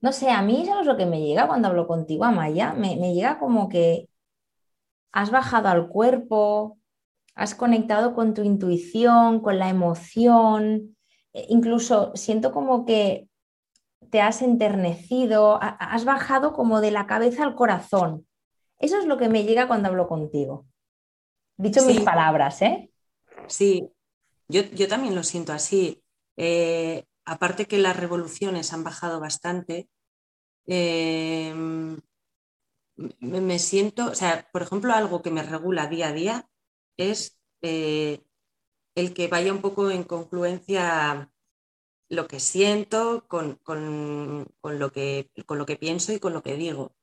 no 0.00 0.12
sé, 0.12 0.30
a 0.30 0.42
mí 0.42 0.62
eso 0.62 0.80
es 0.80 0.86
lo 0.86 0.96
que 0.96 1.06
me 1.06 1.20
llega 1.20 1.48
cuando 1.48 1.66
hablo 1.68 1.88
contigo, 1.88 2.24
Amaya, 2.24 2.72
me, 2.72 2.96
me 2.96 3.12
llega 3.12 3.40
como 3.40 3.68
que 3.68 4.08
has 5.10 5.32
bajado 5.32 5.68
al 5.68 5.88
cuerpo, 5.88 6.78
has 7.34 7.56
conectado 7.56 8.14
con 8.14 8.32
tu 8.32 8.42
intuición, 8.42 9.40
con 9.40 9.58
la 9.58 9.68
emoción, 9.68 10.96
e 11.32 11.46
incluso 11.48 12.12
siento 12.14 12.52
como 12.52 12.84
que 12.84 13.29
te 14.10 14.20
has 14.20 14.42
enternecido, 14.42 15.58
has 15.60 16.04
bajado 16.04 16.52
como 16.52 16.80
de 16.80 16.90
la 16.90 17.06
cabeza 17.06 17.44
al 17.44 17.54
corazón. 17.54 18.26
Eso 18.78 18.98
es 18.98 19.06
lo 19.06 19.18
que 19.18 19.28
me 19.28 19.44
llega 19.44 19.68
cuando 19.68 19.88
hablo 19.88 20.08
contigo. 20.08 20.66
Dicho 21.56 21.84
mis 21.84 22.00
palabras, 22.00 22.62
¿eh? 22.62 22.90
Sí, 23.46 23.90
yo, 24.48 24.88
también 24.88 25.14
lo 25.14 25.22
siento 25.22 25.52
así. 25.52 26.02
Eh, 26.36 27.04
aparte 27.24 27.66
que 27.66 27.78
las 27.78 27.96
revoluciones 27.96 28.72
han 28.72 28.82
bajado 28.82 29.20
bastante, 29.20 29.88
eh, 30.66 31.54
me, 33.18 33.58
siento, 33.58 34.06
o 34.06 34.14
sea, 34.14 34.48
por 34.52 34.62
ejemplo, 34.62 34.92
algo 34.92 35.22
que 35.22 35.30
me 35.30 35.42
regula 35.42 35.86
día 35.86 36.08
a 36.08 36.12
día 36.12 36.48
es 36.96 37.38
eh, 37.62 38.22
el 38.94 39.14
que 39.14 39.28
vaya 39.28 39.52
un 39.52 39.60
poco 39.60 39.90
en 39.90 40.04
confluencia 40.04 41.30
lo 42.10 42.26
que 42.26 42.40
siento 42.40 43.24
con, 43.28 43.60
lo 44.62 44.92
que, 44.92 45.30
con 45.46 45.58
lo 45.58 45.64
que 45.64 45.76
pienso 45.76 46.12
y 46.12 46.18
con 46.18 46.32
lo 46.32 46.42
que 46.42 46.56
digo. 46.56 46.96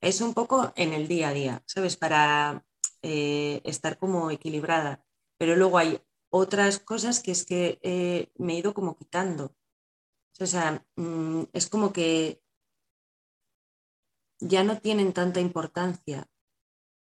Es 0.00 0.20
un 0.20 0.34
poco 0.34 0.72
en 0.76 0.92
el 0.92 1.08
día 1.08 1.30
a 1.30 1.32
día, 1.32 1.62
¿sabes? 1.66 1.96
Para 1.96 2.64
eh, 3.02 3.62
estar 3.64 3.98
como 3.98 4.30
equilibrada. 4.30 5.02
Pero 5.38 5.56
luego 5.56 5.78
hay 5.78 6.00
otras 6.30 6.78
cosas 6.78 7.20
que 7.20 7.32
es 7.32 7.46
que 7.46 7.78
eh, 7.82 8.30
me 8.36 8.52
he 8.52 8.58
ido 8.58 8.74
como 8.74 8.96
quitando. 8.96 9.56
O 10.38 10.46
sea, 10.46 10.86
mm, 10.96 11.44
es 11.52 11.68
como 11.68 11.92
que 11.92 12.42
ya 14.40 14.62
no 14.62 14.78
tienen 14.78 15.12
tanta 15.14 15.40
importancia 15.40 16.28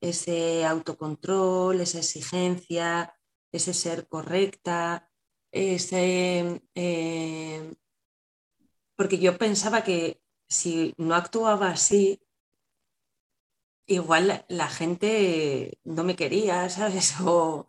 ese 0.00 0.64
autocontrol, 0.66 1.80
esa 1.80 1.98
exigencia, 1.98 3.16
ese 3.52 3.72
ser 3.72 4.08
correcta, 4.08 5.11
ese, 5.52 6.62
eh, 6.74 7.74
porque 8.96 9.18
yo 9.18 9.38
pensaba 9.38 9.84
que 9.84 10.22
si 10.48 10.94
no 10.96 11.14
actuaba 11.14 11.70
así, 11.70 12.20
igual 13.86 14.44
la 14.48 14.68
gente 14.68 15.78
no 15.84 16.04
me 16.04 16.16
quería, 16.16 16.68
¿sabes? 16.70 17.14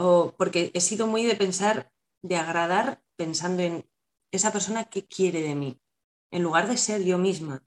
O, 0.00 0.32
porque 0.38 0.70
he 0.74 0.80
sido 0.80 1.08
muy 1.08 1.24
de 1.24 1.34
pensar, 1.34 1.92
de 2.22 2.36
agradar 2.36 3.02
pensando 3.16 3.64
en 3.64 3.84
esa 4.30 4.52
persona 4.52 4.84
que 4.84 5.08
quiere 5.08 5.42
de 5.42 5.56
mí, 5.56 5.80
en 6.30 6.44
lugar 6.44 6.68
de 6.68 6.76
ser 6.76 7.02
yo 7.02 7.18
misma. 7.18 7.66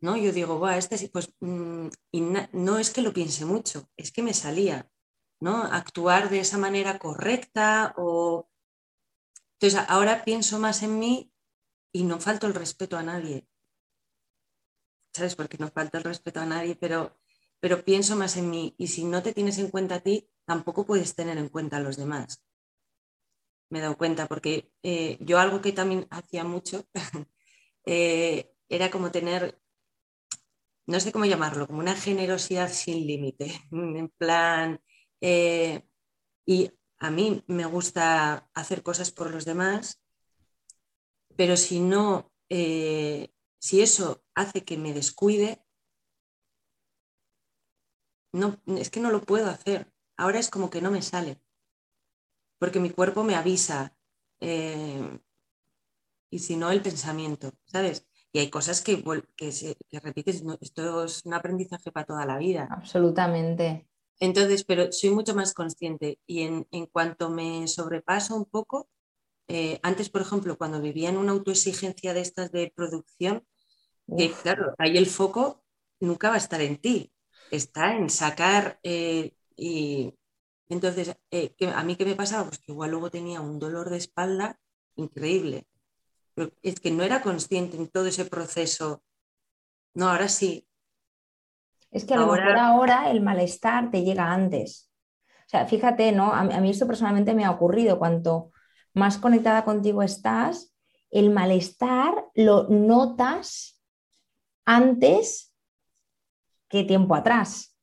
¿No? 0.00 0.16
Yo 0.16 0.32
digo, 0.32 0.58
Buah, 0.58 0.78
este 0.78 0.96
sí, 0.96 1.08
pues, 1.08 1.30
mm, 1.40 1.88
y 2.10 2.22
no 2.52 2.78
es 2.78 2.90
que 2.90 3.02
lo 3.02 3.12
piense 3.12 3.44
mucho, 3.44 3.90
es 3.98 4.12
que 4.12 4.22
me 4.22 4.32
salía. 4.32 4.90
Actuar 5.52 6.30
de 6.30 6.40
esa 6.40 6.58
manera 6.58 6.98
correcta 6.98 7.94
o... 7.96 8.48
Entonces, 9.58 9.86
ahora 9.88 10.24
pienso 10.24 10.58
más 10.58 10.82
en 10.82 10.98
mí 10.98 11.32
y 11.92 12.04
no 12.04 12.20
falto 12.20 12.46
el 12.46 12.54
respeto 12.54 12.96
a 12.96 13.02
nadie. 13.02 13.46
¿Sabes? 15.12 15.36
Porque 15.36 15.58
no 15.58 15.68
falta 15.68 15.98
el 15.98 16.04
respeto 16.04 16.40
a 16.40 16.46
nadie, 16.46 16.74
pero, 16.76 17.16
pero 17.60 17.84
pienso 17.84 18.16
más 18.16 18.36
en 18.36 18.50
mí. 18.50 18.74
Y 18.78 18.88
si 18.88 19.04
no 19.04 19.22
te 19.22 19.32
tienes 19.32 19.58
en 19.58 19.70
cuenta 19.70 19.96
a 19.96 20.00
ti, 20.00 20.28
tampoco 20.44 20.84
puedes 20.84 21.14
tener 21.14 21.38
en 21.38 21.48
cuenta 21.48 21.76
a 21.76 21.80
los 21.80 21.96
demás. 21.96 22.42
Me 23.70 23.78
he 23.78 23.82
dado 23.82 23.96
cuenta, 23.96 24.26
porque 24.26 24.72
eh, 24.82 25.18
yo 25.20 25.38
algo 25.38 25.60
que 25.60 25.72
también 25.72 26.06
hacía 26.10 26.44
mucho 26.44 26.86
eh, 27.86 28.52
era 28.68 28.90
como 28.90 29.10
tener, 29.10 29.60
no 30.86 31.00
sé 31.00 31.12
cómo 31.12 31.24
llamarlo, 31.24 31.66
como 31.66 31.80
una 31.80 31.94
generosidad 31.94 32.70
sin 32.70 33.06
límite. 33.06 33.52
En 33.70 34.08
plan, 34.10 34.80
eh, 35.26 35.88
y 36.44 36.70
a 36.98 37.10
mí 37.10 37.42
me 37.46 37.64
gusta 37.64 38.50
hacer 38.52 38.82
cosas 38.82 39.10
por 39.10 39.30
los 39.30 39.46
demás, 39.46 40.02
pero 41.34 41.56
si 41.56 41.80
no, 41.80 42.30
eh, 42.50 43.32
si 43.58 43.80
eso 43.80 44.22
hace 44.34 44.64
que 44.66 44.76
me 44.76 44.92
descuide, 44.92 45.64
no, 48.34 48.60
es 48.66 48.90
que 48.90 49.00
no 49.00 49.10
lo 49.10 49.22
puedo 49.22 49.48
hacer. 49.48 49.90
Ahora 50.18 50.38
es 50.38 50.50
como 50.50 50.68
que 50.68 50.82
no 50.82 50.90
me 50.90 51.00
sale, 51.00 51.40
porque 52.58 52.78
mi 52.78 52.90
cuerpo 52.90 53.24
me 53.24 53.34
avisa. 53.34 53.96
Eh, 54.40 55.20
y 56.30 56.38
si 56.38 56.56
no, 56.56 56.70
el 56.70 56.82
pensamiento, 56.82 57.50
¿sabes? 57.64 58.06
Y 58.30 58.40
hay 58.40 58.50
cosas 58.50 58.82
que, 58.82 59.02
que, 59.36 59.76
que 59.88 60.00
repites, 60.00 60.42
esto 60.60 61.04
es 61.04 61.24
un 61.24 61.32
aprendizaje 61.32 61.90
para 61.90 62.04
toda 62.04 62.26
la 62.26 62.36
vida. 62.36 62.68
Absolutamente. 62.70 63.88
Entonces, 64.20 64.64
pero 64.64 64.92
soy 64.92 65.10
mucho 65.10 65.34
más 65.34 65.54
consciente 65.54 66.18
y 66.26 66.42
en, 66.42 66.66
cuanto 66.92 67.30
me 67.30 67.66
sobrepaso 67.68 68.36
un 68.36 68.44
poco, 68.44 68.88
eh, 69.48 69.80
antes, 69.82 70.08
por 70.08 70.22
ejemplo, 70.22 70.56
cuando 70.56 70.80
vivía 70.80 71.08
en 71.10 71.16
una 71.16 71.32
autoexigencia 71.32 72.14
de 72.14 72.20
estas 72.20 72.52
de 72.52 72.72
producción, 72.74 73.46
que 74.16 74.32
claro, 74.32 74.74
ahí 74.78 74.96
el 74.96 75.06
foco 75.06 75.64
nunca 76.00 76.28
va 76.28 76.34
a 76.34 76.38
estar 76.38 76.60
en 76.60 76.76
ti, 76.76 77.12
está 77.50 77.96
en 77.96 78.10
sacar 78.10 78.78
eh, 78.82 79.34
y 79.56 80.14
entonces, 80.68 81.16
eh, 81.30 81.54
¿a 81.74 81.84
mí 81.84 81.96
qué 81.96 82.04
me 82.04 82.16
pasaba? 82.16 82.48
Pues 82.48 82.58
que 82.58 82.72
igual 82.72 82.90
luego 82.90 83.10
tenía 83.10 83.40
un 83.40 83.58
dolor 83.58 83.90
de 83.90 83.98
espalda 83.98 84.58
increíble. 84.96 85.66
Pero 86.34 86.52
es 86.62 86.80
que 86.80 86.90
no 86.90 87.02
era 87.04 87.22
consciente 87.22 87.76
en 87.76 87.88
todo 87.88 88.06
ese 88.06 88.24
proceso. 88.24 89.04
No, 89.94 90.08
ahora 90.08 90.28
sí, 90.28 90.66
es 91.94 92.04
que 92.04 92.14
a 92.14 92.16
lo 92.16 92.26
mejor 92.26 92.58
ahora 92.58 93.08
el 93.12 93.22
malestar 93.22 93.92
te 93.92 94.02
llega 94.02 94.32
antes. 94.32 94.90
O 95.46 95.48
sea, 95.48 95.64
fíjate, 95.64 96.10
¿no? 96.10 96.32
A, 96.32 96.42
mí 96.42 96.70
esto 96.70 96.88
personalmente 96.88 97.34
me 97.34 97.44
ha 97.44 97.52
ocurrido. 97.52 98.00
Cuanto 98.00 98.50
más 98.94 99.16
conectada 99.16 99.64
contigo 99.64 100.02
estás, 100.02 100.74
el 101.12 101.30
malestar 101.30 102.26
lo 102.34 102.66
notas 102.68 103.80
antes 104.64 105.54
que 106.68 106.82
tiempo 106.82 107.14
atrás. 107.14 107.78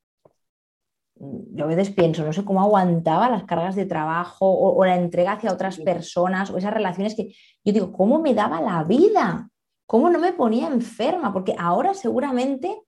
Yo 1.15 1.63
a 1.63 1.67
veces 1.67 1.91
pienso, 1.91 2.25
no 2.25 2.33
sé 2.33 2.43
cómo 2.43 2.61
aguantaba 2.61 3.29
las 3.29 3.45
cargas 3.45 3.75
de 3.75 3.85
trabajo 3.85 4.45
o, 4.45 4.75
o 4.75 4.85
la 4.85 4.97
entrega 4.97 5.33
hacia 5.33 5.53
otras 5.53 5.77
personas 5.77 6.49
o 6.49 6.57
esas 6.57 6.73
relaciones 6.73 7.15
que 7.15 7.33
yo 7.63 7.71
digo, 7.71 7.93
¿cómo 7.93 8.19
me 8.19 8.33
daba 8.33 8.59
la 8.59 8.83
vida? 8.83 9.49
¿Cómo 9.85 10.09
no 10.09 10.19
me 10.19 10.33
ponía 10.33 10.67
enferma? 10.67 11.31
Porque 11.31 11.55
ahora 11.57 11.93
seguramente 11.93 12.81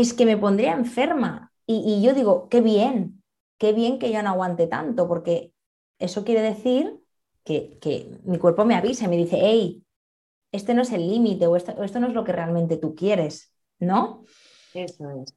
es 0.00 0.14
que 0.14 0.26
me 0.26 0.36
pondría 0.36 0.74
enferma. 0.74 1.52
Y, 1.66 2.00
yo 2.02 2.14
digo, 2.14 2.48
qué 2.48 2.60
bien, 2.60 3.22
qué 3.58 3.72
bien 3.72 3.98
que 3.98 4.12
yo 4.12 4.22
no 4.22 4.30
aguante 4.30 4.68
tanto, 4.68 5.08
porque 5.08 5.52
eso 5.98 6.24
quiere 6.24 6.40
decir 6.40 7.00
que, 7.44 8.20
mi 8.24 8.38
cuerpo 8.38 8.64
me 8.64 8.76
avisa 8.76 9.06
y 9.06 9.08
me 9.08 9.16
dice, 9.16 9.38
hey, 9.40 9.84
este 10.52 10.72
no 10.72 10.82
es 10.82 10.92
el 10.92 11.06
límite 11.06 11.46
o 11.46 11.56
esto, 11.56 11.74
no 12.00 12.06
es 12.06 12.14
lo 12.14 12.24
que 12.24 12.32
realmente 12.32 12.76
tú 12.76 12.94
quieres, 12.94 13.52
¿no? 13.80 14.24
Eso 14.72 15.10
es. 15.10 15.34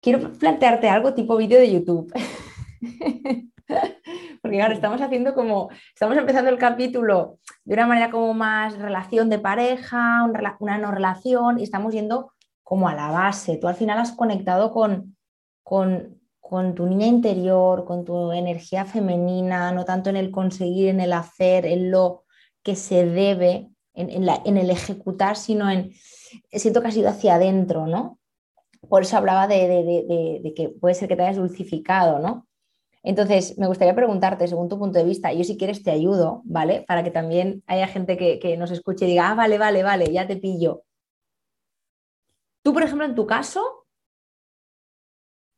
Quiero 0.00 0.32
plantearte 0.32 0.88
algo 0.88 1.14
tipo 1.14 1.36
vídeo 1.36 1.58
de 1.58 1.72
YouTube. 1.72 2.12
Porque 4.40 4.56
claro, 4.56 4.72
estamos 4.72 5.02
haciendo 5.02 5.34
como, 5.34 5.68
estamos 5.92 6.16
empezando 6.16 6.48
el 6.48 6.58
capítulo 6.58 7.40
de 7.64 7.74
una 7.74 7.88
manera 7.88 8.10
como 8.10 8.32
más 8.34 8.78
relación 8.78 9.28
de 9.28 9.40
pareja, 9.40 10.24
una 10.60 10.78
no 10.78 10.92
relación, 10.92 11.58
y 11.58 11.64
estamos 11.64 11.92
yendo 11.92 12.32
como 12.68 12.86
a 12.86 12.94
la 12.94 13.10
base. 13.10 13.56
Tú 13.56 13.66
al 13.66 13.76
final 13.76 13.98
has 13.98 14.12
conectado 14.12 14.72
con, 14.72 15.16
con, 15.62 16.20
con 16.38 16.74
tu 16.74 16.84
niña 16.84 17.06
interior, 17.06 17.86
con 17.86 18.04
tu 18.04 18.30
energía 18.30 18.84
femenina, 18.84 19.72
no 19.72 19.86
tanto 19.86 20.10
en 20.10 20.18
el 20.18 20.30
conseguir, 20.30 20.88
en 20.88 21.00
el 21.00 21.14
hacer, 21.14 21.64
en 21.64 21.90
lo 21.90 22.24
que 22.62 22.76
se 22.76 23.06
debe, 23.06 23.70
en, 23.94 24.58
el 24.58 24.68
ejecutar, 24.68 25.38
sino 25.38 25.70
en, 25.70 25.92
siento 26.52 26.82
que 26.82 26.88
has 26.88 26.96
ido 26.98 27.08
hacia 27.08 27.36
adentro, 27.36 27.86
¿no? 27.86 28.18
Por 28.86 29.00
eso 29.00 29.16
hablaba 29.16 29.46
de, 29.46 30.52
que 30.54 30.68
puede 30.68 30.94
ser 30.94 31.08
que 31.08 31.16
te 31.16 31.22
hayas 31.22 31.36
dulcificado, 31.36 32.18
¿no? 32.18 32.46
Entonces, 33.02 33.56
me 33.56 33.66
gustaría 33.66 33.94
preguntarte, 33.94 34.46
según 34.46 34.68
tu 34.68 34.78
punto 34.78 34.98
de 34.98 35.06
vista, 35.06 35.32
yo 35.32 35.42
si 35.42 35.56
quieres 35.56 35.82
te 35.82 35.90
ayudo, 35.90 36.42
¿vale? 36.44 36.84
Para 36.86 37.02
que 37.02 37.10
también 37.10 37.62
haya 37.66 37.86
gente 37.86 38.18
que, 38.18 38.38
que 38.38 38.58
nos 38.58 38.70
escuche 38.70 39.06
y 39.06 39.08
diga, 39.08 39.30
ah, 39.30 39.34
vale, 39.34 39.56
vale, 39.56 39.82
vale, 39.82 40.12
ya 40.12 40.26
te 40.26 40.36
pillo. 40.36 40.82
Tú, 42.68 42.74
por 42.74 42.82
ejemplo, 42.82 43.06
en 43.06 43.14
tu 43.14 43.26
caso, 43.26 43.86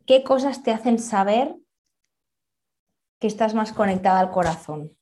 ¿qué 0.07 0.23
cosas 0.23 0.63
te 0.63 0.71
hacen 0.71 1.01
saber 1.01 1.57
que 3.19 3.27
estás 3.27 3.53
más 3.53 3.73
conectada 3.73 4.21
al 4.21 4.31
corazón? 4.31 4.97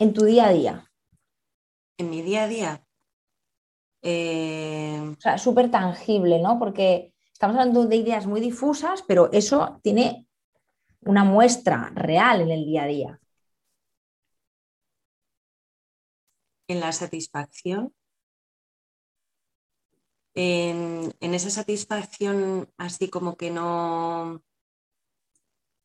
en 0.00 0.12
tu 0.12 0.24
día 0.24 0.46
a 0.46 0.52
día? 0.52 0.90
En 1.96 2.10
mi 2.10 2.22
día 2.22 2.42
a 2.42 2.48
día. 2.48 2.84
Eh, 4.02 5.14
o 5.16 5.20
sea, 5.20 5.38
súper 5.38 5.70
tangible, 5.70 6.40
¿no? 6.40 6.58
Porque 6.58 7.14
estamos 7.32 7.56
hablando 7.56 7.86
de 7.86 7.94
ideas 7.94 8.26
muy 8.26 8.40
difusas, 8.40 9.04
pero 9.06 9.30
eso 9.30 9.78
tiene 9.84 10.26
una 11.02 11.22
muestra 11.22 11.92
real 11.94 12.40
en 12.40 12.50
el 12.50 12.64
día 12.64 12.82
a 12.82 12.86
día. 12.86 13.20
En 16.66 16.80
la 16.80 16.90
satisfacción. 16.90 17.94
En, 20.34 21.12
esa 21.20 21.50
satisfacción 21.50 22.68
así 22.78 23.08
como 23.08 23.36
que 23.36 23.50
no, 23.50 24.42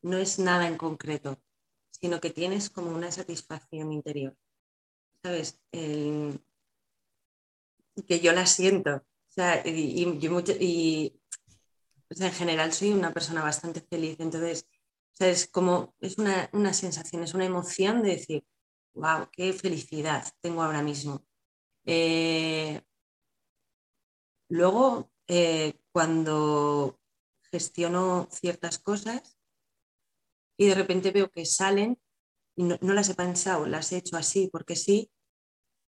no 0.02 0.18
es 0.18 0.38
nada 0.38 0.66
en 0.66 0.76
concreto 0.76 1.38
sino 2.00 2.20
que 2.20 2.30
tienes 2.30 2.70
como 2.70 2.90
una 2.90 3.10
satisfacción 3.10 3.92
interior. 3.92 4.36
¿Sabes? 5.22 5.60
que 8.06 8.20
yo 8.20 8.32
la 8.32 8.46
siento. 8.46 8.96
O 8.96 9.30
sea, 9.30 9.66
y, 9.66 10.04
en 12.10 12.32
general 12.32 12.72
soy 12.72 12.92
una 12.92 13.12
persona 13.12 13.42
bastante 13.42 13.80
feliz. 13.80 14.16
Entonces, 14.20 14.66
es 15.18 15.48
como, 15.48 15.94
es 16.00 16.16
una, 16.18 16.72
sensación, 16.72 17.24
es 17.24 17.34
una 17.34 17.44
emoción 17.44 18.02
de 18.02 18.10
decir, 18.10 18.44
wow, 18.94 19.28
qué 19.32 19.52
felicidad 19.52 20.24
tengo 20.40 20.62
ahora 20.62 20.82
mismo. 20.82 21.24
Eh, 21.84 22.80
luego, 24.48 25.10
eh, 25.26 25.74
cuando 25.92 26.98
gestiono 27.50 28.28
ciertas 28.30 28.78
cosas, 28.78 29.38
y 30.58 30.66
de 30.66 30.74
repente 30.74 31.10
veo 31.12 31.30
que 31.30 31.46
salen 31.46 31.98
y 32.56 32.64
no, 32.64 32.76
las 32.80 33.08
he 33.08 33.14
pensado, 33.14 33.66
las 33.66 33.92
he 33.92 33.98
hecho 33.98 34.16
así 34.16 34.48
porque 34.52 34.74
sí, 34.74 35.12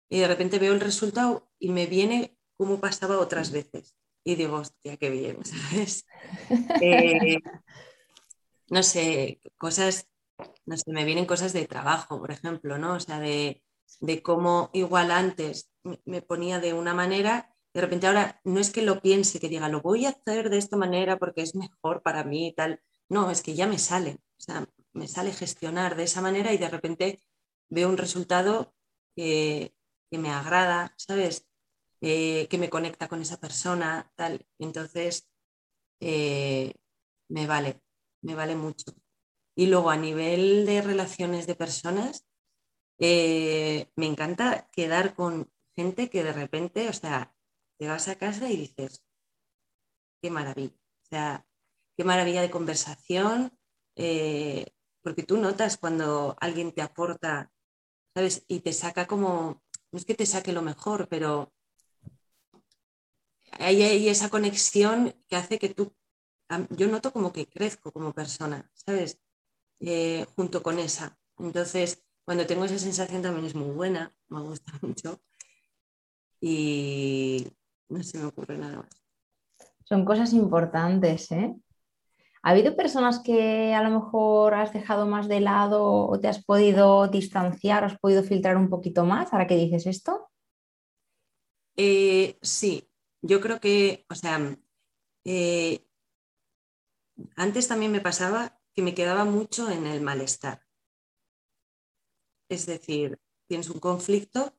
y 0.10 0.20
de 0.20 0.28
repente 0.28 0.60
veo 0.60 0.74
el 0.74 0.80
resultado 0.80 1.52
y 1.58 1.70
me 1.70 1.88
viene 1.88 2.38
como 2.58 2.80
pasaba 2.80 3.18
otras 3.18 3.52
veces. 3.52 3.96
Y 4.24 4.36
digo, 4.36 4.58
hostia, 4.58 4.98
qué 4.98 5.10
bien, 5.10 5.44
¿sabes? 5.46 6.06
Eh, 6.82 7.40
no 8.70 8.84
sé, 8.84 9.40
cosas, 9.58 10.08
no 10.66 10.78
sé, 10.78 10.92
me 10.92 11.06
vienen 11.06 11.26
cosas 11.26 11.54
de 11.54 11.66
trabajo, 11.66 12.20
por 12.20 12.32
ejemplo, 12.32 12.78
¿no? 12.78 12.94
O 12.94 13.00
sea, 13.00 13.20
de, 13.20 13.64
de 14.00 14.22
cómo 14.22 14.70
igual 14.74 15.10
antes 15.10 15.72
me 16.06 16.22
ponía 16.22 16.60
de 16.60 16.74
una 16.74 16.94
manera, 16.94 17.56
de 17.80 17.86
repente 17.86 18.08
ahora 18.08 18.42
no 18.44 18.60
es 18.60 18.72
que 18.72 18.82
lo 18.82 19.02
piense, 19.02 19.40
que 19.40 19.48
diga, 19.48 19.70
lo 19.70 19.82
voy 19.82 20.06
a 20.06 20.10
hacer 20.10 20.50
de 20.50 20.58
esta 20.58 20.76
manera 20.76 21.18
porque 21.18 21.42
es 21.42 21.56
mejor 21.56 22.02
para 22.02 22.26
mí 22.26 22.48
y 22.48 22.54
tal. 22.54 22.82
No, 23.08 23.32
es 23.32 23.42
que 23.42 23.56
ya 23.56 23.68
me 23.68 23.80
sale. 23.80 24.20
O 24.38 24.42
sea, 24.42 24.68
me 24.92 25.08
sale 25.08 25.32
gestionar 25.32 25.96
de 25.96 26.04
esa 26.04 26.20
manera 26.20 26.52
y 26.54 26.58
de 26.58 26.68
repente 26.68 27.22
veo 27.70 27.88
un 27.88 27.98
resultado 27.98 28.76
que, 29.16 29.74
me 30.12 30.30
agrada, 30.30 30.94
¿sabes? 30.98 31.48
Eh, 32.02 32.48
que 32.50 32.58
me 32.58 32.70
conecta 32.70 33.08
con 33.08 33.22
esa 33.22 33.40
persona, 33.40 34.12
tal. 34.18 34.46
Entonces, 34.58 35.30
eh, 36.02 36.74
me 37.30 37.48
vale, 37.48 37.82
me 38.22 38.36
vale 38.36 38.58
mucho. 38.58 38.92
Y 39.56 39.68
luego 39.68 39.90
a 39.90 39.96
nivel 39.96 40.66
de 40.66 40.82
relaciones 40.82 41.48
de 41.48 41.56
personas, 41.56 42.26
eh, 42.98 43.90
me 43.96 44.08
encanta 44.08 44.70
quedar 44.74 45.16
con 45.16 45.50
gente 45.78 46.10
que 46.10 46.26
de 46.26 46.34
repente, 46.34 46.90
o 46.90 46.94
sea, 46.94 47.34
te 47.80 47.88
vas 47.88 48.10
a 48.10 48.18
casa 48.18 48.50
y 48.52 48.58
dices, 48.58 49.02
qué 50.22 50.30
maravilla. 50.30 50.76
O 51.04 51.06
sea, 51.10 51.48
qué 51.96 52.04
maravilla 52.04 52.42
de 52.42 52.52
conversación, 52.52 53.58
eh, 53.96 54.74
porque 55.02 55.24
tú 55.24 55.38
notas 55.38 55.78
cuando 55.78 56.36
alguien 56.42 56.74
te 56.74 56.82
aporta, 56.82 57.52
¿sabes? 58.14 58.44
Y 58.48 58.60
te 58.60 58.74
saca 58.74 59.08
como, 59.08 59.64
no 59.92 59.98
es 59.98 60.06
que 60.06 60.14
te 60.14 60.26
saque 60.26 60.52
lo 60.52 60.62
mejor, 60.62 61.08
pero 61.08 61.54
hay, 63.54 64.10
esa 64.10 64.30
conexión 64.30 65.16
que 65.28 65.38
hace 65.38 65.58
que 65.58 65.70
tú, 65.70 65.96
yo 66.72 66.88
noto 66.88 67.14
como 67.14 67.32
que 67.32 67.48
crezco 67.48 67.92
como 67.94 68.14
persona, 68.14 68.70
¿sabes? 68.74 69.20
Eh, 69.80 70.26
junto 70.36 70.62
con 70.64 70.80
esa. 70.80 71.18
Entonces, 71.38 72.04
cuando 72.26 72.46
tengo 72.46 72.66
esa 72.66 72.78
sensación 72.78 73.22
también 73.22 73.46
es 73.46 73.56
muy 73.56 73.72
buena, 73.72 74.14
me 74.28 74.42
gusta 74.42 74.74
mucho. 74.82 75.22
Y 76.42 77.48
no 77.90 78.04
se 78.04 78.18
me 78.18 78.26
ocurre 78.26 78.58
nada 78.58 78.78
más. 78.78 79.04
Son 79.84 80.06
cosas 80.06 80.34
importantes, 80.34 81.32
¿eh? 81.32 81.56
¿Ha 82.42 82.52
habido 82.52 82.76
personas 82.76 83.20
que 83.20 83.74
a 83.74 83.84
lo 83.84 83.90
mejor 84.00 84.54
has 84.54 84.72
dejado 84.72 85.06
más 85.06 85.28
de 85.28 85.42
lado 85.42 85.84
o 86.08 86.20
te 86.20 86.30
has 86.30 86.44
podido 86.44 87.08
distanciar, 87.08 87.84
has 87.84 88.00
podido 88.00 88.24
filtrar 88.24 88.56
un 88.56 88.70
poquito 88.70 89.04
más 89.04 89.34
ahora 89.34 89.48
que 89.48 89.58
dices 89.58 89.88
esto? 89.88 90.30
Eh, 91.76 92.38
sí, 92.42 92.90
yo 93.22 93.42
creo 93.42 93.60
que, 93.60 94.06
o 94.10 94.16
sea, 94.16 94.40
eh, 95.26 95.86
antes 97.36 97.68
también 97.68 97.92
me 97.92 98.00
pasaba 98.00 98.58
que 98.74 98.82
me 98.82 98.94
quedaba 98.94 99.26
mucho 99.26 99.70
en 99.70 99.86
el 99.86 100.02
malestar. 100.02 100.66
Es 102.50 102.66
decir, 102.66 103.20
tienes 103.48 103.70
un 103.70 103.80
conflicto 103.80 104.54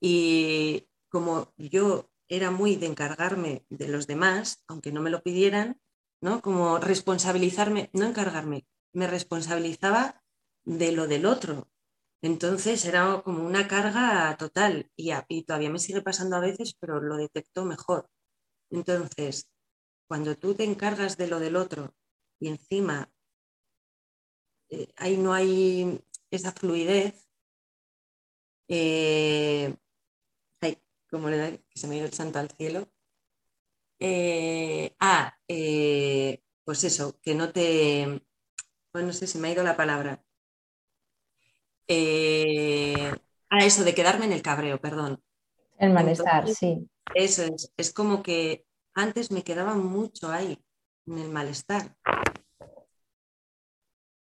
y 0.00 0.88
como 1.08 1.52
yo 1.56 2.07
era 2.28 2.50
muy 2.50 2.76
de 2.76 2.86
encargarme 2.86 3.64
de 3.68 3.88
los 3.88 4.06
demás, 4.06 4.62
aunque 4.68 4.92
no 4.92 5.00
me 5.00 5.10
lo 5.10 5.22
pidieran, 5.22 5.80
¿no? 6.20 6.42
Como 6.42 6.78
responsabilizarme, 6.78 7.90
no 7.92 8.06
encargarme, 8.06 8.66
me 8.92 9.06
responsabilizaba 9.06 10.22
de 10.64 10.92
lo 10.92 11.06
del 11.06 11.26
otro. 11.26 11.68
Entonces 12.22 12.84
era 12.84 13.22
como 13.22 13.44
una 13.46 13.68
carga 13.68 14.36
total 14.36 14.90
y, 14.96 15.12
todavía 15.44 15.70
me 15.70 15.78
sigue 15.78 16.02
pasando 16.02 16.36
a 16.36 16.40
veces, 16.40 16.74
pero 16.78 17.00
lo 17.00 17.16
detecto 17.16 17.64
mejor. 17.64 18.10
Entonces, 18.70 19.50
cuando 20.08 20.36
tú 20.36 20.54
te 20.54 20.64
encargas 20.64 21.16
de 21.16 21.28
lo 21.28 21.38
del 21.38 21.56
otro 21.56 21.94
y 22.40 22.48
encima 22.48 23.10
eh, 24.70 24.88
ahí 24.96 25.16
no 25.16 25.32
hay 25.32 26.02
esa 26.30 26.52
fluidez, 26.52 27.28
eh, 28.68 29.74
como 31.10 31.28
le 31.30 31.36
da, 31.36 31.50
que 31.50 31.78
se 31.78 31.86
me 31.86 31.94
ha 31.94 31.98
ido 31.98 32.06
el 32.06 32.12
santo 32.12 32.38
al 32.38 32.50
cielo, 32.50 32.88
eh, 34.00 34.94
ah, 35.00 35.34
eh, 35.48 36.42
pues 36.64 36.84
eso, 36.84 37.18
que 37.20 37.34
no 37.34 37.52
te... 37.52 38.22
Pues 38.92 39.04
no 39.04 39.12
sé, 39.12 39.26
si 39.26 39.38
me 39.38 39.48
ha 39.48 39.52
ido 39.52 39.62
la 39.62 39.76
palabra. 39.76 40.24
Eh, 41.86 43.12
ah, 43.50 43.64
eso, 43.64 43.84
de 43.84 43.94
quedarme 43.94 44.26
en 44.26 44.32
el 44.32 44.42
cabreo, 44.42 44.80
perdón. 44.80 45.22
El 45.78 45.92
malestar, 45.92 46.48
sí. 46.48 46.88
Eso 47.14 47.42
es, 47.44 47.72
es 47.76 47.92
como 47.92 48.22
que 48.22 48.66
antes 48.94 49.30
me 49.30 49.44
quedaba 49.44 49.74
mucho 49.74 50.30
ahí, 50.30 50.58
en 51.06 51.18
el 51.18 51.30
malestar. 51.30 51.96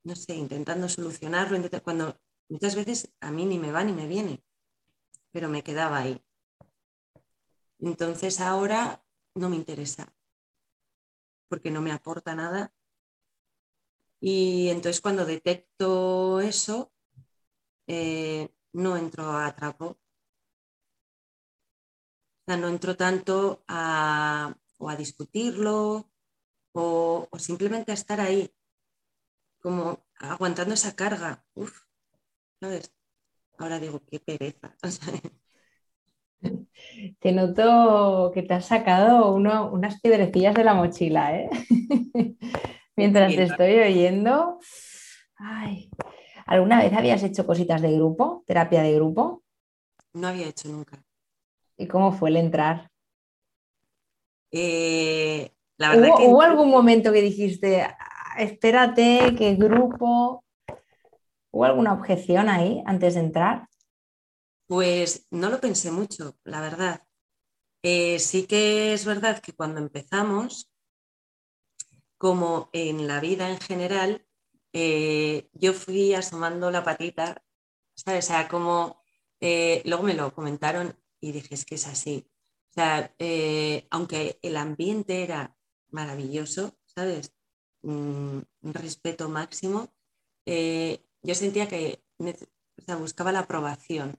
No 0.04 0.14
sé, 0.16 0.34
intentando 0.34 0.88
solucionarlo, 0.88 1.58
cuando 1.82 2.18
muchas 2.48 2.74
veces 2.74 3.12
a 3.20 3.30
mí 3.30 3.44
ni 3.44 3.58
me 3.58 3.72
va 3.72 3.84
ni 3.84 3.92
me 3.92 4.06
viene, 4.06 4.42
pero 5.30 5.48
me 5.48 5.62
quedaba 5.62 5.98
ahí. 5.98 6.22
Entonces 7.81 8.41
ahora 8.41 9.03
no 9.35 9.49
me 9.49 9.57
interesa, 9.57 10.12
porque 11.49 11.70
no 11.70 11.81
me 11.81 11.93
aporta 11.93 12.35
nada. 12.35 12.72
Y 14.20 14.68
entonces 14.68 15.01
cuando 15.01 15.24
detecto 15.24 16.41
eso, 16.41 16.93
eh, 17.87 18.49
no 18.72 18.97
entro 18.97 19.33
a 19.37 19.55
trapo. 19.55 19.87
O 19.87 19.97
sea, 22.47 22.57
no 22.57 22.68
entro 22.68 22.97
tanto 22.97 23.64
a, 23.68 24.55
o 24.78 24.89
a 24.91 24.97
discutirlo 24.97 26.11
o, 26.72 27.28
simplemente 27.39 27.93
a 27.93 27.95
estar 27.95 28.20
ahí, 28.20 28.53
como 29.62 30.07
aguantando 30.16 30.74
esa 30.74 30.95
carga. 30.97 31.45
Uf, 31.55 31.83
¿sabes? 32.61 32.93
Ahora 33.59 33.78
digo, 33.81 34.03
qué 34.07 34.20
pereza. 34.20 34.76
Te 37.20 37.32
noto 37.32 38.30
que 38.32 38.43
te 38.43 38.55
has 38.55 38.66
sacado 38.66 39.34
unas 39.34 40.01
piedrecillas 40.01 40.55
de 40.55 40.64
la 40.64 40.74
mochila, 40.74 41.36
¿eh? 41.36 41.51
Mientras 42.97 43.34
te 43.34 43.45
estoy 43.45 43.78
oyendo. 43.78 44.59
Ay. 45.36 45.91
¿Alguna 46.47 46.82
vez 46.82 46.93
habías 46.93 47.22
hecho 47.22 47.47
cositas 47.47 47.80
de 47.80 47.93
grupo, 47.93 48.43
terapia 48.47 48.82
de 48.82 48.95
grupo? 48.95 49.43
No 50.12 50.28
había 50.28 50.49
hecho 50.49 50.68
nunca. 50.68 51.03
¿Y 51.76 51.86
cómo 51.86 52.12
fue 52.12 52.30
el 52.30 52.36
entrar? 52.36 52.91
Eh, 54.51 55.53
¿Hubo, 55.78 56.43
algún 56.43 56.70
momento 56.70 57.12
que 57.12 57.22
dijiste, 57.22 57.86
espérate, 58.36 59.34
qué 59.38 59.55
grupo? 59.55 60.45
¿Hubo 61.53 61.64
alguna 61.64 61.95
objeción 61.95 62.49
ahí 62.49 62.82
antes 62.84 63.14
de 63.14 63.20
entrar? 63.20 63.69
Pues 64.70 65.26
no 65.32 65.50
lo 65.50 65.60
pensé 65.60 65.90
mucho, 65.90 66.38
la 66.44 66.60
verdad. 66.60 67.02
Eh, 67.82 68.20
sí 68.20 68.46
que 68.46 68.92
es 68.92 69.04
verdad 69.04 69.42
que 69.42 69.52
cuando 69.52 69.80
empezamos, 69.80 70.70
como 72.16 72.70
en 72.72 73.08
la 73.08 73.18
vida 73.18 73.50
en 73.50 73.58
general, 73.58 74.24
eh, 74.72 75.50
yo 75.54 75.72
fui 75.72 76.14
asomando 76.14 76.70
la 76.70 76.84
patita, 76.84 77.42
¿sabes? 77.96 78.26
O 78.26 78.28
sea, 78.28 78.46
como 78.46 79.02
eh, 79.40 79.82
luego 79.86 80.04
me 80.04 80.14
lo 80.14 80.32
comentaron 80.32 80.96
y 81.20 81.32
dije, 81.32 81.52
es 81.52 81.64
que 81.64 81.74
es 81.74 81.88
así. 81.88 82.30
O 82.70 82.74
sea, 82.74 83.12
aunque 83.90 84.38
el 84.40 84.56
ambiente 84.56 85.24
era 85.24 85.56
maravilloso, 85.88 86.78
¿sabes? 86.86 87.34
un 87.82 88.46
respeto 88.62 89.28
máximo, 89.28 89.92
yo 90.46 91.34
sentía 91.34 91.66
que 91.66 92.04
buscaba 93.00 93.32
la 93.32 93.40
aprobación, 93.40 94.16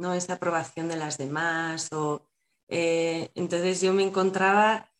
¿no? 0.00 0.14
Esa 0.14 0.34
aprobación 0.34 0.88
de 0.88 0.96
las 0.96 1.18
demás. 1.18 1.92
O, 1.92 2.26
eh, 2.68 3.30
entonces 3.34 3.80
yo 3.82 3.92
me 3.92 4.02
encontraba 4.02 4.90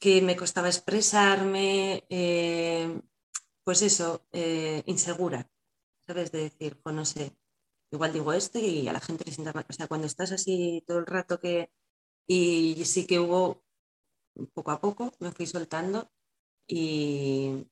que 0.00 0.22
me 0.22 0.36
costaba 0.36 0.68
expresarme, 0.68 2.04
eh, 2.08 3.00
pues 3.64 3.82
eso, 3.82 4.26
eh, 4.32 4.82
insegura, 4.86 5.50
¿sabes? 6.06 6.32
De 6.32 6.40
decir, 6.42 6.80
pues 6.82 6.94
no 6.94 7.04
sé, 7.04 7.36
igual 7.92 8.12
digo 8.12 8.32
esto 8.32 8.58
y 8.58 8.88
a 8.88 8.92
la 8.92 9.00
gente 9.00 9.24
le 9.24 9.32
sienta 9.32 9.52
mal. 9.52 9.66
O 9.68 9.72
sea, 9.72 9.88
cuando 9.88 10.06
estás 10.06 10.32
así 10.32 10.84
todo 10.86 10.98
el 10.98 11.06
rato 11.06 11.40
que... 11.40 11.70
Y 12.30 12.84
sí 12.84 13.06
que 13.06 13.18
hubo, 13.20 13.64
poco 14.54 14.70
a 14.72 14.80
poco, 14.80 15.12
me 15.20 15.32
fui 15.32 15.46
soltando 15.46 16.10
y, 16.66 17.66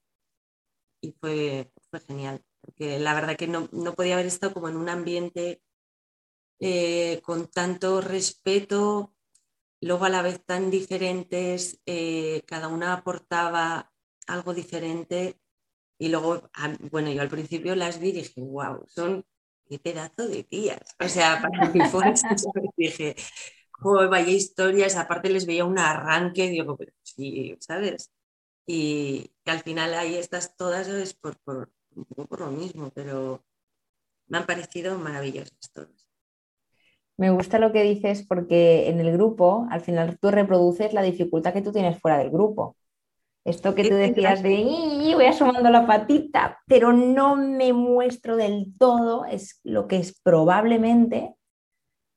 y 1.03 1.13
fue, 1.21 1.73
fue 1.91 2.01
genial. 2.01 2.45
Porque 2.63 2.99
la 2.99 3.15
verdad 3.15 3.37
que 3.37 3.49
no, 3.49 3.69
no 3.73 3.95
podía 3.95 4.15
haber 4.15 4.27
estado 4.27 4.55
como 4.55 4.69
en 4.69 4.77
un 4.77 4.89
ambiente 4.89 5.63
eh, 6.61 7.21
con 7.23 7.49
tanto 7.49 8.01
respeto, 8.01 9.15
luego 9.81 10.05
a 10.07 10.09
la 10.11 10.23
vez 10.23 10.45
tan 10.45 10.71
diferentes, 10.71 11.81
eh, 11.87 12.43
cada 12.47 12.69
una 12.69 12.93
aportaba 12.95 13.93
algo 14.27 14.55
diferente 14.55 15.41
y 15.99 16.09
luego, 16.09 16.51
bueno, 16.91 17.11
yo 17.11 17.23
al 17.23 17.29
principio 17.29 17.75
las 17.77 18.01
vi 18.01 18.11
y 18.11 18.13
dije, 18.13 18.41
wow, 18.41 18.85
son 18.89 19.25
qué 19.69 19.79
pedazo 19.79 20.29
de 20.29 20.45
tías. 20.45 20.81
O 21.01 21.09
sea, 21.09 21.41
para 21.43 21.71
mí 21.71 21.81
fue 21.91 22.15
dije, 22.77 23.17
joder, 23.73 24.09
vaya 24.09 24.31
historias, 24.31 24.97
aparte 24.97 25.31
les 25.31 25.47
veía 25.47 25.65
un 25.65 25.79
arranque, 25.79 26.49
digo, 26.49 26.77
pero 26.77 26.93
sí, 27.03 27.57
¿sabes? 27.61 28.13
Y, 28.67 29.33
al 29.47 29.61
final 29.63 29.95
ahí 29.95 30.17
estás 30.17 30.57
todas 30.57 30.89
es 30.89 31.15
por, 31.15 31.39
por, 31.41 31.73
por 32.29 32.41
lo 32.41 32.51
mismo, 32.51 32.91
pero 32.91 33.45
me 34.29 34.39
han 34.39 34.47
parecido 34.47 34.99
maravillosas 34.99 35.71
todas. 35.73 36.06
Me 37.19 37.31
gusta 37.31 37.59
lo 37.59 37.73
que 37.73 37.83
dices 37.83 38.27
porque 38.27 38.89
en 38.89 39.01
el 39.01 39.13
grupo, 39.13 39.67
al 39.71 39.81
final 39.81 40.19
tú 40.19 40.31
reproduces 40.31 40.93
la 40.93 41.03
dificultad 41.03 41.53
que 41.53 41.63
tú 41.63 41.73
tienes 41.73 41.99
fuera 41.99 42.19
del 42.19 42.31
grupo. 42.31 42.77
Esto 43.45 43.75
que 43.75 43.89
tú 43.89 43.95
decías 43.95 44.43
de 44.43 45.15
voy 45.15 45.27
asomando 45.27 45.71
la 45.71 45.87
patita, 45.87 46.59
pero 46.67 46.93
no 46.93 47.37
me 47.37 47.73
muestro 47.73 48.37
del 48.37 48.75
todo, 48.77 49.25
es 49.25 49.61
lo 49.63 49.87
que 49.87 49.99
es 49.99 50.21
probablemente, 50.21 51.35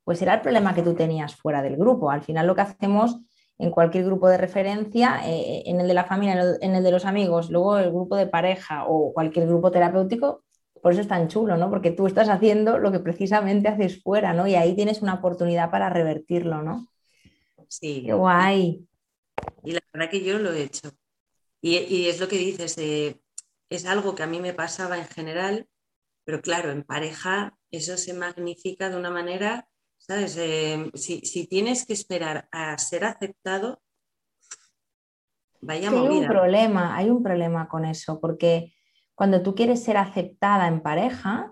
pues 0.04 0.22
era 0.24 0.34
el 0.34 0.41
problema 0.41 0.74
que 0.74 0.82
tú 0.82 0.95
tenías 0.95 1.36
fuera 1.36 1.62
del 1.62 1.78
grupo. 1.78 2.10
Al 2.10 2.24
final 2.24 2.47
lo 2.47 2.56
que 2.56 2.62
hacemos 2.62 3.20
en 3.60 3.70
cualquier 3.70 4.06
grupo 4.06 4.28
de 4.28 4.38
referencia, 4.38 5.22
eh, 5.26 5.64
en 5.68 5.80
el 5.80 5.88
de 5.88 5.93
la 5.93 6.06
familia, 6.06 6.58
en 6.62 6.76
el 6.76 6.84
de 6.84 6.91
los 6.91 7.06
amigos, 7.06 7.52
luego 7.52 7.78
el 7.78 7.91
grupo 7.91 8.16
de 8.16 8.26
pareja 8.26 8.86
o 8.88 9.14
cualquier 9.14 9.45
grupo 9.45 9.70
terapéutico, 9.70 10.43
por 10.82 10.93
eso 10.93 11.01
es 11.01 11.07
tan 11.07 11.27
chulo, 11.27 11.57
¿no? 11.57 11.69
Porque 11.69 11.91
tú 11.91 12.07
estás 12.07 12.30
haciendo 12.30 12.77
lo 12.77 12.91
que 12.91 12.99
precisamente 12.99 13.67
haces 13.67 14.01
fuera, 14.01 14.34
¿no? 14.34 14.47
Y 14.47 14.55
ahí 14.55 14.75
tienes 14.75 15.01
una 15.01 15.15
oportunidad 15.15 15.71
para 15.71 15.89
revertirlo, 15.89 16.61
¿no? 16.61 16.88
Sí. 17.67 18.03
Qué 18.05 18.13
guay. 18.13 18.88
Y 19.63 19.71
la 19.71 19.82
verdad 19.93 20.09
que 20.09 20.23
yo 20.23 20.39
lo 20.39 20.51
he 20.51 20.63
hecho. 20.63 20.91
Y, 21.61 22.07
es 22.07 22.19
lo 22.19 22.27
que 22.27 22.38
dices, 22.38 22.77
eh, 22.77 23.21
es 23.69 23.86
algo 23.86 24.15
que 24.15 24.23
a 24.23 24.27
mí 24.27 24.39
me 24.39 24.53
pasaba 24.53 24.97
en 24.97 25.05
general, 25.05 25.67
pero 26.23 26.41
claro, 26.41 26.71
en 26.71 26.84
pareja 26.84 27.57
eso 27.71 27.97
se 27.97 28.13
magnifica 28.13 28.89
de 28.89 28.95
una 28.95 29.11
manera, 29.11 29.67
¿sabes? 29.97 30.38
Eh, 30.38 30.89
si, 30.93 31.47
tienes 31.47 31.86
que 31.86 31.93
esperar 31.93 32.47
a 32.51 32.77
ser 32.77 33.03
aceptado, 33.03 33.82
vaya 35.59 35.91
movida. 35.91 36.11
Hay 36.11 36.19
un 36.19 36.27
problema, 36.27 36.95
hay 36.95 37.09
un 37.09 37.23
problema 37.23 37.67
con 37.67 37.84
eso, 37.84 38.19
porque 38.21 38.73
cuando 39.20 39.41
tú 39.41 39.53
quieres 39.53 39.84
ser 39.84 39.97
aceptada 39.97 40.65
en 40.70 40.80
pareja, 40.80 41.51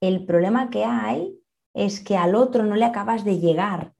el 0.00 0.24
problema 0.24 0.70
que 0.70 0.84
hay 0.84 1.36
es 1.74 1.98
que 1.98 2.16
al 2.16 2.36
otro 2.36 2.62
no 2.62 2.76
le 2.76 2.84
acabas 2.84 3.24
de 3.24 3.40
llegar. 3.40 3.92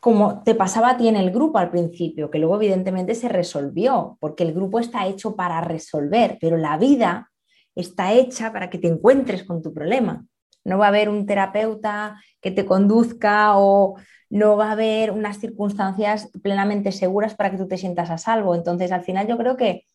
Como 0.00 0.44
te 0.44 0.54
pasaba 0.54 0.90
a 0.90 0.96
ti 0.96 1.08
en 1.08 1.16
el 1.16 1.32
grupo 1.32 1.58
al 1.58 1.72
principio, 1.72 2.30
que 2.30 2.38
luego 2.38 2.54
evidentemente 2.54 3.16
se 3.16 3.28
resolvió, 3.28 4.16
porque 4.20 4.44
el 4.44 4.54
grupo 4.54 4.78
está 4.78 5.08
hecho 5.08 5.34
para 5.34 5.60
resolver, 5.62 6.38
pero 6.40 6.56
la 6.56 6.78
vida 6.78 7.32
está 7.74 8.12
hecha 8.12 8.52
para 8.52 8.70
que 8.70 8.78
te 8.78 8.86
encuentres 8.86 9.42
con 9.42 9.62
tu 9.62 9.74
problema. 9.74 10.24
No 10.62 10.78
va 10.78 10.84
a 10.84 10.90
haber 10.90 11.08
un 11.08 11.26
terapeuta 11.26 12.22
que 12.40 12.52
te 12.52 12.64
conduzca 12.64 13.58
o 13.58 13.96
no 14.30 14.56
va 14.56 14.68
a 14.68 14.72
haber 14.72 15.10
unas 15.10 15.40
circunstancias 15.40 16.30
plenamente 16.40 16.92
seguras 16.92 17.34
para 17.34 17.50
que 17.50 17.58
tú 17.58 17.66
te 17.66 17.78
sientas 17.78 18.10
a 18.10 18.16
salvo. 18.18 18.54
Entonces, 18.54 18.92
al 18.92 19.02
final 19.02 19.26
yo 19.26 19.36
creo 19.36 19.56
que 19.56 19.86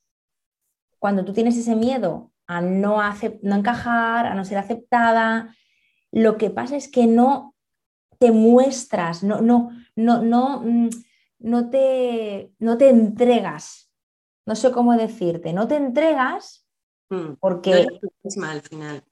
cuando 0.99 1.25
tú 1.25 1.33
tienes 1.33 1.57
ese 1.57 1.75
miedo 1.75 2.31
a 2.47 2.61
no, 2.61 2.97
no 3.41 3.55
encajar, 3.55 4.25
a 4.25 4.35
no 4.35 4.45
ser 4.45 4.57
aceptada, 4.57 5.55
lo 6.11 6.37
que 6.37 6.49
pasa 6.49 6.75
es 6.75 6.87
que 6.87 7.07
no 7.07 7.55
te 8.17 8.31
muestras, 8.31 9.23
no, 9.23 9.41
no, 9.41 9.71
no, 9.95 10.21
no, 10.21 10.61
mm, 10.61 10.89
no, 11.39 11.69
te, 11.69 12.51
no 12.59 12.77
te 12.77 12.89
entregas. 12.89 13.91
No 14.45 14.55
sé 14.55 14.71
cómo 14.71 14.95
decirte, 14.95 15.53
no 15.53 15.67
te 15.67 15.75
entregas 15.75 16.67
mm, 17.09 17.33
porque... 17.39 17.71
No 17.71 17.77
eres 17.77 17.99
tú 18.01 18.11
misma 18.23 18.51
al 18.51 18.61
final. 18.61 19.03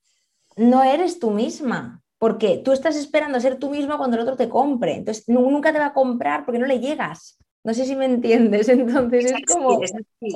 No 0.56 0.84
eres 0.84 1.20
tú 1.20 1.32
misma, 1.32 2.04
porque 2.18 2.58
tú 2.58 2.72
estás 2.72 2.96
esperando 2.96 3.40
ser 3.40 3.60
tú 3.60 3.70
misma 3.70 3.98
cuando 3.98 4.18
el 4.18 4.24
otro 4.24 4.36
te 4.36 4.50
compre. 4.50 4.96
Entonces, 4.96 5.30
nunca 5.30 5.72
te 5.72 5.80
va 5.80 5.88
a 5.88 5.94
comprar 5.94 6.44
porque 6.44 6.60
no 6.60 6.66
le 6.66 6.80
llegas. 6.80 7.38
No 7.68 7.74
sé 7.74 7.86
si 7.86 7.98
me 7.98 8.06
entiendes, 8.06 8.70
entonces 8.70 9.26
es 9.26 9.46
como 9.46 9.82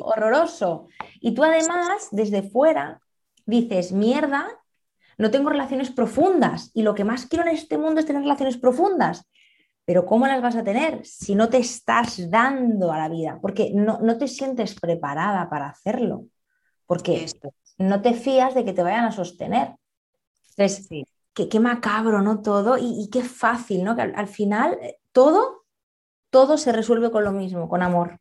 horroroso. 0.02 0.88
Y 1.22 1.34
tú 1.34 1.46
además, 1.46 2.10
desde 2.12 2.44
fuera, 2.44 3.00
dices, 3.46 3.94
mierda, 3.94 4.50
no 5.18 5.32
tengo 5.32 5.50
relaciones 5.50 5.92
profundas 5.92 6.72
y 6.74 6.82
lo 6.82 6.94
que 6.94 7.06
más 7.06 7.28
quiero 7.28 7.48
en 7.48 7.56
este 7.56 7.78
mundo 7.78 8.02
es 8.02 8.06
tener 8.06 8.24
relaciones 8.24 8.58
profundas. 8.58 9.30
Pero 9.86 10.06
¿cómo 10.06 10.28
las 10.28 10.42
vas 10.42 10.58
a 10.58 10.64
tener 10.66 11.06
si 11.06 11.34
no 11.34 11.48
te 11.48 11.60
estás 11.60 12.30
dando 12.30 12.92
a 12.92 12.98
la 12.98 13.08
vida? 13.08 13.40
Porque 13.42 13.72
no, 13.74 14.18
te 14.18 14.28
sientes 14.28 14.78
preparada 14.78 15.50
para 15.50 15.70
hacerlo. 15.70 16.26
Porque 16.86 17.28
no 17.78 18.02
te 18.02 18.14
fías 18.14 18.56
de 18.56 18.66
que 18.66 18.74
te 18.74 18.84
vayan 18.84 19.06
a 19.06 19.14
sostener. 19.14 19.76
Entonces, 20.58 20.90
qué, 21.34 21.60
macabro, 21.62 22.22
¿no? 22.22 22.42
Todo 22.42 22.78
y, 22.78 23.10
qué 23.10 23.24
fácil, 23.24 23.86
¿no? 23.86 23.96
Que 23.96 24.02
al 24.02 24.28
final 24.28 24.78
eh, 24.82 24.98
todo 25.14 25.61
todo 26.32 26.58
se 26.58 26.72
resuelve 26.72 27.12
con 27.12 27.24
lo 27.24 27.32
mismo, 27.32 27.70
con 27.70 27.84
amor. 27.84 28.20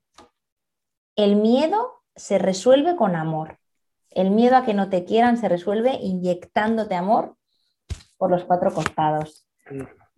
El 1.17 1.37
miedo 1.37 2.03
se 2.15 2.39
resuelve 2.39 2.97
con 2.97 3.17
amor. 3.17 3.59
El 4.11 4.31
miedo 4.31 4.57
a 4.57 4.65
que 4.67 4.75
no 4.75 4.91
te 4.91 5.05
quieran 5.05 5.39
se 5.39 5.49
resuelve 5.49 5.95
inyectándote 5.95 6.95
amor 6.95 7.37
por 8.19 8.31
los 8.31 8.45
cuatro 8.45 8.75
costados. 8.75 9.47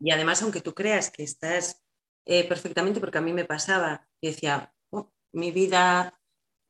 Y 0.00 0.10
además, 0.10 0.42
aunque 0.42 0.60
tú 0.60 0.74
creas 0.74 1.10
que 1.10 1.22
estás 1.22 1.82
eh, 2.24 2.48
perfectamente, 2.48 2.98
porque 2.98 3.18
a 3.18 3.22
mí 3.22 3.32
me 3.32 3.44
pasaba, 3.44 4.08
y 4.20 4.28
decía, 4.28 4.72
oh, 4.90 5.12
mi 5.32 5.52
vida 5.52 6.18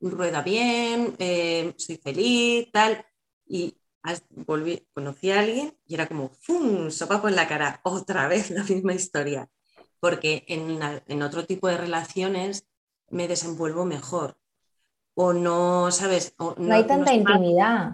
rueda 0.01 0.43
bien, 0.43 1.15
eh, 1.19 1.73
soy 1.79 1.97
feliz, 1.97 2.71
tal, 2.73 3.07
y 3.47 3.79
volví, 4.31 4.89
conocí 4.93 5.31
a 5.31 5.41
alguien 5.41 5.79
y 5.87 5.95
era 5.95 6.09
como, 6.09 6.31
¡fum! 6.31 6.91
sopapo 6.91 7.29
en 7.29 7.37
la 7.37 7.47
cara, 7.47 7.81
otra 7.85 8.27
vez 8.27 8.51
la 8.51 8.65
misma 8.65 8.95
historia. 8.95 9.49
Porque 10.03 10.45
en, 10.49 11.23
otro 11.23 11.47
tipo 11.47 11.69
de 11.69 11.77
relaciones 11.77 12.67
me 13.09 13.29
desenvuelvo 13.29 13.85
mejor. 13.85 14.37
O 15.15 15.33
no, 15.33 15.93
¿sabes? 15.93 16.35
no, 16.59 16.75
hay 16.75 16.85
tanta 16.85 17.15
intimidad. 17.15 17.93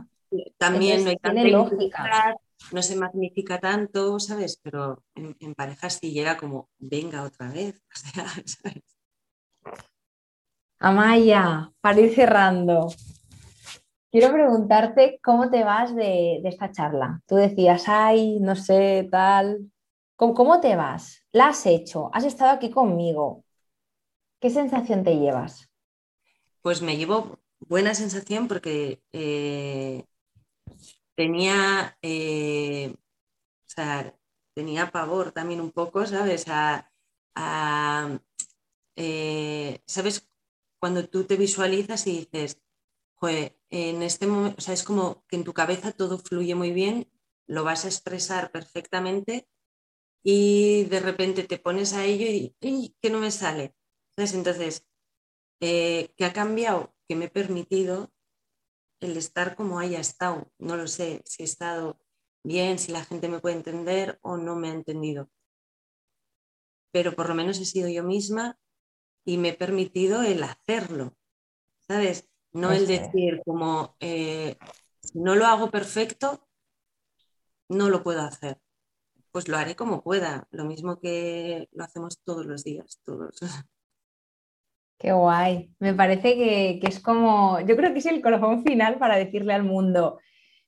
También 0.56 1.04
no 1.04 1.11
hay 1.11 1.16
tanta 1.18 1.44
lógica. 1.44 2.34
no 2.72 2.82
se 2.82 2.96
magnifica 2.96 3.59
tanto, 3.61 4.18
¿sabes? 4.18 4.59
Pero 4.62 5.04
en, 5.14 5.36
en 5.38 5.54
pareja 5.54 5.90
sí 5.90 6.12
llega 6.12 6.38
como, 6.38 6.70
venga 6.78 7.24
otra 7.24 7.50
vez. 7.50 7.82
Amaya, 10.80 11.72
para 11.82 12.00
ir 12.00 12.14
cerrando, 12.14 12.88
quiero 14.11 14.32
preguntarte 14.32 15.20
cómo 15.22 15.50
te 15.50 15.62
vas 15.62 15.94
de, 15.94 16.40
esta 16.44 16.72
charla. 16.72 17.20
Tú 17.26 17.34
decías, 17.34 17.84
ay, 17.86 18.38
no 18.40 18.56
sé, 18.56 19.06
tal. 19.11 19.70
¿Cómo, 20.16 20.61
te 20.61 20.74
vas? 20.74 21.18
¿La 21.33 21.49
has 21.49 21.66
hecho? 21.66 22.11
¿Has 22.14 22.24
estado 22.24 22.53
aquí 22.53 22.70
conmigo? 22.70 23.45
¿Qué 24.41 24.51
sensación 24.51 25.05
te 25.05 25.16
llevas? 25.16 25.68
Pues 26.62 26.81
me 26.81 26.97
llevo 26.97 27.39
buena 27.61 27.95
sensación 27.95 28.49
porque 28.49 29.03
eh, 29.12 30.05
tenía, 31.14 31.99
eh, 32.03 32.95
o 32.95 33.68
sea, 33.68 34.14
tenía 34.55 34.91
pavor 34.91 35.33
también 35.33 35.61
un 35.61 35.70
poco, 35.70 36.07
¿sabes? 36.07 36.47
Eh, 38.97 39.83
¿Sabes? 39.87 40.29
Cuando 40.81 41.09
tú 41.09 41.24
te 41.24 41.37
visualizas 41.37 42.07
y 42.07 42.20
dices, 42.20 42.61
en 43.70 44.03
este 44.03 44.26
momento, 44.26 44.57
o 44.59 44.61
sea, 44.61 44.74
es 44.74 44.83
como 44.83 45.24
que 45.29 45.37
en 45.37 45.45
tu 45.45 45.53
cabeza 45.53 45.93
todo 45.93 46.18
fluye 46.18 46.55
muy 46.55 46.72
bien, 46.72 47.11
lo 47.47 47.64
vas 47.64 47.85
a 47.85 47.89
expresar 47.89 48.51
perfectamente 48.51 49.49
y 50.23 50.85
de 50.85 51.01
repente 51.01 51.45
te 51.45 51.59
pones 51.59 51.95
a 51.95 52.05
ello 52.05 52.27
y, 52.61 52.97
que 53.01 53.11
no 53.11 53.21
me 53.21 53.31
sale. 53.31 53.75
Entonces, 54.16 54.87
eh, 55.61 56.12
¿qué 56.16 56.25
ha 56.25 56.33
cambiado? 56.33 56.95
Que 57.09 57.16
me 57.16 57.27
he 57.27 57.31
permitido 57.31 58.12
el 59.01 59.16
estar 59.16 59.55
como 59.57 59.79
haya 59.79 60.01
estado. 60.01 60.51
No 60.59 60.77
lo 60.77 60.87
sé 60.89 61.23
si 61.25 61.43
he 61.43 61.47
estado 61.47 62.01
bien, 62.43 62.79
si 62.79 62.93
la 62.93 63.05
gente 63.05 63.29
me 63.29 63.41
puede 63.41 63.57
entender 63.57 64.19
o 64.23 64.37
no 64.37 64.57
me 64.57 64.71
ha 64.71 64.73
entendido. 64.73 65.31
Pero 66.93 67.14
por 67.14 67.29
lo 67.29 67.35
menos 67.35 67.61
he 67.61 67.64
sido 67.64 67.89
yo 67.89 68.03
misma 68.03 68.59
y 69.25 69.37
me 69.37 69.51
he 69.51 69.55
permitido 69.55 70.23
el 70.23 70.43
hacerlo, 70.43 71.16
¿sabes? 71.87 72.29
No 72.53 72.73
el 72.73 72.87
decir 72.87 73.43
como, 73.45 73.97
eh, 74.01 74.57
si 75.03 75.19
no 75.19 75.37
lo 75.37 75.47
hago 75.47 75.71
perfecto, 75.71 76.49
no 77.69 77.91
lo 77.91 78.03
puedo 78.03 78.23
hacer. 78.23 78.59
Pues 79.39 79.47
lo 79.47 79.57
haré 79.57 79.76
como 79.76 80.03
pueda, 80.03 80.49
lo 80.51 80.64
mismo 80.64 80.99
que 80.99 81.68
lo 81.70 81.84
hacemos 81.84 82.20
todos 82.24 82.45
los 82.45 82.64
días, 82.64 83.01
todos. 83.05 83.39
Qué 84.99 85.12
guay. 85.12 85.72
Me 85.78 85.95
parece 85.95 86.34
que, 86.34 86.80
es 86.82 86.99
como, 86.99 87.61
yo 87.61 87.76
creo 87.76 87.93
que 87.93 88.01
es 88.01 88.07
el 88.07 88.20
corazón 88.20 88.64
final 88.64 88.99
para 88.99 89.14
decirle 89.14 89.53
al 89.53 89.62
mundo, 89.62 90.18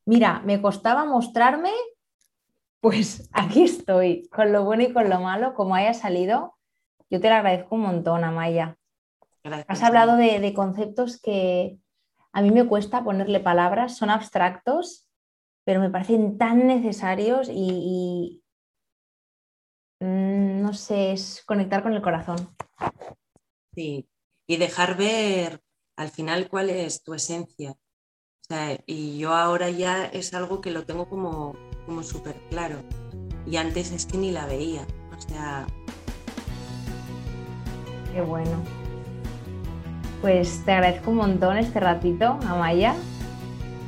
mira, 0.04 0.40
me 0.44 0.62
costaba 0.62 1.04
mostrarme, 1.04 1.72
pues 2.78 3.28
aquí 3.32 3.64
estoy, 3.64 4.28
con 4.28 4.52
lo 4.52 4.62
bueno 4.62 4.84
y 4.84 4.92
con 4.92 5.10
lo 5.10 5.18
malo, 5.18 5.54
como 5.54 5.74
haya 5.74 5.92
salido. 5.92 6.54
Yo 7.10 7.20
te 7.20 7.28
lo 7.28 7.34
agradezco 7.34 7.74
un 7.74 7.80
montón, 7.80 8.22
Amaya. 8.22 8.78
Has 9.66 9.82
hablado 9.82 10.14
de, 10.14 10.54
conceptos 10.54 11.20
que 11.20 11.80
a 12.30 12.40
mí 12.40 12.52
me 12.52 12.68
cuesta 12.68 13.02
ponerle 13.02 13.40
palabras, 13.40 13.96
son 13.96 14.10
abstractos, 14.10 15.08
pero 15.64 15.80
me 15.80 15.90
parecen 15.90 16.38
tan 16.38 16.68
necesarios 16.68 17.50
y, 17.52 18.44
no 20.00 20.72
sé, 20.72 21.12
es 21.12 21.42
conectar 21.46 21.82
con 21.82 21.92
el 21.92 22.02
corazón. 22.02 22.56
Sí, 23.74 24.08
y 24.46 24.56
dejar 24.56 24.96
ver 24.96 25.60
al 25.96 26.08
final 26.08 26.48
cuál 26.48 26.70
es 26.70 27.02
tu 27.02 27.14
esencia. 27.14 27.74
y 28.86 29.18
yo 29.18 29.34
ahora 29.34 29.70
ya 29.70 30.06
es 30.06 30.34
algo 30.34 30.60
que 30.60 30.72
lo 30.72 30.84
tengo 30.84 31.08
como, 31.08 31.54
como 31.86 32.02
súper 32.02 32.36
claro. 32.48 32.78
Y 33.46 33.56
antes 33.56 33.92
es 33.92 34.06
que 34.06 34.18
ni 34.18 34.32
la 34.32 34.46
veía. 34.46 34.86
O 35.16 35.20
sea. 35.20 35.66
Qué 38.12 38.22
bueno. 38.22 38.62
Pues 40.20 40.64
te 40.64 40.72
agradezco 40.72 41.10
un 41.10 41.18
montón 41.18 41.58
este 41.58 41.78
ratito, 41.78 42.38
Amaya. 42.46 42.94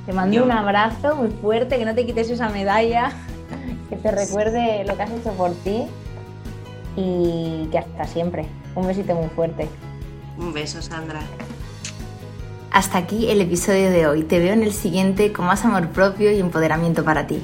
Te 0.06 0.12
mando 0.12 0.44
un 0.44 0.52
abrazo 0.52 1.16
muy 1.16 1.30
fuerte, 1.30 1.78
que 1.78 1.84
no 1.84 1.94
te 1.94 2.06
quites 2.06 2.30
esa 2.30 2.48
medalla, 2.48 3.12
que 3.88 3.96
te 3.96 4.10
recuerde 4.10 4.84
lo 4.84 4.96
que 4.96 5.02
has 5.02 5.10
hecho 5.10 5.32
por 5.32 5.52
ti 5.62 5.86
y 6.96 7.68
que 7.70 7.78
hasta 7.78 8.06
siempre. 8.06 8.46
Un 8.74 8.86
besito 8.86 9.14
muy 9.14 9.28
fuerte. 9.28 9.68
Un 10.38 10.52
beso, 10.52 10.80
Sandra. 10.82 11.20
Hasta 12.70 12.98
aquí 12.98 13.30
el 13.30 13.40
episodio 13.40 13.90
de 13.90 14.06
hoy. 14.06 14.22
Te 14.22 14.38
veo 14.38 14.54
en 14.54 14.62
el 14.62 14.72
siguiente 14.72 15.32
con 15.32 15.46
más 15.46 15.64
amor 15.64 15.88
propio 15.88 16.32
y 16.32 16.40
empoderamiento 16.40 17.04
para 17.04 17.26
ti. 17.26 17.42